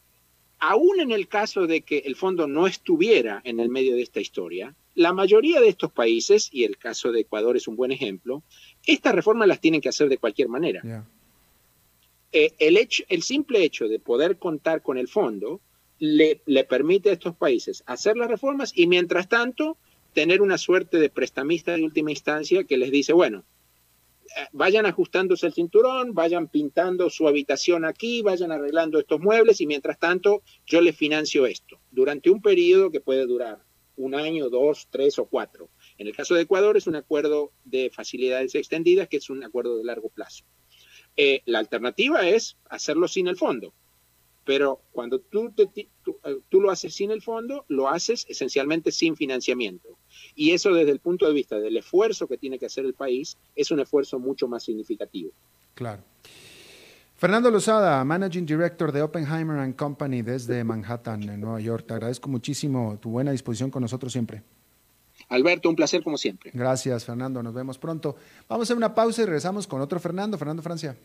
aún 0.59 0.99
en 0.99 1.11
el 1.11 1.27
caso 1.27 1.67
de 1.67 1.81
que 1.81 1.99
el 1.99 2.15
fondo 2.15 2.47
no 2.47 2.67
estuviera 2.67 3.41
en 3.43 3.59
el 3.59 3.69
medio 3.69 3.95
de 3.95 4.01
esta 4.01 4.19
historia, 4.19 4.75
la 4.95 5.13
mayoría 5.13 5.61
de 5.61 5.69
estos 5.69 5.91
países, 5.91 6.49
y 6.51 6.63
el 6.65 6.77
caso 6.77 7.11
de 7.11 7.21
Ecuador 7.21 7.55
es 7.55 7.67
un 7.67 7.75
buen 7.75 7.91
ejemplo, 7.91 8.43
estas 8.85 9.15
reformas 9.15 9.47
las 9.47 9.61
tienen 9.61 9.81
que 9.81 9.89
hacer 9.89 10.09
de 10.09 10.17
cualquier 10.17 10.49
manera. 10.49 11.05
Eh, 12.31 12.53
el, 12.59 12.77
hecho, 12.77 13.03
el 13.07 13.23
simple 13.23 13.63
hecho 13.63 13.87
de 13.87 13.99
poder 13.99 14.37
contar 14.37 14.81
con 14.81 14.97
el 14.97 15.07
fondo 15.07 15.61
le, 15.99 16.63
permite 16.63 17.09
a 17.09 17.13
estos 17.13 17.35
países 17.35 17.83
hacer 17.85 18.17
las 18.17 18.29
reformas 18.29 18.71
y 18.75 18.87
mientras 18.87 19.27
tanto 19.27 19.77
tener 20.13 20.41
una 20.41 20.57
suerte 20.57 20.97
de 20.97 21.09
prestamista 21.09 21.75
de 21.75 21.83
última 21.83 22.11
instancia 22.11 22.63
que 22.63 22.77
les 22.77 22.91
dice, 22.91 23.13
bueno, 23.13 23.45
eh, 24.25 24.47
vayan 24.53 24.85
ajustándose 24.85 25.45
el 25.45 25.53
cinturón, 25.53 26.13
vayan 26.13 26.47
pintando 26.47 27.09
su 27.09 27.27
habitación 27.27 27.85
aquí, 27.85 28.21
vayan 28.21 28.51
arreglando 28.51 28.99
estos 28.99 29.19
muebles 29.19 29.61
y 29.61 29.67
mientras 29.67 29.99
tanto 29.99 30.41
yo 30.65 30.81
les 30.81 30.95
financio 30.95 31.45
esto 31.45 31.79
durante 31.91 32.29
un 32.29 32.41
periodo 32.41 32.91
que 32.91 33.01
puede 33.01 33.25
durar 33.25 33.63
un 33.97 34.15
año, 34.15 34.49
dos, 34.49 34.87
tres 34.89 35.19
o 35.19 35.25
cuatro. 35.25 35.69
En 35.97 36.07
el 36.07 36.15
caso 36.15 36.33
de 36.33 36.41
Ecuador 36.41 36.77
es 36.77 36.87
un 36.87 36.95
acuerdo 36.95 37.51
de 37.65 37.91
facilidades 37.93 38.55
extendidas 38.55 39.09
que 39.09 39.17
es 39.17 39.29
un 39.29 39.43
acuerdo 39.43 39.77
de 39.77 39.83
largo 39.83 40.09
plazo. 40.09 40.45
Eh, 41.17 41.41
la 41.45 41.59
alternativa 41.59 42.27
es 42.27 42.57
hacerlo 42.69 43.09
sin 43.09 43.27
el 43.27 43.35
fondo. 43.35 43.73
Pero 44.45 44.81
cuando 44.91 45.19
tú, 45.19 45.53
eh, 45.57 45.87
tú, 46.49 46.61
lo 46.61 46.71
haces 46.71 46.93
sin 46.93 47.11
el 47.11 47.21
fondo, 47.21 47.65
lo 47.67 47.87
haces 47.87 48.25
esencialmente 48.29 48.91
sin 48.91 49.15
financiamiento. 49.15 49.97
Y 50.35 50.51
eso 50.51 50.73
desde 50.73 50.91
el 50.91 50.99
punto 50.99 51.27
de 51.27 51.33
vista 51.33 51.59
del 51.59 51.77
esfuerzo 51.77 52.27
que 52.27 52.37
tiene 52.37 52.57
que 52.57 52.65
hacer 52.65 52.85
el 52.85 52.93
país 52.93 53.37
es 53.55 53.71
un 53.71 53.79
esfuerzo 53.79 54.19
mucho 54.19 54.47
más 54.47 54.63
significativo. 54.63 55.31
Claro. 55.75 56.03
Fernando 57.15 57.51
Lozada, 57.51 58.03
Managing 58.05 58.45
Director 58.45 58.93
de 58.93 59.01
Oppenheimer 59.01 59.75
Company 59.75 60.21
desde 60.21 60.63
Manhattan, 60.63 61.23
en 61.23 61.41
Nueva 61.41 61.59
York. 61.59 61.85
Te 61.85 61.93
agradezco 61.93 62.29
muchísimo 62.29 62.97
tu 63.01 63.09
buena 63.09 63.31
disposición 63.31 63.69
con 63.69 63.81
nosotros 63.81 64.13
siempre. 64.13 64.41
Alberto, 65.27 65.69
un 65.69 65.75
placer 65.75 66.01
como 66.01 66.17
siempre. 66.17 66.51
Gracias, 66.53 67.03
Fernando. 67.03 67.43
Nos 67.43 67.53
vemos 67.53 67.77
pronto. 67.77 68.15
Vamos 68.47 68.71
a 68.71 68.73
una 68.73 68.95
pausa 68.95 69.21
y 69.21 69.25
regresamos 69.25 69.67
con 69.67 69.81
otro 69.81 69.99
Fernando, 69.99 70.37
Fernando 70.37 70.63
Francia. 70.63 70.95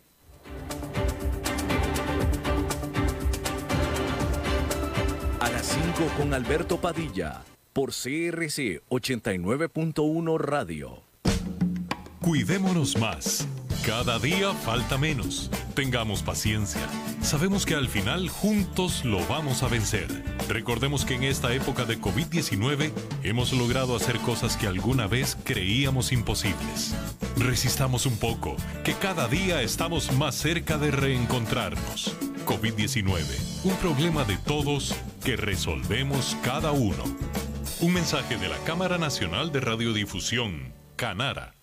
Con 6.16 6.34
Alberto 6.34 6.80
Padilla 6.80 7.42
por 7.72 7.90
CRC 7.90 8.82
89.1 8.88 10.38
Radio. 10.38 11.02
Cuidémonos 12.20 12.96
más. 12.98 13.46
Cada 13.84 14.18
día 14.18 14.54
falta 14.54 14.96
menos. 14.96 15.50
Tengamos 15.74 16.22
paciencia. 16.22 16.80
Sabemos 17.20 17.66
que 17.66 17.74
al 17.74 17.88
final 17.88 18.28
juntos 18.28 19.04
lo 19.04 19.26
vamos 19.26 19.62
a 19.62 19.68
vencer. 19.68 20.08
Recordemos 20.48 21.04
que 21.04 21.14
en 21.14 21.24
esta 21.24 21.52
época 21.52 21.84
de 21.84 22.00
COVID-19 22.00 22.92
hemos 23.22 23.52
logrado 23.52 23.96
hacer 23.96 24.18
cosas 24.18 24.56
que 24.56 24.66
alguna 24.66 25.06
vez 25.06 25.36
creíamos 25.44 26.12
imposibles. 26.12 26.94
Resistamos 27.36 28.06
un 28.06 28.16
poco, 28.16 28.56
que 28.84 28.94
cada 28.94 29.28
día 29.28 29.60
estamos 29.62 30.12
más 30.12 30.34
cerca 30.34 30.78
de 30.78 30.90
reencontrarnos. 30.90 32.16
COVID-19, 32.44 33.24
un 33.64 33.76
problema 33.76 34.24
de 34.24 34.36
todos 34.36 34.94
que 35.24 35.36
resolvemos 35.36 36.36
cada 36.42 36.72
uno. 36.72 37.04
Un 37.80 37.92
mensaje 37.92 38.36
de 38.36 38.48
la 38.48 38.58
Cámara 38.58 38.98
Nacional 38.98 39.50
de 39.52 39.60
Radiodifusión, 39.60 40.72
Canara. 40.96 41.54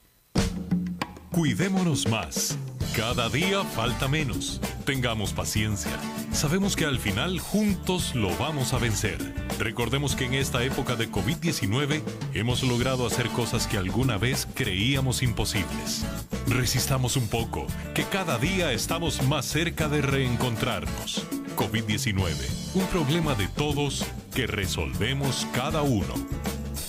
Cuidémonos 1.32 2.08
más. 2.10 2.58
Cada 2.96 3.30
día 3.30 3.64
falta 3.64 4.08
menos. 4.08 4.60
Tengamos 4.86 5.32
paciencia. 5.32 5.98
Sabemos 6.34 6.76
que 6.76 6.86
al 6.86 7.00
final 7.00 7.40
juntos 7.40 8.14
lo 8.16 8.36
vamos 8.38 8.74
a 8.74 8.80
vencer. 8.80 9.18
Recordemos 9.60 10.16
que 10.16 10.26
en 10.26 10.34
esta 10.34 10.64
época 10.64 10.96
de 10.96 11.10
COVID-19 11.10 12.02
hemos 12.34 12.64
logrado 12.64 13.08
hacer 13.08 13.30
cosas 13.30 13.68
que 13.68 13.78
alguna 13.78 14.18
vez 14.18 14.48
creíamos 14.56 15.24
imposibles. 15.24 16.06
Resistamos 16.52 17.16
un 17.16 17.30
poco, 17.30 17.66
que 17.96 18.04
cada 18.04 18.38
día 18.38 18.74
estamos 18.74 19.24
más 19.24 19.46
cerca 19.46 19.88
de 19.88 20.02
reencontrarnos. 20.02 21.26
COVID-19, 21.56 22.76
un 22.76 22.86
problema 22.88 23.36
de 23.36 23.48
todos 23.48 24.06
que 24.36 24.48
resolvemos 24.48 25.48
cada 25.54 25.82
uno. 25.82 26.14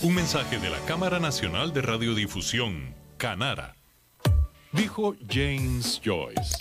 Un 0.02 0.16
mensaje 0.16 0.58
de 0.58 0.68
la 0.68 0.80
Cámara 0.80 1.20
Nacional 1.20 1.72
de 1.72 1.80
Radiodifusión, 1.80 2.96
Canara. 3.18 3.76
Dijo 4.72 5.14
James 5.30 6.00
Joyce. 6.04 6.56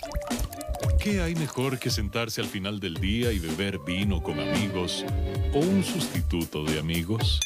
¿Qué 1.00 1.22
hay 1.22 1.34
mejor 1.34 1.80
que 1.80 1.90
sentarse 1.90 2.40
al 2.40 2.46
final 2.46 2.78
del 2.78 2.94
día 2.94 3.32
y 3.32 3.40
beber 3.40 3.80
vino 3.80 4.22
con 4.22 4.38
amigos 4.38 5.04
o 5.52 5.58
un 5.58 5.82
sustituto 5.82 6.62
de 6.62 6.78
amigos? 6.78 7.40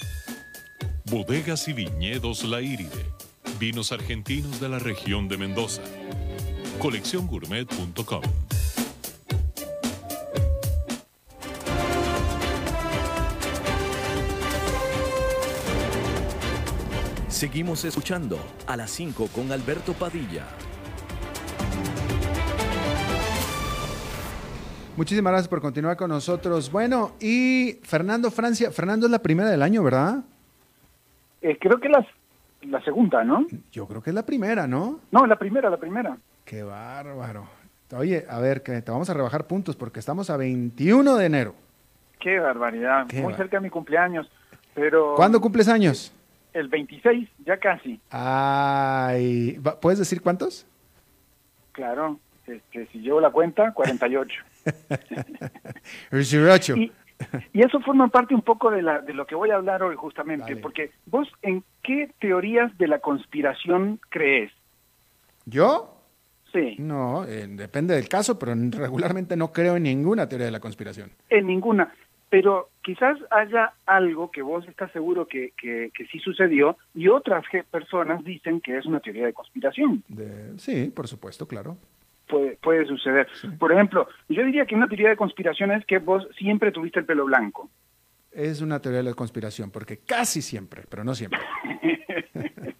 Bodegas 1.06 1.66
y 1.68 1.72
viñedos 1.72 2.44
La 2.44 2.60
Iride. 2.60 3.15
Vinos 3.58 3.90
argentinos 3.90 4.60
de 4.60 4.68
la 4.68 4.78
región 4.78 5.28
de 5.28 5.38
Mendoza. 5.38 5.82
Colecciongourmet.com 6.78 8.20
Seguimos 17.28 17.84
escuchando 17.86 18.38
a 18.66 18.76
las 18.76 18.90
5 18.90 19.28
con 19.34 19.50
Alberto 19.50 19.94
Padilla. 19.94 20.46
Muchísimas 24.98 25.30
gracias 25.30 25.48
por 25.48 25.62
continuar 25.62 25.96
con 25.96 26.10
nosotros. 26.10 26.70
Bueno, 26.70 27.12
y 27.20 27.78
Fernando 27.84 28.30
Francia, 28.30 28.70
Fernando 28.70 29.06
es 29.06 29.12
la 29.12 29.22
primera 29.22 29.50
del 29.50 29.62
año, 29.62 29.82
¿verdad? 29.82 30.24
Eh, 31.40 31.56
creo 31.60 31.78
que 31.78 31.88
la, 31.88 32.06
la 32.62 32.80
segunda, 32.82 33.22
¿no? 33.24 33.46
Yo 33.72 33.86
creo 33.86 34.02
que 34.02 34.10
es 34.10 34.14
la 34.14 34.24
primera, 34.26 34.66
¿no? 34.66 35.00
No, 35.10 35.26
la 35.26 35.36
primera, 35.36 35.70
la 35.70 35.76
primera. 35.76 36.16
Qué 36.44 36.62
bárbaro. 36.62 37.48
Oye, 37.96 38.24
a 38.28 38.40
ver, 38.40 38.62
que 38.62 38.82
te 38.82 38.90
vamos 38.90 39.08
a 39.10 39.14
rebajar 39.14 39.46
puntos 39.46 39.76
porque 39.76 40.00
estamos 40.00 40.28
a 40.30 40.36
21 40.36 41.16
de 41.16 41.26
enero. 41.26 41.54
Qué 42.18 42.38
barbaridad. 42.40 43.06
Qué 43.06 43.16
Muy 43.22 43.32
bar- 43.32 43.36
cerca 43.36 43.58
de 43.58 43.62
mi 43.62 43.70
cumpleaños. 43.70 44.28
Pero 44.74 45.14
¿Cuándo 45.14 45.40
cumples 45.40 45.68
años? 45.68 46.12
el 46.52 46.68
26, 46.68 47.28
ya 47.44 47.58
casi. 47.58 48.00
Ay, 48.10 49.58
¿va- 49.58 49.78
¿puedes 49.78 49.98
decir 49.98 50.20
cuántos? 50.22 50.66
Claro. 51.72 52.18
Este, 52.46 52.86
si 52.88 52.98
llevo 53.00 53.20
la 53.20 53.30
cuenta, 53.30 53.72
48. 53.72 54.34
18. 56.10 56.76
y, 56.76 56.92
y 57.52 57.60
eso 57.64 57.80
forma 57.80 58.08
parte 58.08 58.34
un 58.34 58.42
poco 58.42 58.70
de, 58.70 58.82
la, 58.82 59.00
de 59.00 59.14
lo 59.14 59.26
que 59.26 59.34
voy 59.34 59.50
a 59.50 59.56
hablar 59.56 59.82
hoy 59.82 59.96
justamente, 59.96 60.44
Dale. 60.50 60.56
porque 60.60 60.90
vos 61.06 61.28
en 61.42 61.64
qué 61.82 62.10
teorías 62.20 62.76
de 62.78 62.88
la 62.88 62.98
conspiración 62.98 64.00
crees? 64.10 64.52
¿Yo? 65.44 65.92
Sí, 66.52 66.76
No, 66.78 67.24
eh, 67.24 67.46
depende 67.48 67.94
del 67.94 68.08
caso, 68.08 68.38
pero 68.38 68.54
regularmente 68.54 69.36
no 69.36 69.52
creo 69.52 69.76
en 69.76 69.82
ninguna 69.82 70.28
teoría 70.28 70.46
de 70.46 70.52
la 70.52 70.60
conspiración. 70.60 71.10
en 71.28 71.46
ninguna. 71.46 71.92
Pero 72.28 72.70
quizás 72.82 73.16
haya 73.30 73.72
algo 73.86 74.30
que 74.32 74.42
vos 74.42 74.66
estás 74.66 74.90
seguro 74.92 75.26
que, 75.28 75.52
que, 75.56 75.90
que 75.94 76.06
sí 76.06 76.18
sucedió 76.18 76.76
y 76.94 77.06
otras 77.08 77.44
personas 77.70 78.24
dicen 78.24 78.60
que 78.60 78.76
es 78.78 78.84
una 78.86 78.98
teoría 79.00 79.26
de 79.26 79.32
conspiración. 79.32 80.02
De- 80.08 80.58
sí, 80.58 80.90
por 80.94 81.06
supuesto, 81.06 81.46
claro. 81.46 81.76
Puede, 82.28 82.56
puede 82.56 82.86
suceder. 82.86 83.28
Por 83.58 83.72
ejemplo, 83.72 84.08
yo 84.28 84.44
diría 84.44 84.66
que 84.66 84.74
una 84.74 84.88
teoría 84.88 85.10
de 85.10 85.16
conspiración 85.16 85.70
es 85.70 85.84
que 85.86 85.98
vos 85.98 86.26
siempre 86.36 86.72
tuviste 86.72 87.00
el 87.00 87.06
pelo 87.06 87.24
blanco. 87.24 87.70
Es 88.32 88.60
una 88.60 88.80
teoría 88.80 88.98
de 88.98 89.10
la 89.10 89.14
conspiración, 89.14 89.70
porque 89.70 89.98
casi 89.98 90.42
siempre, 90.42 90.82
pero 90.88 91.04
no 91.04 91.14
siempre. 91.14 91.40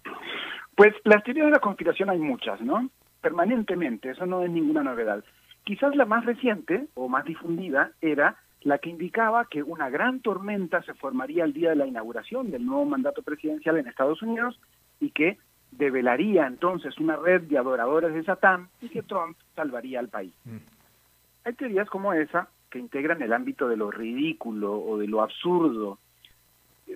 Pues 0.77 0.93
las 1.05 1.23
teorías 1.23 1.47
de 1.47 1.53
la 1.53 1.59
conspiración 1.59 2.11
hay 2.11 2.19
muchas, 2.19 2.61
¿no? 2.61 2.91
Permanentemente, 3.19 4.11
eso 4.11 4.27
no 4.27 4.43
es 4.43 4.51
ninguna 4.51 4.83
novedad. 4.83 5.23
Quizás 5.63 5.95
la 5.95 6.05
más 6.05 6.23
reciente 6.23 6.85
o 6.93 7.09
más 7.09 7.25
difundida 7.25 7.93
era 7.99 8.37
la 8.61 8.77
que 8.77 8.91
indicaba 8.91 9.45
que 9.45 9.63
una 9.63 9.89
gran 9.89 10.19
tormenta 10.21 10.83
se 10.83 10.93
formaría 10.93 11.45
el 11.45 11.53
día 11.53 11.71
de 11.71 11.77
la 11.77 11.87
inauguración 11.87 12.51
del 12.51 12.63
nuevo 12.63 12.85
mandato 12.85 13.23
presidencial 13.23 13.77
en 13.77 13.87
Estados 13.87 14.21
Unidos 14.21 14.59
y 14.99 15.09
que 15.09 15.39
develaría 15.71 16.47
entonces 16.47 16.97
una 16.99 17.15
red 17.15 17.43
de 17.43 17.57
adoradores 17.57 18.13
de 18.13 18.23
Satán 18.23 18.69
y 18.81 18.89
que 18.89 19.03
Trump 19.03 19.37
salvaría 19.55 19.99
al 19.99 20.09
país. 20.09 20.33
Hay 21.43 21.53
teorías 21.53 21.89
como 21.89 22.13
esa 22.13 22.49
que 22.69 22.79
integran 22.79 23.21
el 23.21 23.33
ámbito 23.33 23.67
de 23.67 23.77
lo 23.77 23.91
ridículo 23.91 24.79
o 24.79 24.97
de 24.97 25.07
lo 25.07 25.21
absurdo, 25.21 25.99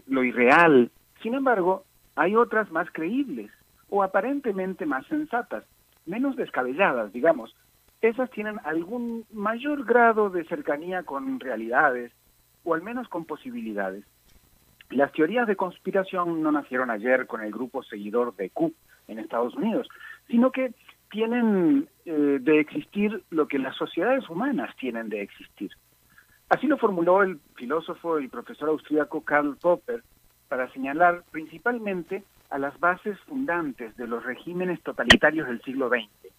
lo 0.07 0.24
irreal. 0.24 0.91
Sin 1.22 1.34
embargo, 1.34 1.86
hay 2.15 2.36
otras 2.36 2.72
más 2.72 2.89
creíbles 2.91 3.51
o 3.89 4.03
aparentemente 4.03 4.86
más 4.86 5.05
sensatas, 5.07 5.63
menos 6.05 6.36
descabelladas, 6.36 7.13
digamos. 7.13 7.55
Esas 8.01 8.32
tienen 8.32 8.59
algún 8.63 9.26
mayor 9.32 9.86
grado 9.86 10.30
de 10.30 10.43
cercanía 10.45 11.03
con 11.03 11.39
realidades 11.39 12.11
o 12.63 12.74
al 12.74 12.82
menos 12.82 13.07
con 13.07 13.26
posibilidades. 13.26 14.03
Las 14.91 15.11
teorías 15.13 15.47
de 15.47 15.55
conspiración 15.55 16.41
no 16.43 16.51
nacieron 16.51 16.89
ayer 16.89 17.25
con 17.25 17.41
el 17.41 17.51
grupo 17.51 17.81
seguidor 17.83 18.35
de 18.35 18.49
Q 18.49 18.73
en 19.07 19.19
Estados 19.19 19.55
Unidos, 19.55 19.87
sino 20.27 20.51
que 20.51 20.73
tienen 21.09 21.87
eh, 22.05 22.39
de 22.41 22.59
existir 22.59 23.23
lo 23.29 23.47
que 23.47 23.59
las 23.59 23.75
sociedades 23.75 24.29
humanas 24.29 24.75
tienen 24.77 25.09
de 25.09 25.21
existir. 25.21 25.71
Así 26.49 26.67
lo 26.67 26.77
formuló 26.77 27.23
el 27.23 27.39
filósofo 27.55 28.19
y 28.19 28.27
profesor 28.27 28.69
austríaco 28.69 29.21
Karl 29.21 29.55
Popper 29.55 30.03
para 30.49 30.69
señalar 30.73 31.23
principalmente 31.31 32.23
a 32.49 32.59
las 32.59 32.77
bases 32.79 33.17
fundantes 33.21 33.95
de 33.95 34.07
los 34.07 34.23
regímenes 34.25 34.81
totalitarios 34.83 35.47
del 35.47 35.61
siglo 35.61 35.87
XX. 35.87 36.33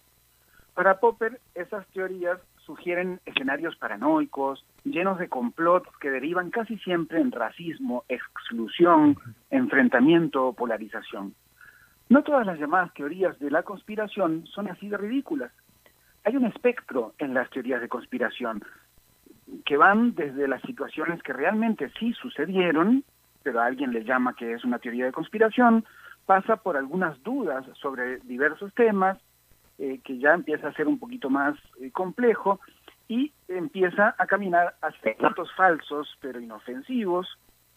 Para 0.75 0.99
Popper, 0.99 1.39
esas 1.55 1.87
teorías 1.87 2.39
sugieren 2.65 3.19
escenarios 3.25 3.75
paranoicos, 3.75 4.65
llenos 4.83 5.19
de 5.19 5.29
complots 5.29 5.89
que 5.99 6.09
derivan 6.09 6.49
casi 6.49 6.77
siempre 6.79 7.19
en 7.19 7.31
racismo, 7.31 8.03
exclusión, 8.09 9.17
enfrentamiento 9.49 10.47
o 10.47 10.53
polarización. 10.53 11.33
No 12.09 12.23
todas 12.23 12.45
las 12.45 12.59
llamadas 12.59 12.93
teorías 12.93 13.37
de 13.39 13.51
la 13.51 13.63
conspiración 13.63 14.45
son 14.47 14.69
así 14.69 14.87
de 14.87 14.97
ridículas. 14.97 15.51
Hay 16.25 16.35
un 16.37 16.45
espectro 16.45 17.13
en 17.17 17.33
las 17.33 17.49
teorías 17.49 17.81
de 17.81 17.89
conspiración 17.89 18.63
que 19.65 19.77
van 19.77 20.15
desde 20.15 20.47
las 20.47 20.61
situaciones 20.61 21.21
que 21.21 21.33
realmente 21.33 21.91
sí 21.99 22.13
sucedieron, 22.13 23.03
pero 23.43 23.59
a 23.59 23.65
alguien 23.65 23.91
le 23.91 24.03
llama 24.03 24.35
que 24.35 24.53
es 24.53 24.63
una 24.63 24.79
teoría 24.79 25.05
de 25.05 25.11
conspiración, 25.11 25.85
pasa 26.25 26.55
por 26.57 26.77
algunas 26.77 27.21
dudas 27.23 27.65
sobre 27.81 28.19
diversos 28.19 28.73
temas, 28.73 29.17
eh, 29.83 29.99
que 30.01 30.17
ya 30.17 30.33
empieza 30.33 30.69
a 30.69 30.73
ser 30.73 30.87
un 30.87 30.97
poquito 30.97 31.29
más 31.29 31.55
eh, 31.81 31.91
complejo, 31.91 32.61
y 33.09 33.33
empieza 33.49 34.15
a 34.17 34.25
caminar 34.27 34.75
hacia 34.81 35.13
datos 35.19 35.53
falsos 35.57 36.17
pero 36.21 36.39
inofensivos, 36.39 37.27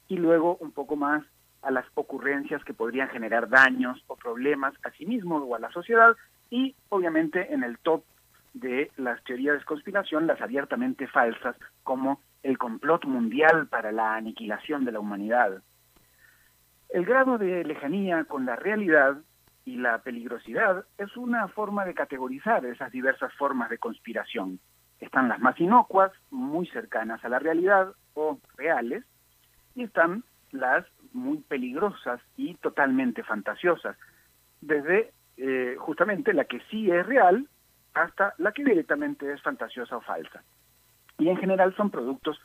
y 0.07 0.17
luego 0.17 0.57
un 0.61 0.71
poco 0.71 0.95
más 0.95 1.25
a 1.63 1.73
las 1.73 1.85
ocurrencias 1.95 2.63
que 2.63 2.75
podrían 2.75 3.09
generar 3.09 3.49
daños 3.49 4.01
o 4.07 4.15
problemas 4.15 4.73
a 4.85 4.93
sí 4.93 5.05
mismo 5.05 5.39
o 5.39 5.57
a 5.57 5.59
la 5.59 5.73
sociedad, 5.73 6.15
y 6.49 6.77
obviamente 6.91 7.53
en 7.53 7.65
el 7.65 7.77
top 7.79 8.05
de 8.55 8.93
las 8.97 9.21
teorías 9.25 9.59
de 9.59 9.65
conspiración, 9.65 10.29
las 10.29 10.41
abiertamente 10.41 11.09
falsas, 11.09 11.57
como 11.83 12.21
el 12.45 12.57
complot 12.57 13.05
mundial 13.05 13.67
para 13.67 13.91
la 13.91 14.15
aniquilación 14.15 14.85
de 14.85 14.93
la 14.93 15.01
humanidad. 15.01 15.61
El 16.89 17.05
grado 17.05 17.37
de 17.37 17.65
lejanía 17.65 18.27
con 18.27 18.47
la 18.47 18.55
realidad 18.55 19.19
y 19.67 19.77
la 19.77 19.99
peligrosidad 19.99 20.87
es 20.97 21.15
una 21.17 21.49
forma 21.49 21.85
de 21.85 21.93
categorizar 21.93 22.65
esas 22.65 22.93
diversas 22.93 23.35
formas 23.35 23.69
de 23.69 23.79
conspiración. 23.79 24.61
Están 25.01 25.29
las 25.29 25.41
más 25.41 25.61
inocuas, 25.61 26.13
muy 26.31 26.69
cercanas 26.69 27.23
a 27.25 27.29
la 27.29 27.41
realidad 27.41 27.93
o 28.15 28.39
reales, 28.57 29.05
y 29.75 29.83
están 29.83 30.23
las 30.53 30.87
muy 31.13 31.39
peligrosas 31.39 32.21
y 32.37 32.55
totalmente 32.55 33.25
fantasiosas, 33.25 33.99
desde 34.61 35.13
eh, 35.37 35.75
justamente 35.79 36.33
la 36.33 36.45
que 36.45 36.61
sí 36.71 36.89
es 36.89 37.05
real 37.05 37.49
hasta 37.93 38.35
la 38.39 38.53
que 38.53 38.65
directamente 38.65 39.33
es 39.33 39.43
fantasiosa 39.43 39.97
o 39.97 40.01
falsa. 40.01 40.45
Y 41.19 41.29
en 41.29 41.39
general 41.39 41.75
son 41.77 41.91
productos 41.91 42.41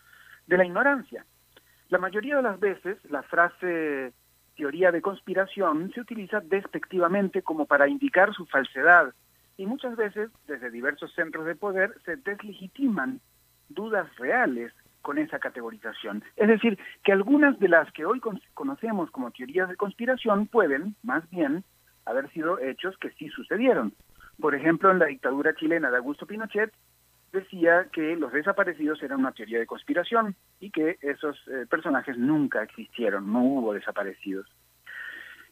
de 0.47 0.57
la 0.57 0.65
ignorancia. 0.65 1.23
La 1.89 1.99
mayoría 1.99 2.37
de 2.37 2.41
las 2.41 2.59
veces 2.59 2.97
la 3.11 3.21
frase 3.21 4.13
teoría 4.61 4.91
de 4.91 5.01
conspiración 5.01 5.91
se 5.91 6.01
utiliza 6.01 6.39
despectivamente 6.39 7.41
como 7.41 7.65
para 7.65 7.87
indicar 7.87 8.31
su 8.31 8.45
falsedad 8.45 9.11
y 9.57 9.65
muchas 9.65 9.95
veces 9.95 10.29
desde 10.45 10.69
diversos 10.69 11.11
centros 11.15 11.47
de 11.47 11.55
poder 11.55 11.95
se 12.05 12.17
deslegitiman 12.17 13.21
dudas 13.69 14.07
reales 14.17 14.71
con 15.01 15.17
esa 15.17 15.39
categorización. 15.39 16.23
Es 16.35 16.47
decir, 16.47 16.77
que 17.03 17.11
algunas 17.11 17.57
de 17.57 17.69
las 17.69 17.91
que 17.91 18.05
hoy 18.05 18.21
conocemos 18.53 19.09
como 19.09 19.31
teorías 19.31 19.67
de 19.67 19.77
conspiración 19.77 20.45
pueden, 20.45 20.95
más 21.01 21.27
bien, 21.31 21.63
haber 22.05 22.29
sido 22.29 22.59
hechos 22.59 22.95
que 22.99 23.09
sí 23.13 23.29
sucedieron. 23.29 23.95
Por 24.39 24.53
ejemplo, 24.53 24.91
en 24.91 24.99
la 24.99 25.07
dictadura 25.07 25.55
chilena 25.55 25.89
de 25.89 25.97
Augusto 25.97 26.27
Pinochet 26.27 26.71
decía 27.31 27.87
que 27.91 28.15
los 28.15 28.31
desaparecidos 28.31 29.01
eran 29.03 29.19
una 29.19 29.31
teoría 29.31 29.59
de 29.59 29.65
conspiración 29.65 30.35
y 30.59 30.69
que 30.71 30.97
esos 31.01 31.37
eh, 31.47 31.65
personajes 31.69 32.17
nunca 32.17 32.63
existieron, 32.63 33.31
no 33.31 33.43
hubo 33.43 33.73
desaparecidos. 33.73 34.47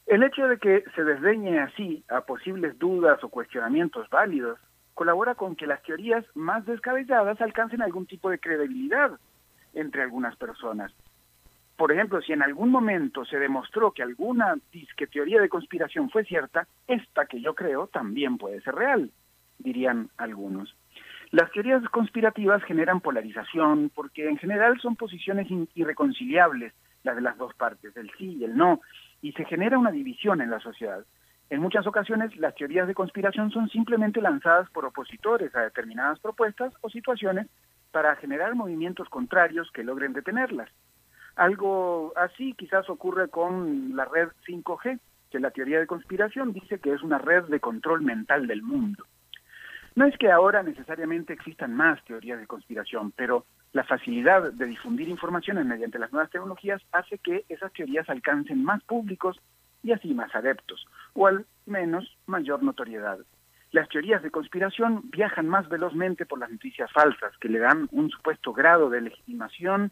El 0.05 0.23
hecho 0.23 0.47
de 0.47 0.57
que 0.57 0.83
se 0.95 1.03
desdeñe 1.03 1.59
así 1.59 2.03
a 2.09 2.21
posibles 2.21 2.77
dudas 2.79 3.23
o 3.23 3.29
cuestionamientos 3.29 4.09
válidos 4.09 4.59
colabora 4.95 5.35
con 5.35 5.55
que 5.55 5.67
las 5.67 5.81
teorías 5.83 6.25
más 6.35 6.65
descabelladas 6.65 7.39
alcancen 7.39 7.81
algún 7.81 8.05
tipo 8.05 8.29
de 8.29 8.39
credibilidad 8.39 9.11
entre 9.73 10.01
algunas 10.01 10.35
personas. 10.35 10.91
Por 11.77 11.93
ejemplo, 11.93 12.21
si 12.21 12.33
en 12.33 12.41
algún 12.41 12.71
momento 12.71 13.23
se 13.23 13.39
demostró 13.39 13.91
que 13.91 14.03
alguna 14.03 14.55
disque 14.73 15.07
teoría 15.07 15.39
de 15.39 15.47
conspiración 15.47 16.09
fue 16.09 16.25
cierta, 16.25 16.67
esta 16.87 17.25
que 17.25 17.39
yo 17.39 17.55
creo 17.55 17.87
también 17.87 18.37
puede 18.37 18.59
ser 18.61 18.75
real, 18.75 19.11
dirían 19.59 20.09
algunos. 20.17 20.75
Las 21.31 21.51
teorías 21.51 21.83
conspirativas 21.89 22.63
generan 22.63 23.01
polarización 23.01 23.91
porque 23.93 24.27
en 24.27 24.37
general 24.37 24.79
son 24.81 24.95
posiciones 24.95 25.47
irreconciliables, 25.75 26.73
las 27.03 27.15
de 27.15 27.21
las 27.21 27.37
dos 27.37 27.53
partes, 27.53 27.95
el 27.95 28.09
sí 28.17 28.37
y 28.39 28.43
el 28.43 28.57
no, 28.57 28.81
y 29.21 29.31
se 29.33 29.45
genera 29.45 29.77
una 29.77 29.91
división 29.91 30.41
en 30.41 30.49
la 30.49 30.59
sociedad. 30.59 31.05
En 31.51 31.61
muchas 31.61 31.85
ocasiones 31.85 32.35
las 32.37 32.55
teorías 32.55 32.87
de 32.87 32.95
conspiración 32.95 33.51
son 33.51 33.69
simplemente 33.69 34.21
lanzadas 34.21 34.69
por 34.71 34.85
opositores 34.85 35.55
a 35.55 35.61
determinadas 35.61 36.19
propuestas 36.19 36.73
o 36.81 36.89
situaciones 36.89 37.47
para 37.91 38.15
generar 38.15 38.55
movimientos 38.55 39.07
contrarios 39.09 39.69
que 39.71 39.83
logren 39.83 40.13
detenerlas. 40.13 40.69
Algo 41.35 42.11
así 42.17 42.53
quizás 42.53 42.89
ocurre 42.89 43.29
con 43.29 43.95
la 43.95 44.05
red 44.05 44.29
5G, 44.47 44.99
que 45.29 45.39
la 45.39 45.51
teoría 45.51 45.79
de 45.79 45.87
conspiración 45.87 46.53
dice 46.53 46.79
que 46.79 46.93
es 46.93 47.03
una 47.03 47.19
red 47.19 47.43
de 47.45 47.59
control 47.59 48.01
mental 48.01 48.47
del 48.47 48.63
mundo. 48.63 49.05
No 49.99 50.05
es 50.05 50.17
que 50.17 50.31
ahora 50.31 50.63
necesariamente 50.63 51.33
existan 51.33 51.75
más 51.75 52.01
teorías 52.05 52.39
de 52.39 52.47
conspiración, 52.47 53.11
pero 53.17 53.45
la 53.73 53.83
facilidad 53.83 54.53
de 54.53 54.65
difundir 54.65 55.09
informaciones 55.09 55.65
mediante 55.65 55.99
las 55.99 56.13
nuevas 56.13 56.31
tecnologías 56.31 56.81
hace 56.93 57.17
que 57.17 57.43
esas 57.49 57.73
teorías 57.73 58.09
alcancen 58.09 58.63
más 58.63 58.81
públicos 58.85 59.41
y 59.83 59.91
así 59.91 60.13
más 60.13 60.33
adeptos, 60.33 60.87
o 61.15 61.27
al 61.27 61.45
menos 61.65 62.17
mayor 62.27 62.63
notoriedad. 62.63 63.19
Las 63.71 63.89
teorías 63.89 64.23
de 64.23 64.31
conspiración 64.31 65.01
viajan 65.11 65.49
más 65.49 65.67
velozmente 65.67 66.25
por 66.25 66.39
las 66.39 66.49
noticias 66.49 66.89
falsas, 66.93 67.35
que 67.41 67.49
le 67.49 67.59
dan 67.59 67.89
un 67.91 68.09
supuesto 68.09 68.53
grado 68.53 68.89
de 68.89 69.01
legitimación 69.01 69.91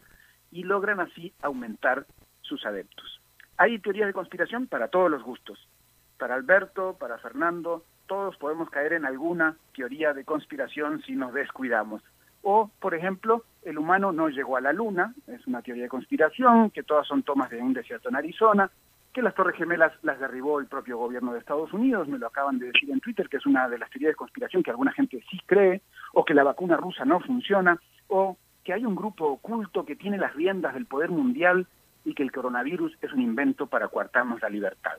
y 0.50 0.62
logran 0.62 1.00
así 1.00 1.34
aumentar 1.42 2.06
sus 2.40 2.64
adeptos. 2.64 3.20
Hay 3.58 3.78
teorías 3.78 4.06
de 4.06 4.14
conspiración 4.14 4.68
para 4.68 4.88
todos 4.88 5.10
los 5.10 5.22
gustos. 5.22 5.68
Para 6.16 6.34
Alberto, 6.34 6.96
para 6.98 7.18
Fernando, 7.18 7.84
todos 8.08 8.36
podemos 8.38 8.68
caer 8.70 8.94
en 8.94 9.04
alguna 9.04 9.54
teoría 9.76 10.12
de 10.12 10.24
conspiración 10.24 11.00
si 11.02 11.14
nos 11.14 11.32
descuidamos. 11.32 12.02
O, 12.42 12.70
por 12.80 12.94
ejemplo, 12.94 13.44
el 13.62 13.78
humano 13.78 14.10
no 14.10 14.28
llegó 14.28 14.56
a 14.56 14.60
la 14.60 14.72
luna, 14.72 15.14
es 15.28 15.46
una 15.46 15.62
teoría 15.62 15.84
de 15.84 15.88
conspiración, 15.88 16.70
que 16.70 16.82
todas 16.82 17.06
son 17.06 17.22
tomas 17.22 17.50
de 17.50 17.60
un 17.60 17.74
desierto 17.74 18.08
en 18.08 18.16
Arizona, 18.16 18.70
que 19.12 19.22
las 19.22 19.34
Torres 19.34 19.56
Gemelas 19.56 19.92
las 20.02 20.18
derribó 20.18 20.58
el 20.58 20.66
propio 20.66 20.98
gobierno 20.98 21.32
de 21.32 21.40
Estados 21.40 21.72
Unidos, 21.72 22.08
me 22.08 22.18
lo 22.18 22.26
acaban 22.26 22.58
de 22.58 22.66
decir 22.66 22.90
en 22.90 23.00
Twitter, 23.00 23.28
que 23.28 23.36
es 23.36 23.46
una 23.46 23.68
de 23.68 23.78
las 23.78 23.90
teorías 23.90 24.12
de 24.12 24.16
conspiración 24.16 24.62
que 24.62 24.70
alguna 24.70 24.92
gente 24.92 25.22
sí 25.30 25.38
cree, 25.46 25.82
o 26.12 26.24
que 26.24 26.34
la 26.34 26.44
vacuna 26.44 26.76
rusa 26.76 27.04
no 27.04 27.20
funciona, 27.20 27.78
o 28.08 28.36
que 28.64 28.72
hay 28.72 28.84
un 28.84 28.94
grupo 28.94 29.26
oculto 29.26 29.84
que 29.84 29.96
tiene 29.96 30.18
las 30.18 30.34
riendas 30.34 30.74
del 30.74 30.86
poder 30.86 31.10
mundial 31.10 31.66
y 32.04 32.14
que 32.14 32.22
el 32.22 32.32
coronavirus 32.32 32.96
es 33.02 33.12
un 33.12 33.20
invento 33.20 33.66
para 33.66 33.88
coartarnos 33.88 34.40
la 34.40 34.48
libertad. 34.48 34.98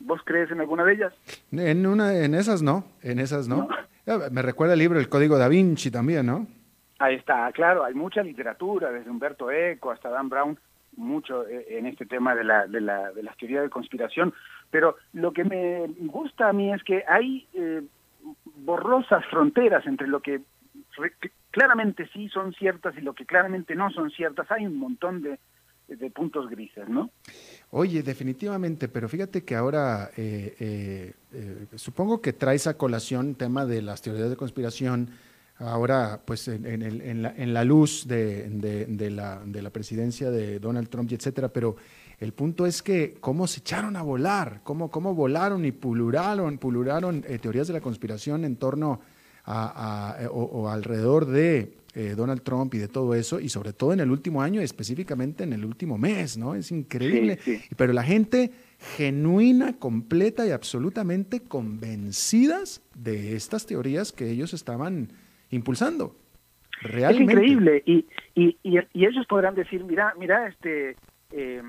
¿Vos 0.00 0.20
crees 0.24 0.50
en 0.50 0.60
alguna 0.60 0.84
de 0.84 0.94
ellas? 0.94 1.12
En 1.52 1.86
una, 1.86 2.16
en 2.16 2.34
esas 2.34 2.62
no, 2.62 2.84
en 3.02 3.18
esas 3.18 3.48
no. 3.48 3.68
Ah, 4.06 4.28
me 4.30 4.42
recuerda 4.42 4.74
el 4.74 4.78
libro 4.78 4.98
El 4.98 5.08
Código 5.08 5.38
da 5.38 5.48
Vinci 5.48 5.90
también, 5.90 6.26
¿no? 6.26 6.46
Ahí 6.98 7.14
está, 7.14 7.50
claro, 7.52 7.84
hay 7.84 7.94
mucha 7.94 8.22
literatura, 8.22 8.90
desde 8.90 9.10
Humberto 9.10 9.50
Eco 9.50 9.90
hasta 9.90 10.08
Dan 10.08 10.28
Brown, 10.28 10.58
mucho 10.96 11.46
eh, 11.46 11.66
en 11.78 11.86
este 11.86 12.06
tema 12.06 12.34
de 12.34 12.44
la, 12.44 12.66
de 12.66 12.80
la, 12.80 13.12
de 13.12 13.22
las 13.22 13.36
teorías 13.36 13.62
de 13.62 13.70
conspiración, 13.70 14.34
pero 14.70 14.96
lo 15.12 15.32
que 15.32 15.44
me 15.44 15.86
gusta 16.00 16.48
a 16.48 16.52
mí 16.52 16.72
es 16.72 16.82
que 16.82 17.04
hay 17.06 17.46
eh, 17.54 17.82
borrosas 18.56 19.24
fronteras 19.26 19.86
entre 19.86 20.08
lo 20.08 20.20
que 20.20 20.42
claramente 21.50 22.08
sí 22.12 22.28
son 22.28 22.52
ciertas 22.54 22.96
y 22.96 23.00
lo 23.00 23.14
que 23.14 23.26
claramente 23.26 23.74
no 23.74 23.90
son 23.90 24.10
ciertas. 24.10 24.50
Hay 24.50 24.66
un 24.66 24.76
montón 24.76 25.22
de, 25.22 25.38
de 25.86 26.10
puntos 26.10 26.48
grises, 26.50 26.88
¿no? 26.88 27.10
Oye, 27.70 28.02
definitivamente, 28.02 28.88
pero 28.88 29.10
fíjate 29.10 29.44
que 29.44 29.54
ahora 29.54 30.10
eh, 30.16 30.56
eh, 30.58 31.12
eh, 31.32 31.66
supongo 31.76 32.22
que 32.22 32.32
traes 32.32 32.66
a 32.66 32.78
colación 32.78 33.34
tema 33.34 33.66
de 33.66 33.82
las 33.82 34.00
teorías 34.00 34.30
de 34.30 34.36
conspiración, 34.36 35.10
ahora 35.58 36.22
pues 36.24 36.48
en, 36.48 37.52
la, 37.52 37.64
luz 37.64 38.06
de, 38.06 39.10
la, 39.10 39.70
presidencia 39.70 40.30
de 40.30 40.60
Donald 40.60 40.88
Trump 40.88 41.12
y 41.12 41.16
etcétera, 41.16 41.48
pero 41.48 41.76
el 42.20 42.32
punto 42.32 42.64
es 42.64 42.80
que 42.80 43.18
cómo 43.20 43.46
se 43.46 43.60
echaron 43.60 43.96
a 43.96 44.02
volar, 44.02 44.60
cómo, 44.62 44.90
cómo 44.90 45.14
volaron 45.14 45.66
y 45.66 45.72
pulularon, 45.72 46.56
pulularon 46.56 47.20
teorías 47.20 47.66
de 47.66 47.74
la 47.74 47.80
conspiración 47.82 48.46
en 48.46 48.56
torno 48.56 49.00
a, 49.44 50.16
o 50.30 50.68
alrededor 50.70 51.26
de 51.26 51.76
eh, 51.98 52.14
Donald 52.14 52.42
Trump 52.42 52.72
y 52.74 52.78
de 52.78 52.86
todo 52.86 53.12
eso, 53.12 53.40
y 53.40 53.48
sobre 53.48 53.72
todo 53.72 53.92
en 53.92 53.98
el 53.98 54.12
último 54.12 54.40
año, 54.40 54.60
específicamente 54.60 55.42
en 55.42 55.52
el 55.52 55.64
último 55.64 55.98
mes, 55.98 56.38
¿no? 56.38 56.54
Es 56.54 56.70
increíble. 56.70 57.40
Pero 57.76 57.92
la 57.92 58.04
gente 58.04 58.52
genuina, 58.96 59.80
completa 59.80 60.46
y 60.46 60.52
absolutamente 60.52 61.40
convencidas 61.40 62.88
de 62.94 63.34
estas 63.34 63.66
teorías 63.66 64.12
que 64.12 64.30
ellos 64.30 64.54
estaban 64.54 65.08
impulsando. 65.50 66.14
Realmente. 66.82 67.32
Es 67.32 67.36
increíble. 67.36 67.82
Y, 67.84 68.06
y, 68.36 68.56
y, 68.62 69.04
ellos 69.04 69.26
podrán 69.26 69.56
decir, 69.56 69.82
mira, 69.82 70.14
mira, 70.16 70.46
este, 70.46 70.94
eh, 71.32 71.60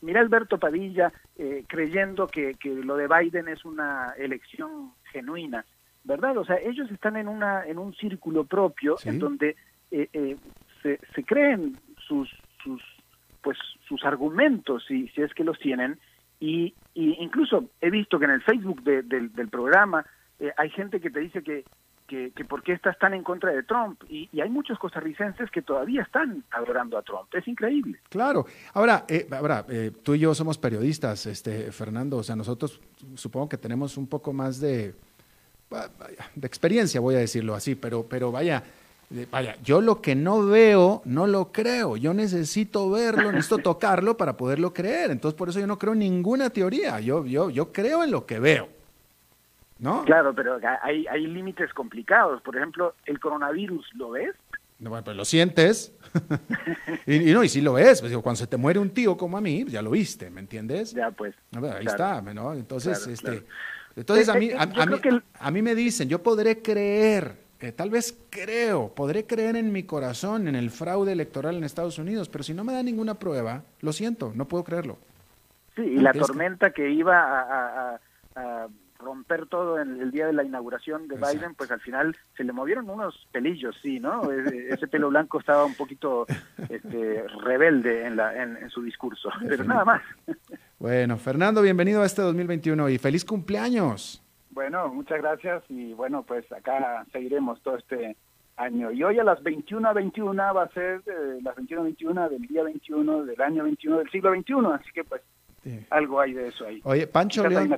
mira 0.00 0.20
Alberto 0.20 0.58
Padilla 0.58 1.12
eh, 1.36 1.62
creyendo 1.68 2.26
que, 2.26 2.54
que 2.54 2.70
lo 2.70 2.96
de 2.96 3.06
Biden 3.06 3.46
es 3.46 3.64
una 3.64 4.12
elección 4.18 4.90
genuina. 5.12 5.64
¿verdad? 6.08 6.38
O 6.38 6.44
sea, 6.44 6.56
ellos 6.56 6.90
están 6.90 7.16
en 7.16 7.28
una 7.28 7.66
en 7.66 7.78
un 7.78 7.94
círculo 7.94 8.44
propio 8.44 8.96
en 9.04 9.18
donde 9.18 9.56
eh, 9.90 10.08
eh, 10.12 10.36
se, 10.82 11.24
creen 11.24 11.78
sus 12.06 12.28
sus 12.62 12.82
pues 13.42 13.58
sus 13.86 14.04
argumentos 14.04 14.84
si, 14.86 15.08
si 15.08 15.22
es 15.22 15.32
que 15.34 15.44
los 15.44 15.58
tienen 15.58 15.98
y, 16.40 16.74
incluso 16.94 17.70
he 17.80 17.90
visto 17.90 18.18
que 18.18 18.26
en 18.26 18.32
el 18.32 18.42
Facebook 18.42 18.82
del 18.82 19.48
programa 19.50 20.04
eh, 20.38 20.52
hay 20.56 20.70
gente 20.70 21.00
que 21.00 21.10
te 21.10 21.18
dice 21.18 21.42
que, 21.42 21.64
que, 22.06 22.30
que, 22.30 22.44
por 22.44 22.62
qué 22.62 22.72
estás 22.72 22.96
tan 22.98 23.12
en 23.12 23.24
contra 23.24 23.50
de 23.52 23.64
Trump 23.64 24.02
y, 24.08 24.28
hay 24.40 24.48
muchos 24.48 24.78
costarricenses 24.78 25.50
que 25.50 25.62
todavía 25.62 26.02
están 26.02 26.44
adorando 26.50 26.96
a 26.96 27.02
Trump. 27.02 27.34
Es 27.34 27.46
increíble. 27.48 27.98
Claro. 28.08 28.46
Ahora 28.74 29.04
ahora 29.32 29.66
tú 30.02 30.14
y 30.14 30.20
yo 30.20 30.34
somos 30.34 30.58
periodistas 30.58 31.26
este 31.26 31.72
Fernando 31.72 32.18
o 32.18 32.22
sea 32.22 32.36
nosotros 32.36 32.80
supongo 33.14 33.48
que 33.48 33.58
tenemos 33.58 33.96
un 33.96 34.06
poco 34.06 34.32
más 34.32 34.60
de 34.60 34.94
de 36.34 36.46
experiencia, 36.46 37.00
voy 37.00 37.16
a 37.16 37.18
decirlo 37.18 37.54
así, 37.54 37.74
pero, 37.74 38.06
pero 38.08 38.32
vaya, 38.32 38.62
vaya, 39.30 39.56
yo 39.62 39.80
lo 39.80 40.00
que 40.00 40.14
no 40.14 40.46
veo, 40.46 41.02
no 41.04 41.26
lo 41.26 41.52
creo. 41.52 41.96
Yo 41.96 42.14
necesito 42.14 42.90
verlo, 42.90 43.32
necesito 43.32 43.58
tocarlo 43.62 44.16
para 44.16 44.36
poderlo 44.36 44.72
creer. 44.72 45.10
Entonces, 45.10 45.36
por 45.36 45.48
eso 45.48 45.60
yo 45.60 45.66
no 45.66 45.78
creo 45.78 45.92
en 45.92 46.00
ninguna 46.00 46.50
teoría. 46.50 47.00
Yo, 47.00 47.24
yo, 47.24 47.50
yo 47.50 47.72
creo 47.72 48.04
en 48.04 48.10
lo 48.10 48.26
que 48.26 48.38
veo. 48.38 48.68
¿No? 49.78 50.04
Claro, 50.04 50.34
pero 50.34 50.58
hay, 50.82 51.06
hay 51.06 51.26
límites 51.26 51.72
complicados. 51.72 52.42
Por 52.42 52.56
ejemplo, 52.56 52.94
el 53.06 53.20
coronavirus, 53.20 53.86
¿lo 53.94 54.10
ves? 54.10 54.34
No, 54.78 54.90
bueno, 54.90 55.04
pues 55.04 55.16
lo 55.16 55.24
sientes. 55.24 55.92
y, 57.06 57.18
no, 57.32 57.42
y 57.42 57.48
si 57.48 57.60
lo 57.60 57.74
ves, 57.74 58.00
pues 58.00 58.16
cuando 58.18 58.36
se 58.36 58.46
te 58.46 58.56
muere 58.56 58.78
un 58.78 58.90
tío 58.90 59.16
como 59.16 59.36
a 59.36 59.40
mí, 59.40 59.64
ya 59.66 59.82
lo 59.82 59.90
viste, 59.90 60.30
¿me 60.30 60.40
entiendes? 60.40 60.92
Ya, 60.94 61.10
pues. 61.10 61.34
ahí 61.52 61.86
está, 61.86 62.22
¿no? 62.22 62.52
Entonces, 62.52 63.06
este. 63.06 63.44
Entonces, 63.96 64.28
a 64.28 64.34
mí, 64.34 64.50
a, 64.54 65.50
mí, 65.50 65.62
me 65.62 65.74
dicen, 65.74 66.08
yo 66.08 66.22
podré 66.22 66.62
creer, 66.62 67.34
eh, 67.60 67.72
tal 67.72 67.90
vez 67.90 68.16
creo, 68.30 68.94
podré 68.94 69.26
creer 69.26 69.56
en 69.56 69.72
mi 69.72 69.82
corazón 69.82 70.46
en 70.46 70.54
el 70.54 70.70
fraude 70.70 71.12
electoral 71.12 71.56
en 71.56 71.64
Estados 71.64 71.98
Unidos, 71.98 72.28
pero 72.28 72.44
si 72.44 72.54
no 72.54 72.62
me 72.62 72.72
da 72.72 72.82
ninguna 72.84 73.14
prueba, 73.14 73.64
lo 73.80 73.92
siento, 73.92 74.32
no 74.34 74.46
puedo 74.46 74.62
creerlo. 74.62 74.98
Sí, 75.74 75.82
y 75.82 75.98
la 75.98 76.12
tormenta 76.12 76.70
que 76.70 76.90
iba 76.90 77.94
a, 77.94 78.00
romper 79.00 79.46
todo 79.46 79.80
en 79.80 80.00
el 80.00 80.10
día 80.10 80.26
de 80.26 80.32
la 80.32 80.42
inauguración 80.42 81.06
de 81.06 81.16
Biden, 81.16 81.54
pues 81.56 81.70
al 81.70 81.80
final 81.80 82.16
se 82.36 82.42
le 82.42 82.52
movieron 82.52 82.90
unos 82.90 83.28
pelillos, 83.30 83.76
sí, 83.80 84.00
¿no? 84.00 84.30
Ese 84.32 84.88
pelo 84.88 85.08
blanco 85.08 85.38
estaba 85.38 85.64
un 85.64 85.74
poquito 85.74 86.26
este, 86.68 87.24
rebelde 87.44 88.06
en, 88.06 88.16
la, 88.16 88.40
en, 88.42 88.68
su 88.70 88.82
discurso, 88.82 89.30
pero 89.48 89.64
nada 89.64 89.84
más. 89.84 90.02
Bueno, 90.80 91.16
Fernando, 91.16 91.62
bienvenido 91.62 92.02
a 92.02 92.06
este 92.06 92.22
2021 92.22 92.88
y 92.88 92.98
feliz 92.98 93.24
cumpleaños. 93.24 94.22
Bueno, 94.58 94.88
muchas 94.88 95.22
gracias 95.22 95.62
y 95.68 95.92
bueno, 95.92 96.24
pues 96.24 96.44
acá 96.50 97.06
seguiremos 97.12 97.62
todo 97.62 97.76
este 97.76 98.16
año. 98.56 98.90
Y 98.90 99.04
hoy 99.04 99.16
a 99.20 99.22
las 99.22 99.38
21.21 99.38 100.56
va 100.56 100.64
a 100.64 100.68
ser 100.70 101.00
eh, 101.06 101.38
las 101.44 101.54
21.21 101.54 102.28
del 102.28 102.42
día 102.42 102.64
21 102.64 103.24
del 103.24 103.40
año 103.40 103.62
21 103.62 103.98
del 103.98 104.10
siglo 104.10 104.32
21, 104.32 104.72
así 104.72 104.90
que 104.92 105.04
pues 105.04 105.22
algo 105.90 106.20
hay 106.20 106.32
de 106.32 106.48
eso 106.48 106.66
ahí. 106.66 106.80
Oye, 106.82 107.06
Pancho 107.06 107.48
León, 107.48 107.72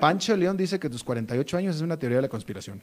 Pancho 0.00 0.36
León 0.36 0.56
dice 0.56 0.80
que 0.80 0.90
tus 0.90 1.04
48 1.04 1.58
años 1.58 1.76
es 1.76 1.82
una 1.82 1.96
teoría 1.96 2.16
de 2.16 2.22
la 2.22 2.28
conspiración. 2.28 2.82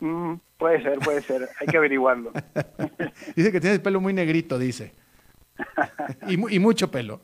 Mm, 0.00 0.36
puede 0.56 0.82
ser, 0.82 0.98
puede 1.00 1.20
ser, 1.20 1.46
hay 1.60 1.66
que 1.66 1.76
averiguarlo. 1.76 2.32
dice 3.36 3.52
que 3.52 3.60
tienes 3.60 3.80
pelo 3.80 4.00
muy 4.00 4.14
negrito, 4.14 4.58
dice. 4.58 4.94
y, 6.26 6.54
y 6.54 6.58
mucho 6.58 6.90
pelo. 6.90 7.20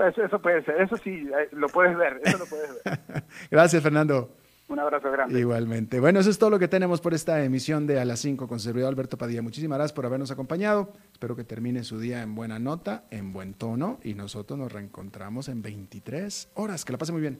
Pues 0.00 0.16
eso 0.16 0.40
puede 0.40 0.64
ser, 0.64 0.80
eso 0.80 0.96
sí, 0.96 1.10
eh, 1.10 1.48
lo 1.52 1.68
puedes 1.68 1.94
ver, 1.94 2.22
eso 2.24 2.38
lo 2.38 2.46
puedes 2.46 2.70
ver. 2.82 3.00
Gracias, 3.50 3.82
Fernando. 3.82 4.34
Un 4.68 4.78
abrazo 4.78 5.10
grande. 5.10 5.38
Igualmente. 5.38 6.00
Bueno, 6.00 6.20
eso 6.20 6.30
es 6.30 6.38
todo 6.38 6.48
lo 6.48 6.58
que 6.58 6.68
tenemos 6.68 7.02
por 7.02 7.12
esta 7.12 7.44
emisión 7.44 7.86
de 7.86 8.00
A 8.00 8.06
las 8.06 8.20
5 8.20 8.48
con 8.48 8.60
servidor 8.60 8.88
Alberto 8.88 9.18
Padilla. 9.18 9.42
Muchísimas 9.42 9.76
gracias 9.76 9.92
por 9.92 10.06
habernos 10.06 10.30
acompañado. 10.30 10.94
Espero 11.12 11.36
que 11.36 11.44
termine 11.44 11.84
su 11.84 12.00
día 12.00 12.22
en 12.22 12.34
buena 12.34 12.58
nota, 12.58 13.04
en 13.10 13.34
buen 13.34 13.52
tono 13.52 14.00
y 14.02 14.14
nosotros 14.14 14.58
nos 14.58 14.72
reencontramos 14.72 15.50
en 15.50 15.60
23 15.60 16.52
horas. 16.54 16.86
Que 16.86 16.92
la 16.92 16.98
pase 16.98 17.12
muy 17.12 17.20
bien. 17.20 17.38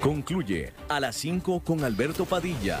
Concluye 0.00 0.72
A 0.88 0.98
las 0.98 1.14
5 1.14 1.60
con 1.60 1.84
Alberto 1.84 2.24
Padilla 2.24 2.80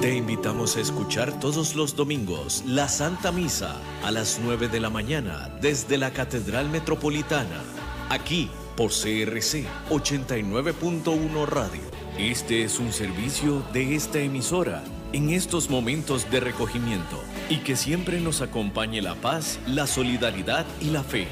Te 0.00 0.16
invitamos 0.16 0.76
a 0.76 0.80
escuchar 0.80 1.38
todos 1.40 1.74
los 1.74 1.94
domingos 1.94 2.64
la 2.66 2.88
Santa 2.88 3.32
Misa 3.32 3.76
a 4.02 4.10
las 4.10 4.40
9 4.42 4.68
de 4.68 4.80
la 4.80 4.88
mañana 4.88 5.50
desde 5.60 5.98
la 5.98 6.10
Catedral 6.10 6.70
Metropolitana, 6.70 7.62
aquí 8.08 8.48
por 8.76 8.90
CRC 8.90 9.66
89.1 9.90 11.46
Radio. 11.46 11.82
Este 12.16 12.64
es 12.64 12.78
un 12.78 12.92
servicio 12.94 13.62
de 13.74 13.94
esta 13.94 14.20
emisora 14.20 14.82
en 15.12 15.30
estos 15.30 15.68
momentos 15.68 16.30
de 16.30 16.40
recogimiento 16.40 17.22
y 17.50 17.58
que 17.58 17.76
siempre 17.76 18.20
nos 18.20 18.40
acompañe 18.40 19.02
la 19.02 19.16
paz, 19.16 19.58
la 19.66 19.86
solidaridad 19.86 20.64
y 20.80 20.90
la 20.90 21.02
fe. 21.02 21.28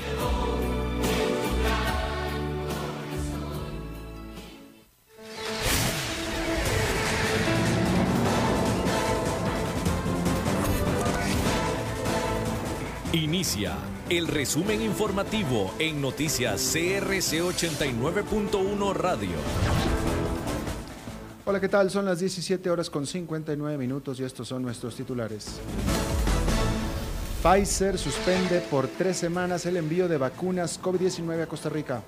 Inicia 13.38 13.76
el 14.10 14.26
resumen 14.26 14.82
informativo 14.82 15.72
en 15.78 16.02
noticias 16.02 16.72
CRC 16.72 17.40
89.1 17.40 18.92
Radio. 18.94 19.36
Hola, 21.44 21.60
¿qué 21.60 21.68
tal? 21.68 21.88
Son 21.88 22.04
las 22.04 22.18
17 22.18 22.68
horas 22.68 22.90
con 22.90 23.06
59 23.06 23.78
minutos 23.78 24.18
y 24.18 24.24
estos 24.24 24.48
son 24.48 24.62
nuestros 24.62 24.96
titulares. 24.96 25.60
Pfizer 27.40 27.96
suspende 27.96 28.58
por 28.58 28.88
tres 28.88 29.18
semanas 29.18 29.64
el 29.66 29.76
envío 29.76 30.08
de 30.08 30.18
vacunas 30.18 30.82
COVID-19 30.82 31.40
a 31.44 31.46
Costa 31.46 31.68
Rica. 31.68 32.02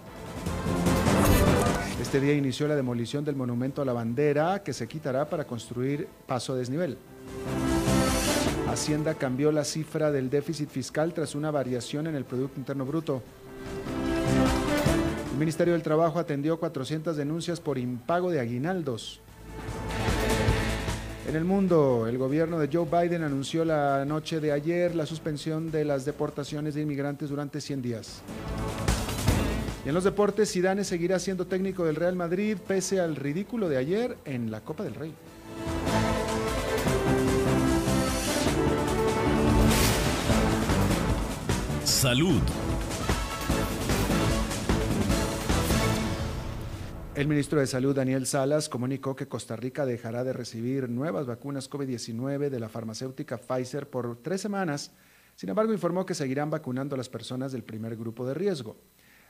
Este 2.03 2.20
día 2.20 2.35
inició 2.35 2.66
la 2.66 2.74
demolición 2.74 3.24
del 3.24 3.37
monumento 3.37 3.81
a 3.83 3.85
la 3.85 3.93
bandera 3.93 4.64
que 4.64 4.72
se 4.72 4.89
quitará 4.89 5.31
para 5.31 5.45
construir 5.45 6.09
paso 6.26 6.57
desnivel. 6.57 6.99
Hacienda 8.71 9.14
cambió 9.14 9.51
la 9.51 9.64
cifra 9.64 10.12
del 10.12 10.31
déficit 10.31 10.71
fiscal 10.71 11.12
tras 11.12 11.35
una 11.35 11.51
variación 11.51 12.07
en 12.07 12.14
el 12.14 12.25
Producto 12.25 12.61
Interno 12.61 12.87
Bruto. 12.87 13.21
El 15.33 15.39
Ministerio 15.39 15.73
del 15.73 15.83
Trabajo 15.83 16.21
atendió 16.21 16.61
400 16.61 17.16
denuncias 17.16 17.59
por 17.59 17.79
impago 17.79 18.31
de 18.31 18.39
aguinaldos. 18.39 19.21
En 21.29 21.35
el 21.35 21.45
mundo, 21.45 22.07
el 22.07 22.16
gobierno 22.16 22.61
de 22.61 22.68
Joe 22.73 22.87
Biden 22.87 23.25
anunció 23.25 23.64
la 23.64 24.05
noche 24.05 24.39
de 24.39 24.53
ayer 24.53 24.95
la 24.95 25.05
suspensión 25.05 25.73
de 25.73 25.85
las 25.85 26.05
deportaciones 26.05 26.75
de 26.75 26.83
inmigrantes 26.83 27.29
durante 27.29 27.61
100 27.61 27.83
días. 27.83 28.23
Y 29.85 29.89
en 29.89 29.95
los 29.95 30.05
deportes, 30.05 30.53
Zidane 30.53 30.85
seguirá 30.85 31.18
siendo 31.18 31.45
técnico 31.45 31.85
del 31.85 31.97
Real 31.97 32.14
Madrid 32.14 32.57
pese 32.68 33.01
al 33.01 33.16
ridículo 33.16 33.68
de 33.68 33.79
ayer 33.79 34.16
en 34.25 34.53
la 34.53 34.61
Copa 34.61 34.85
del 34.85 34.95
Rey. 34.95 35.12
Salud. 42.01 42.40
El 47.14 47.28
ministro 47.28 47.61
de 47.61 47.66
Salud, 47.66 47.94
Daniel 47.94 48.24
Salas, 48.24 48.70
comunicó 48.70 49.14
que 49.14 49.28
Costa 49.28 49.55
Rica 49.55 49.84
dejará 49.84 50.24
de 50.24 50.32
recibir 50.32 50.88
nuevas 50.88 51.26
vacunas 51.26 51.68
COVID-19 51.68 52.48
de 52.48 52.59
la 52.59 52.70
farmacéutica 52.70 53.36
Pfizer 53.36 53.90
por 53.90 54.16
tres 54.22 54.40
semanas. 54.40 54.92
Sin 55.36 55.51
embargo, 55.51 55.74
informó 55.74 56.07
que 56.07 56.14
seguirán 56.14 56.48
vacunando 56.48 56.94
a 56.94 56.96
las 56.96 57.11
personas 57.11 57.53
del 57.53 57.64
primer 57.64 57.96
grupo 57.96 58.26
de 58.26 58.32
riesgo. 58.32 58.78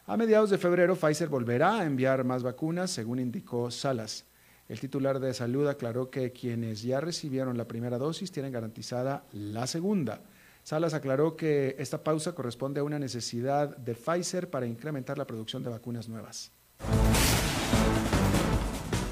A 0.06 0.16
mediados 0.16 0.50
de 0.50 0.58
febrero, 0.58 0.94
Pfizer 0.94 1.28
volverá 1.28 1.80
a 1.80 1.84
enviar 1.84 2.22
más 2.22 2.44
vacunas, 2.44 2.92
según 2.92 3.18
indicó 3.18 3.72
Salas. 3.72 4.26
El 4.68 4.78
titular 4.78 5.18
de 5.18 5.34
salud 5.34 5.66
aclaró 5.66 6.08
que 6.08 6.30
quienes 6.30 6.82
ya 6.82 7.00
recibieron 7.00 7.58
la 7.58 7.66
primera 7.66 7.98
dosis 7.98 8.30
tienen 8.30 8.52
garantizada 8.52 9.24
la 9.32 9.66
segunda. 9.66 10.20
Salas 10.62 10.94
aclaró 10.94 11.36
que 11.36 11.74
esta 11.78 12.04
pausa 12.04 12.34
corresponde 12.34 12.80
a 12.80 12.84
una 12.84 12.98
necesidad 12.98 13.76
de 13.76 13.94
Pfizer 13.94 14.50
para 14.50 14.66
incrementar 14.66 15.18
la 15.18 15.26
producción 15.26 15.62
de 15.62 15.70
vacunas 15.70 16.08
nuevas. 16.08 16.52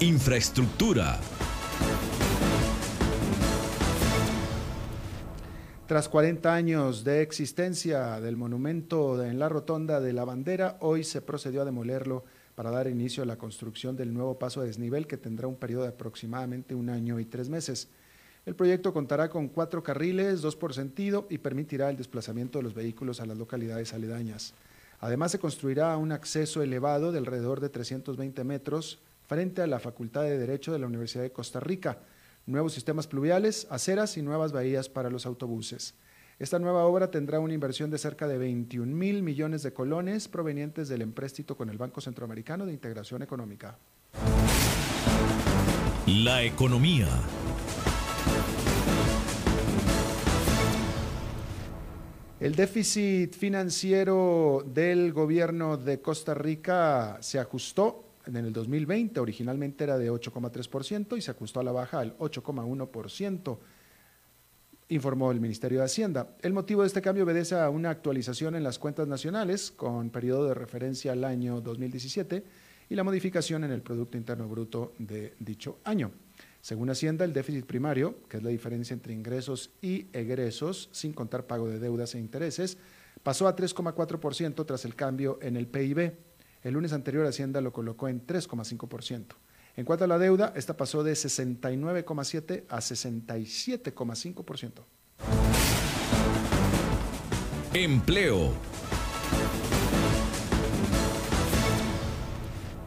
Infraestructura. 0.01 1.18
Tras 5.88 6.11
40 6.11 6.55
años 6.55 7.03
de 7.03 7.22
existencia 7.22 8.20
del 8.20 8.36
monumento 8.36 9.24
en 9.24 9.38
la 9.38 9.49
rotonda 9.49 10.01
de 10.01 10.12
la 10.12 10.26
bandera, 10.26 10.76
hoy 10.80 11.03
se 11.03 11.22
procedió 11.22 11.62
a 11.62 11.64
demolerlo 11.64 12.24
para 12.55 12.70
dar 12.70 12.88
inicio 12.88 13.22
a 13.22 13.26
la 13.26 13.38
construcción 13.38 13.96
del 13.96 14.12
nuevo 14.12 14.38
paso 14.38 14.61
de 14.61 14.66
desnivel 14.66 15.07
que 15.07 15.16
tendrá 15.16 15.49
un 15.49 15.57
periodo 15.57 15.84
de 15.84 15.88
aproximadamente 15.88 16.74
un 16.74 16.90
año 16.90 17.18
y 17.18 17.24
tres 17.24 17.49
meses. 17.49 17.88
El 18.49 18.55
proyecto 18.55 18.94
contará 18.94 19.28
con 19.28 19.49
cuatro 19.49 19.82
carriles, 19.82 20.40
dos 20.40 20.57
por 20.57 20.72
sentido, 20.72 21.26
y 21.28 21.36
permitirá 21.36 21.90
el 21.90 21.99
desplazamiento 21.99 22.59
de 22.59 22.62
los 22.62 22.72
vehículos 22.72 23.20
a 23.20 23.26
las 23.26 23.36
localidades 23.36 23.92
aledañas. 23.92 24.55
Además, 25.01 25.32
se 25.32 25.38
construirá 25.38 25.94
un 25.99 26.12
acceso 26.12 26.62
elevado 26.62 27.12
de 27.12 27.18
alrededor 27.18 27.61
de 27.61 27.68
320 27.68 28.44
metros 28.44 29.01
frente 29.26 29.61
a 29.61 29.66
la 29.66 29.80
Facultad 29.80 30.22
de 30.22 30.38
Derecho 30.38 30.72
de 30.72 30.78
la 30.78 30.86
Universidad 30.86 31.24
de 31.24 31.30
Costa 31.30 31.61
Rica, 31.61 31.99
nuevos 32.46 32.72
sistemas 32.72 33.07
pluviales, 33.07 33.66
aceras 33.68 34.16
y 34.16 34.22
nuevas 34.22 34.53
bahías 34.53 34.88
para 34.88 35.11
los 35.11 35.26
autobuses. 35.26 35.92
Esta 36.38 36.59
nueva 36.59 36.86
obra 36.86 37.11
tendrá 37.11 37.40
una 37.40 37.53
inversión 37.53 37.90
de 37.90 37.99
cerca 37.99 38.26
de 38.26 38.38
21 38.38 38.96
mil 38.96 39.22
millones 39.22 39.62
de 39.62 39.74
colones 39.74 40.26
provenientes 40.26 40.88
del 40.88 41.03
empréstito 41.03 41.55
con 41.55 41.68
el 41.68 41.76
Banco 41.76 42.01
Centroamericano 42.01 42.64
de 42.64 42.72
Integración 42.72 43.20
Económica. 43.20 43.76
La 46.07 46.42
economía. 46.42 47.09
El 52.41 52.55
déficit 52.55 53.34
financiero 53.34 54.64
del 54.64 55.12
gobierno 55.12 55.76
de 55.76 56.01
Costa 56.01 56.34
Rica 56.34 57.18
se 57.20 57.41
ajustó 57.41 58.05
en 58.26 58.36
el 58.36 58.53
2020, 58.53 59.18
originalmente 59.18 59.82
era 59.82 59.99
de 59.99 60.09
8,3% 60.09 61.18
y 61.18 61.20
se 61.20 61.32
ajustó 61.32 61.59
a 61.59 61.64
la 61.64 61.72
baja 61.72 61.99
al 61.99 62.16
8,1%. 62.18 63.59
informó 64.91 65.32
el 65.32 65.41
Ministerio 65.41 65.80
de 65.80 65.86
Hacienda. 65.86 66.36
El 66.41 66.53
motivo 66.53 66.82
de 66.82 66.86
este 66.86 67.03
cambio 67.03 67.24
obedece 67.24 67.57
a 67.57 67.70
una 67.70 67.91
actualización 67.91 68.55
en 68.55 68.62
las 68.62 68.78
cuentas 68.78 69.09
nacionales 69.09 69.72
con 69.72 70.11
periodo 70.11 70.47
de 70.47 70.55
referencia 70.55 71.11
al 71.11 71.24
año 71.24 71.61
2017 71.61 72.45
y 72.89 72.95
la 72.95 73.03
modificación 73.03 73.64
en 73.64 73.72
el 73.72 73.82
Producto 73.82 74.16
Interno 74.16 74.47
Bruto 74.49 74.95
de 75.01 75.34
dicho 75.41 75.80
año. 75.82 76.12
Según 76.61 76.90
Hacienda, 76.90 77.24
el 77.24 77.32
déficit 77.32 77.66
primario, 77.66 78.22
que 78.28 78.38
es 78.38 78.42
la 78.42 78.50
diferencia 78.50 78.94
entre 78.94 79.12
ingresos 79.12 79.70
y 79.80 80.06
egresos, 80.12 80.88
sin 80.92 81.12
contar 81.12 81.46
pago 81.46 81.68
de 81.68 81.78
deudas 81.78 82.14
e 82.14 82.18
intereses, 82.18 82.78
pasó 83.22 83.48
a 83.48 83.56
3,4% 83.56 84.66
tras 84.66 84.84
el 84.84 84.94
cambio 84.94 85.38
en 85.40 85.56
el 85.56 85.66
PIB. 85.66 86.12
El 86.62 86.74
lunes 86.74 86.92
anterior 86.92 87.26
Hacienda 87.26 87.61
lo 87.61 87.72
colocó 87.72 88.09
en 88.09 88.26
3,5%. 88.26 89.26
En 89.76 89.84
cuanto 89.84 90.04
a 90.04 90.09
la 90.09 90.18
deuda, 90.18 90.52
esta 90.56 90.76
pasó 90.76 91.04
de 91.04 91.12
69,7 91.12 92.64
a 92.68 92.78
67,5%. 92.78 94.84
Empleo. 97.74 98.52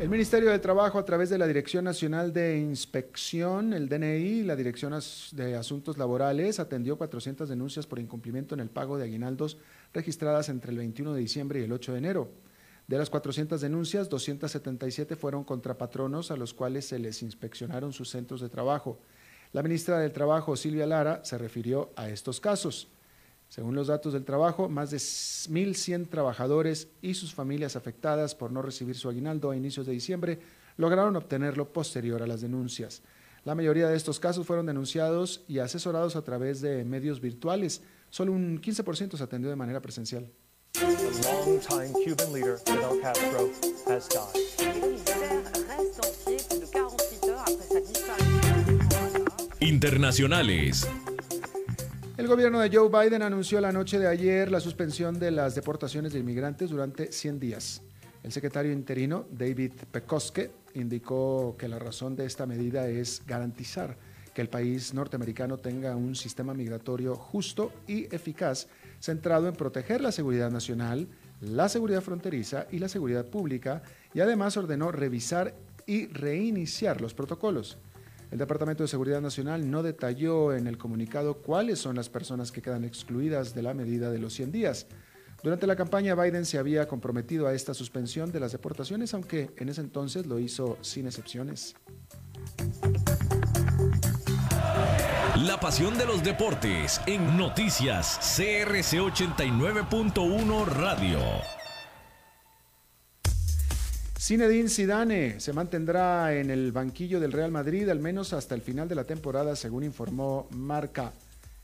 El 0.02 0.10
Ministerio 0.10 0.50
de 0.50 0.58
Trabajo, 0.58 0.98
a 0.98 1.06
través 1.06 1.30
de 1.30 1.38
la 1.38 1.46
Dirección 1.46 1.86
Nacional 1.86 2.34
de 2.34 2.58
Inspección, 2.58 3.72
el 3.72 3.88
DNI, 3.88 4.42
la 4.42 4.56
Dirección 4.56 5.00
de 5.34 5.56
Asuntos 5.56 6.00
Laborales, 6.00 6.60
atendió 6.60 6.98
400 6.98 7.48
denuncias 7.48 7.86
por 7.86 8.00
incumplimiento 8.00 8.56
en 8.56 8.62
el 8.62 8.72
pago 8.72 8.98
de 8.98 9.04
aguinaldos 9.04 9.60
registradas 9.94 10.50
entre 10.50 10.72
el 10.72 10.80
21 10.80 11.14
de 11.14 11.20
diciembre 11.20 11.60
y 11.60 11.66
el 11.66 11.72
8 11.72 11.92
de 11.92 11.98
enero. 12.00 12.32
De 12.88 12.98
las 12.98 13.12
400 13.12 13.62
denuncias, 13.62 14.10
277 14.10 15.16
fueron 15.16 15.44
contra 15.44 15.78
patronos 15.78 16.32
a 16.32 16.36
los 16.36 16.56
cuales 16.56 16.88
se 16.88 16.98
les 16.98 17.22
inspeccionaron 17.22 17.94
sus 17.94 18.10
centros 18.10 18.42
de 18.42 18.50
trabajo. 18.50 18.98
La 19.54 19.62
ministra 19.62 20.00
del 20.00 20.14
Trabajo, 20.14 20.56
Silvia 20.56 20.88
Lara, 20.88 21.24
se 21.24 21.38
refirió 21.38 21.92
a 21.96 22.10
estos 22.10 22.42
casos. 22.42 22.88
Según 23.52 23.76
los 23.76 23.88
datos 23.88 24.14
del 24.14 24.24
trabajo, 24.24 24.70
más 24.70 24.92
de 24.92 24.98
1.100 24.98 26.08
trabajadores 26.08 26.88
y 27.02 27.16
sus 27.16 27.34
familias 27.34 27.76
afectadas 27.76 28.34
por 28.34 28.50
no 28.50 28.62
recibir 28.62 28.96
su 28.96 29.10
aguinaldo 29.10 29.52
a 29.52 29.58
inicios 29.58 29.86
de 29.86 29.92
diciembre 29.92 30.40
lograron 30.78 31.18
obtenerlo 31.18 31.74
posterior 31.74 32.24
a 32.24 32.28
las 32.28 32.40
denuncias. 32.40 33.02
La 33.44 33.54
mayoría 33.54 33.90
de 33.90 33.98
estos 33.98 34.22
casos 34.22 34.48
fueron 34.48 34.68
denunciados 34.68 35.44
y 35.50 35.60
asesorados 35.60 36.16
a 36.16 36.22
través 36.22 36.62
de 36.62 36.86
medios 36.86 37.20
virtuales. 37.20 37.82
Solo 38.10 38.32
un 38.32 38.62
15% 38.62 39.18
se 39.18 39.24
atendió 39.24 39.50
de 39.50 39.58
manera 39.58 39.82
presencial. 39.82 40.32
Internacionales. 49.60 50.88
El 52.22 52.28
gobierno 52.28 52.60
de 52.60 52.70
Joe 52.72 52.88
Biden 52.88 53.24
anunció 53.24 53.60
la 53.60 53.72
noche 53.72 53.98
de 53.98 54.08
ayer 54.08 54.52
la 54.52 54.60
suspensión 54.60 55.18
de 55.18 55.32
las 55.32 55.56
deportaciones 55.56 56.14
de 56.14 56.20
inmigrantes 56.20 56.70
durante 56.70 57.12
100 57.12 57.40
días. 57.40 57.82
El 58.22 58.32
secretario 58.32 58.72
interino, 58.72 59.26
David 59.32 59.72
Pekoske, 59.92 60.52
indicó 60.76 61.56
que 61.58 61.68
la 61.68 61.80
razón 61.80 62.16
de 62.16 62.28
esta 62.28 62.46
medida 62.46 62.88
es 62.88 63.24
garantizar 63.26 63.98
que 64.36 64.42
el 64.44 64.50
país 64.50 64.94
norteamericano 64.94 65.58
tenga 65.58 65.96
un 65.96 66.14
sistema 66.14 66.54
migratorio 66.54 67.16
justo 67.16 67.72
y 67.88 68.04
eficaz, 68.14 68.68
centrado 69.00 69.48
en 69.48 69.56
proteger 69.56 70.00
la 70.02 70.12
seguridad 70.12 70.52
nacional, 70.52 71.08
la 71.40 71.70
seguridad 71.70 72.02
fronteriza 72.02 72.68
y 72.70 72.78
la 72.78 72.88
seguridad 72.88 73.26
pública, 73.26 73.82
y 74.14 74.20
además 74.20 74.58
ordenó 74.58 74.92
revisar 74.92 75.56
y 75.88 76.06
reiniciar 76.06 77.02
los 77.02 77.16
protocolos. 77.16 77.80
El 78.32 78.38
Departamento 78.38 78.84
de 78.84 78.88
Seguridad 78.88 79.20
Nacional 79.20 79.70
no 79.70 79.84
detalló 79.84 80.54
en 80.54 80.66
el 80.66 80.78
comunicado 80.78 81.36
cuáles 81.36 81.80
son 81.80 81.98
las 81.98 82.08
personas 82.08 82.54
que 82.54 82.62
quedan 82.62 82.86
excluidas 82.86 83.54
de 83.54 83.62
la 83.62 83.74
medida 83.74 84.10
de 84.10 84.20
los 84.20 84.34
100 84.34 84.54
días. 84.54 84.88
Durante 85.44 85.68
la 85.68 85.76
campaña, 85.76 86.16
Biden 86.16 86.46
se 86.46 86.58
había 86.58 86.88
comprometido 86.88 87.48
a 87.48 87.54
esta 87.54 87.74
suspensión 87.74 88.32
de 88.32 88.40
las 88.40 88.54
deportaciones, 88.54 89.14
aunque 89.14 89.52
en 89.58 89.68
ese 89.68 89.82
entonces 89.82 90.28
lo 90.28 90.40
hizo 90.40 90.78
sin 90.82 91.08
excepciones. 91.08 91.76
La 95.36 95.60
pasión 95.60 95.98
de 95.98 96.06
los 96.06 96.24
deportes 96.24 97.02
en 97.08 97.36
noticias 97.36 98.18
CRC 98.38 99.00
89.1 99.00 100.66
Radio. 100.68 101.61
Zinedine 104.22 104.70
Zidane 104.70 105.40
se 105.40 105.52
mantendrá 105.52 106.36
en 106.36 106.52
el 106.52 106.72
banquillo 106.72 107.20
del 107.20 107.32
Real 107.32 107.52
Madrid 107.52 107.90
al 107.90 108.00
menos 108.00 108.34
hasta 108.34 108.54
el 108.54 108.62
final 108.62 108.88
de 108.88 108.94
la 108.94 109.04
temporada, 109.04 109.56
según 109.56 109.84
informó 109.84 110.48
Marca. 110.52 111.12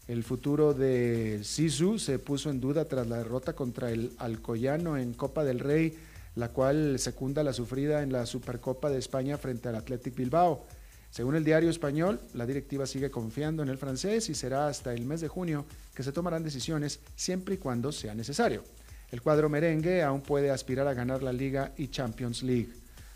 El 0.07 0.23
futuro 0.23 0.73
de 0.73 1.41
Sisu 1.43 1.99
se 1.99 2.17
puso 2.17 2.49
en 2.49 2.59
duda 2.59 2.85
tras 2.85 3.05
la 3.05 3.19
derrota 3.19 3.53
contra 3.53 3.91
el 3.91 4.11
Alcoyano 4.17 4.97
en 4.97 5.13
Copa 5.13 5.43
del 5.43 5.59
Rey, 5.59 5.99
la 6.33 6.49
cual 6.49 6.97
secunda 6.97 7.43
la 7.43 7.53
sufrida 7.53 8.01
en 8.01 8.11
la 8.11 8.25
Supercopa 8.25 8.89
de 8.89 8.97
España 8.97 9.37
frente 9.37 9.69
al 9.69 9.75
Athletic 9.75 10.15
Bilbao. 10.15 10.65
Según 11.11 11.35
el 11.35 11.43
diario 11.43 11.69
español, 11.69 12.19
la 12.33 12.47
directiva 12.47 12.87
sigue 12.87 13.11
confiando 13.11 13.61
en 13.61 13.69
el 13.69 13.77
francés 13.77 14.29
y 14.29 14.33
será 14.33 14.67
hasta 14.67 14.95
el 14.95 15.05
mes 15.05 15.21
de 15.21 15.27
junio 15.27 15.63
que 15.93 16.01
se 16.01 16.11
tomarán 16.11 16.43
decisiones 16.43 17.01
siempre 17.15 17.53
y 17.53 17.57
cuando 17.59 17.91
sea 17.91 18.15
necesario. 18.15 18.63
El 19.09 19.21
cuadro 19.21 19.49
merengue 19.49 20.03
aún 20.03 20.21
puede 20.21 20.51
aspirar 20.51 20.87
a 20.87 20.93
ganar 20.93 21.23
la 21.23 21.31
Liga 21.31 21.73
y 21.77 21.87
Champions 21.87 22.43
League. 22.43 22.69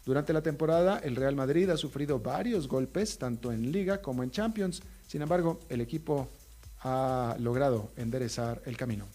Durante 0.05 0.33
la 0.33 0.41
temporada, 0.41 0.99
el 0.99 1.15
Real 1.15 1.35
Madrid 1.35 1.69
ha 1.69 1.77
sufrido 1.77 2.19
varios 2.19 2.67
golpes, 2.67 3.17
tanto 3.17 3.51
en 3.51 3.71
Liga 3.71 4.01
como 4.01 4.23
en 4.23 4.31
Champions. 4.31 4.81
Sin 5.07 5.21
embargo, 5.21 5.59
el 5.69 5.81
equipo 5.81 6.29
ha 6.83 7.35
logrado 7.39 7.91
enderezar 7.97 8.61
el 8.65 8.77
camino. 8.77 9.05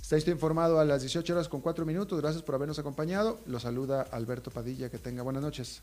Está 0.00 0.16
esto 0.16 0.30
informado 0.30 0.80
a 0.80 0.86
las 0.86 1.02
18 1.02 1.34
horas 1.34 1.48
con 1.48 1.60
4 1.60 1.84
minutos. 1.84 2.18
Gracias 2.18 2.42
por 2.42 2.54
habernos 2.54 2.78
acompañado. 2.78 3.40
Lo 3.46 3.60
saluda 3.60 4.00
Alberto 4.10 4.50
Padilla. 4.50 4.88
Que 4.88 4.98
tenga 4.98 5.22
buenas 5.22 5.42
noches. 5.42 5.82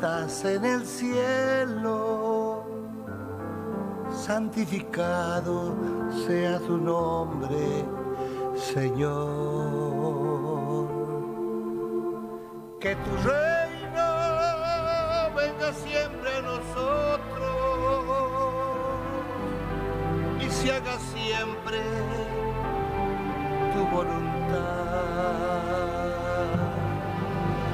Estás 0.00 0.46
en 0.46 0.64
el 0.64 0.86
cielo, 0.86 2.64
santificado 4.10 5.76
sea 6.26 6.58
tu 6.60 6.78
nombre, 6.78 7.84
Señor. 8.56 9.28
Que 12.80 12.96
tu 12.96 13.10
reino 13.28 14.08
venga 15.36 15.70
siempre 15.74 16.34
a 16.34 16.40
nosotros 16.40 17.50
y 20.40 20.48
se 20.48 20.72
haga 20.72 20.98
siempre 21.12 21.78
tu 23.74 23.80
voluntad 23.94 25.30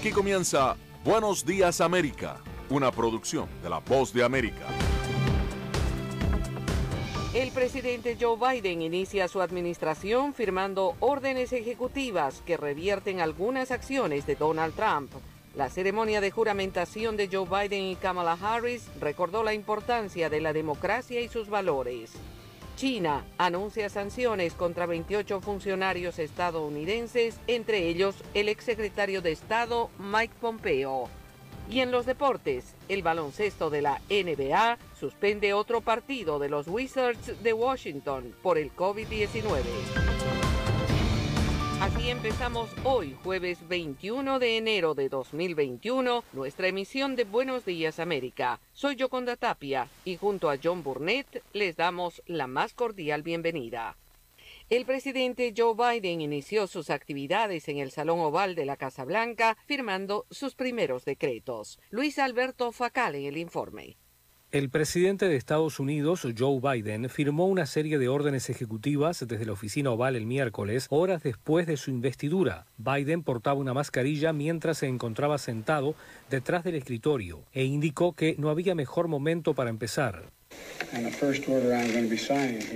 Aquí 0.00 0.12
comienza 0.12 0.78
Buenos 1.04 1.44
Días 1.44 1.82
América, 1.82 2.38
una 2.70 2.90
producción 2.90 3.46
de 3.62 3.68
La 3.68 3.80
Voz 3.80 4.14
de 4.14 4.24
América. 4.24 4.66
El 7.34 7.50
presidente 7.50 8.16
Joe 8.18 8.38
Biden 8.38 8.80
inicia 8.80 9.28
su 9.28 9.42
administración 9.42 10.32
firmando 10.32 10.94
órdenes 11.00 11.52
ejecutivas 11.52 12.42
que 12.46 12.56
revierten 12.56 13.20
algunas 13.20 13.70
acciones 13.70 14.24
de 14.24 14.36
Donald 14.36 14.74
Trump. 14.74 15.12
La 15.54 15.68
ceremonia 15.68 16.22
de 16.22 16.30
juramentación 16.30 17.18
de 17.18 17.28
Joe 17.30 17.44
Biden 17.44 17.84
y 17.84 17.96
Kamala 17.96 18.38
Harris 18.40 18.86
recordó 19.02 19.42
la 19.42 19.52
importancia 19.52 20.30
de 20.30 20.40
la 20.40 20.54
democracia 20.54 21.20
y 21.20 21.28
sus 21.28 21.50
valores. 21.50 22.12
China 22.80 23.26
anuncia 23.36 23.90
sanciones 23.90 24.54
contra 24.54 24.86
28 24.86 25.42
funcionarios 25.42 26.18
estadounidenses, 26.18 27.38
entre 27.46 27.88
ellos 27.88 28.14
el 28.32 28.48
exsecretario 28.48 29.20
de 29.20 29.32
Estado 29.32 29.90
Mike 29.98 30.32
Pompeo. 30.40 31.10
Y 31.68 31.80
en 31.80 31.90
los 31.90 32.06
deportes, 32.06 32.74
el 32.88 33.02
baloncesto 33.02 33.68
de 33.68 33.82
la 33.82 34.00
NBA 34.08 34.78
suspende 34.98 35.52
otro 35.52 35.82
partido 35.82 36.38
de 36.38 36.48
los 36.48 36.68
Wizards 36.68 37.42
de 37.42 37.52
Washington 37.52 38.34
por 38.42 38.56
el 38.56 38.74
COVID-19. 38.74 40.19
Así 41.80 42.10
empezamos 42.10 42.68
hoy, 42.84 43.16
jueves 43.24 43.66
21 43.66 44.38
de 44.38 44.58
enero 44.58 44.94
de 44.94 45.08
2021, 45.08 46.24
nuestra 46.34 46.68
emisión 46.68 47.16
de 47.16 47.24
Buenos 47.24 47.64
Días 47.64 47.98
América. 47.98 48.60
Soy 48.74 48.96
Yoconda 48.96 49.36
Tapia 49.36 49.88
y 50.04 50.18
junto 50.18 50.50
a 50.50 50.58
John 50.62 50.82
Burnett 50.82 51.42
les 51.54 51.76
damos 51.76 52.22
la 52.26 52.46
más 52.46 52.74
cordial 52.74 53.22
bienvenida. 53.22 53.96
El 54.68 54.84
presidente 54.84 55.54
Joe 55.56 55.74
Biden 55.74 56.20
inició 56.20 56.66
sus 56.66 56.90
actividades 56.90 57.66
en 57.68 57.78
el 57.78 57.90
Salón 57.90 58.20
Oval 58.20 58.54
de 58.54 58.66
la 58.66 58.76
Casa 58.76 59.06
Blanca 59.06 59.56
firmando 59.66 60.26
sus 60.30 60.54
primeros 60.54 61.06
decretos. 61.06 61.80
Luis 61.88 62.18
Alberto 62.18 62.72
Facal 62.72 63.14
en 63.14 63.24
el 63.24 63.38
informe. 63.38 63.96
El 64.52 64.68
presidente 64.68 65.28
de 65.28 65.36
Estados 65.36 65.78
Unidos, 65.78 66.26
Joe 66.36 66.58
Biden, 66.60 67.08
firmó 67.08 67.46
una 67.46 67.66
serie 67.66 67.98
de 67.98 68.08
órdenes 68.08 68.50
ejecutivas 68.50 69.24
desde 69.24 69.46
la 69.46 69.52
oficina 69.52 69.92
oval 69.92 70.16
el 70.16 70.26
miércoles, 70.26 70.88
horas 70.90 71.22
después 71.22 71.68
de 71.68 71.76
su 71.76 71.92
investidura. 71.92 72.66
Biden 72.76 73.22
portaba 73.22 73.60
una 73.60 73.74
mascarilla 73.74 74.32
mientras 74.32 74.78
se 74.78 74.88
encontraba 74.88 75.38
sentado 75.38 75.94
detrás 76.30 76.64
del 76.64 76.74
escritorio 76.74 77.44
e 77.52 77.62
indicó 77.62 78.14
que 78.14 78.34
no 78.38 78.50
había 78.50 78.74
mejor 78.74 79.06
momento 79.06 79.54
para 79.54 79.70
empezar. 79.70 80.32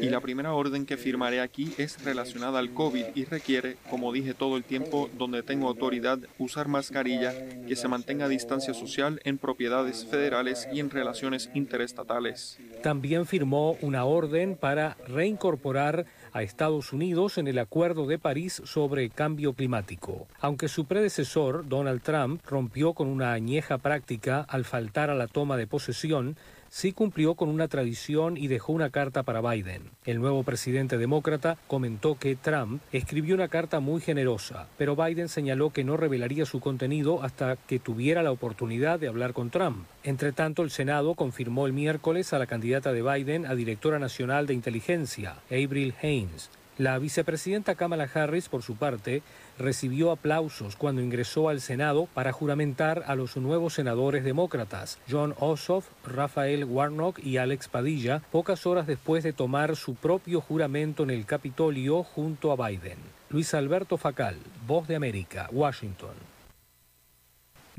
Y 0.00 0.08
la 0.08 0.20
primera 0.20 0.52
orden 0.52 0.86
que 0.86 0.96
firmaré 0.96 1.40
aquí 1.40 1.74
es 1.78 2.02
relacionada 2.04 2.60
al 2.60 2.72
COVID 2.72 3.06
y 3.14 3.24
requiere, 3.24 3.76
como 3.90 4.12
dije 4.12 4.34
todo 4.34 4.56
el 4.56 4.62
tiempo, 4.62 5.10
donde 5.18 5.42
tengo 5.42 5.66
autoridad, 5.68 6.20
usar 6.38 6.68
mascarilla, 6.68 7.34
que 7.66 7.74
se 7.74 7.88
mantenga 7.88 8.28
distancia 8.28 8.72
social 8.72 9.20
en 9.24 9.38
propiedades 9.38 10.06
federales 10.06 10.68
y 10.72 10.78
en 10.80 10.90
relaciones 10.90 11.50
interestatales. 11.54 12.58
También 12.82 13.26
firmó 13.26 13.76
una 13.80 14.04
orden 14.04 14.56
para 14.56 14.96
reincorporar 15.08 16.06
a 16.32 16.42
Estados 16.42 16.92
Unidos 16.92 17.38
en 17.38 17.48
el 17.48 17.58
Acuerdo 17.58 18.06
de 18.06 18.18
París 18.18 18.62
sobre 18.64 19.10
cambio 19.10 19.54
climático. 19.54 20.28
Aunque 20.40 20.68
su 20.68 20.84
predecesor, 20.84 21.68
Donald 21.68 22.02
Trump, 22.02 22.42
rompió 22.46 22.92
con 22.92 23.08
una 23.08 23.32
añeja 23.32 23.78
práctica 23.78 24.40
al 24.40 24.64
faltar 24.64 25.10
a 25.10 25.14
la 25.14 25.26
toma 25.26 25.56
de 25.56 25.66
posesión, 25.66 26.36
sí 26.74 26.90
cumplió 26.90 27.36
con 27.36 27.50
una 27.50 27.68
tradición 27.68 28.36
y 28.36 28.48
dejó 28.48 28.72
una 28.72 28.90
carta 28.90 29.22
para 29.22 29.40
Biden. 29.40 29.92
El 30.04 30.18
nuevo 30.18 30.42
presidente 30.42 30.98
demócrata 30.98 31.56
comentó 31.68 32.18
que 32.18 32.34
Trump 32.34 32.82
escribió 32.90 33.36
una 33.36 33.46
carta 33.46 33.78
muy 33.78 34.00
generosa, 34.00 34.66
pero 34.76 34.96
Biden 34.96 35.28
señaló 35.28 35.70
que 35.70 35.84
no 35.84 35.96
revelaría 35.96 36.46
su 36.46 36.58
contenido 36.58 37.22
hasta 37.22 37.54
que 37.54 37.78
tuviera 37.78 38.24
la 38.24 38.32
oportunidad 38.32 38.98
de 38.98 39.06
hablar 39.06 39.34
con 39.34 39.50
Trump. 39.50 39.86
Entre 40.02 40.32
tanto, 40.32 40.62
el 40.62 40.70
Senado 40.70 41.14
confirmó 41.14 41.66
el 41.66 41.72
miércoles 41.72 42.32
a 42.32 42.40
la 42.40 42.46
candidata 42.48 42.92
de 42.92 43.02
Biden 43.02 43.46
a 43.46 43.54
directora 43.54 44.00
nacional 44.00 44.48
de 44.48 44.54
inteligencia, 44.54 45.36
Avril 45.52 45.94
Haines. 46.02 46.50
La 46.76 46.98
vicepresidenta 46.98 47.76
Kamala 47.76 48.10
Harris, 48.12 48.48
por 48.48 48.64
su 48.64 48.74
parte, 48.74 49.22
recibió 49.58 50.10
aplausos 50.10 50.76
cuando 50.76 51.02
ingresó 51.02 51.48
al 51.48 51.60
Senado 51.60 52.08
para 52.12 52.32
juramentar 52.32 53.04
a 53.06 53.14
los 53.14 53.36
nuevos 53.36 53.74
senadores 53.74 54.24
demócratas, 54.24 54.98
John 55.10 55.34
Ossoff, 55.38 55.86
Rafael 56.06 56.64
Warnock 56.64 57.18
y 57.18 57.36
Alex 57.36 57.68
Padilla, 57.68 58.22
pocas 58.30 58.66
horas 58.66 58.86
después 58.86 59.24
de 59.24 59.32
tomar 59.32 59.76
su 59.76 59.94
propio 59.94 60.40
juramento 60.40 61.02
en 61.02 61.10
el 61.10 61.26
Capitolio 61.26 62.02
junto 62.02 62.52
a 62.52 62.68
Biden. 62.68 62.98
Luis 63.30 63.54
Alberto 63.54 63.96
Facal, 63.96 64.36
Voz 64.66 64.86
de 64.86 64.96
América, 64.96 65.48
Washington. 65.52 66.34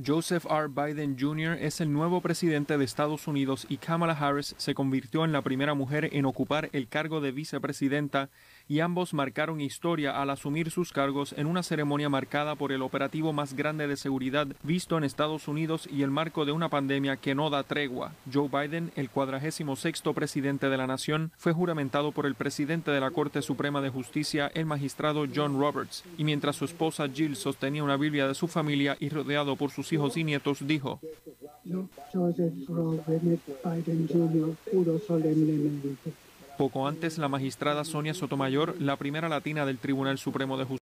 Joseph 0.04 0.46
R. 0.50 0.68
Biden 0.68 1.16
Jr. 1.18 1.58
es 1.62 1.80
el 1.80 1.94
nuevo 1.94 2.20
presidente 2.20 2.78
de 2.78 2.84
Estados 2.84 3.28
Unidos 3.28 3.66
y 3.70 3.78
Kamala 3.78 4.14
Harris 4.14 4.54
se 4.58 4.74
convirtió 4.74 5.24
en 5.24 5.32
la 5.32 5.42
primera 5.42 5.74
mujer 5.74 6.10
en 6.12 6.26
ocupar 6.26 6.70
el 6.74 6.90
cargo 6.90 7.22
de 7.22 7.32
vicepresidenta 7.32 8.30
y 8.68 8.80
ambos 8.80 9.13
marcaron 9.13 9.61
historia 9.61 10.22
al 10.22 10.30
asumir 10.30 10.72
sus 10.72 10.91
cargos 10.91 11.34
en 11.38 11.47
una 11.47 11.63
ceremonia 11.63 12.09
marcada 12.09 12.55
por 12.55 12.72
el 12.72 12.82
operativo 12.82 13.34
más 13.34 13.53
grande 13.53 13.88
de 13.88 13.97
seguridad 13.97 14.47
visto 14.63 14.97
en 14.97 15.03
Estados 15.03 15.47
Unidos 15.47 15.88
y 15.91 16.03
el 16.03 16.11
marco 16.11 16.45
de 16.45 16.51
una 16.51 16.70
pandemia 16.70 17.18
que 17.18 17.36
no 17.36 17.49
da 17.49 17.63
tregua. 17.63 18.13
Joe 18.32 18.49
Biden, 18.49 18.91
el 18.95 19.09
cuadragésimo 19.09 19.76
sexto 19.76 20.13
presidente 20.13 20.70
de 20.70 20.78
la 20.78 20.88
nación, 20.88 21.32
fue 21.38 21.53
juramentado 21.53 22.11
por 22.11 22.26
el 22.26 22.36
presidente 22.36 22.91
de 22.91 22.99
la 22.99 23.11
Corte 23.11 23.41
Suprema 23.41 23.82
de 23.82 23.89
Justicia, 23.89 24.51
el 24.53 24.66
magistrado 24.66 25.26
John 25.34 25.59
Roberts, 25.59 26.03
y 26.18 26.24
mientras 26.24 26.55
su 26.55 26.66
esposa 26.66 27.07
Jill 27.07 27.36
sostenía 27.36 27.84
una 27.84 27.97
Biblia 27.97 28.28
de 28.28 28.36
su 28.36 28.47
familia 28.47 28.97
y 28.99 29.09
rodeado 29.09 29.55
por 29.55 29.72
sus 29.72 29.91
hijos 29.93 30.18
y 30.18 30.24
nietos, 30.24 30.66
dijo, 30.66 30.99
poco 36.58 36.88
antes, 36.88 37.18
la 37.18 37.30
magistrada 37.30 37.84
Sonia 37.84 38.13
Sotomayor, 38.13 38.75
la 38.80 38.97
primera 38.97 39.30
latina 39.30 39.66
del 39.66 39.78
Tribunal 39.78 40.17
Supremo 40.17 40.58
de 40.58 40.66
Justicia, 40.66 40.74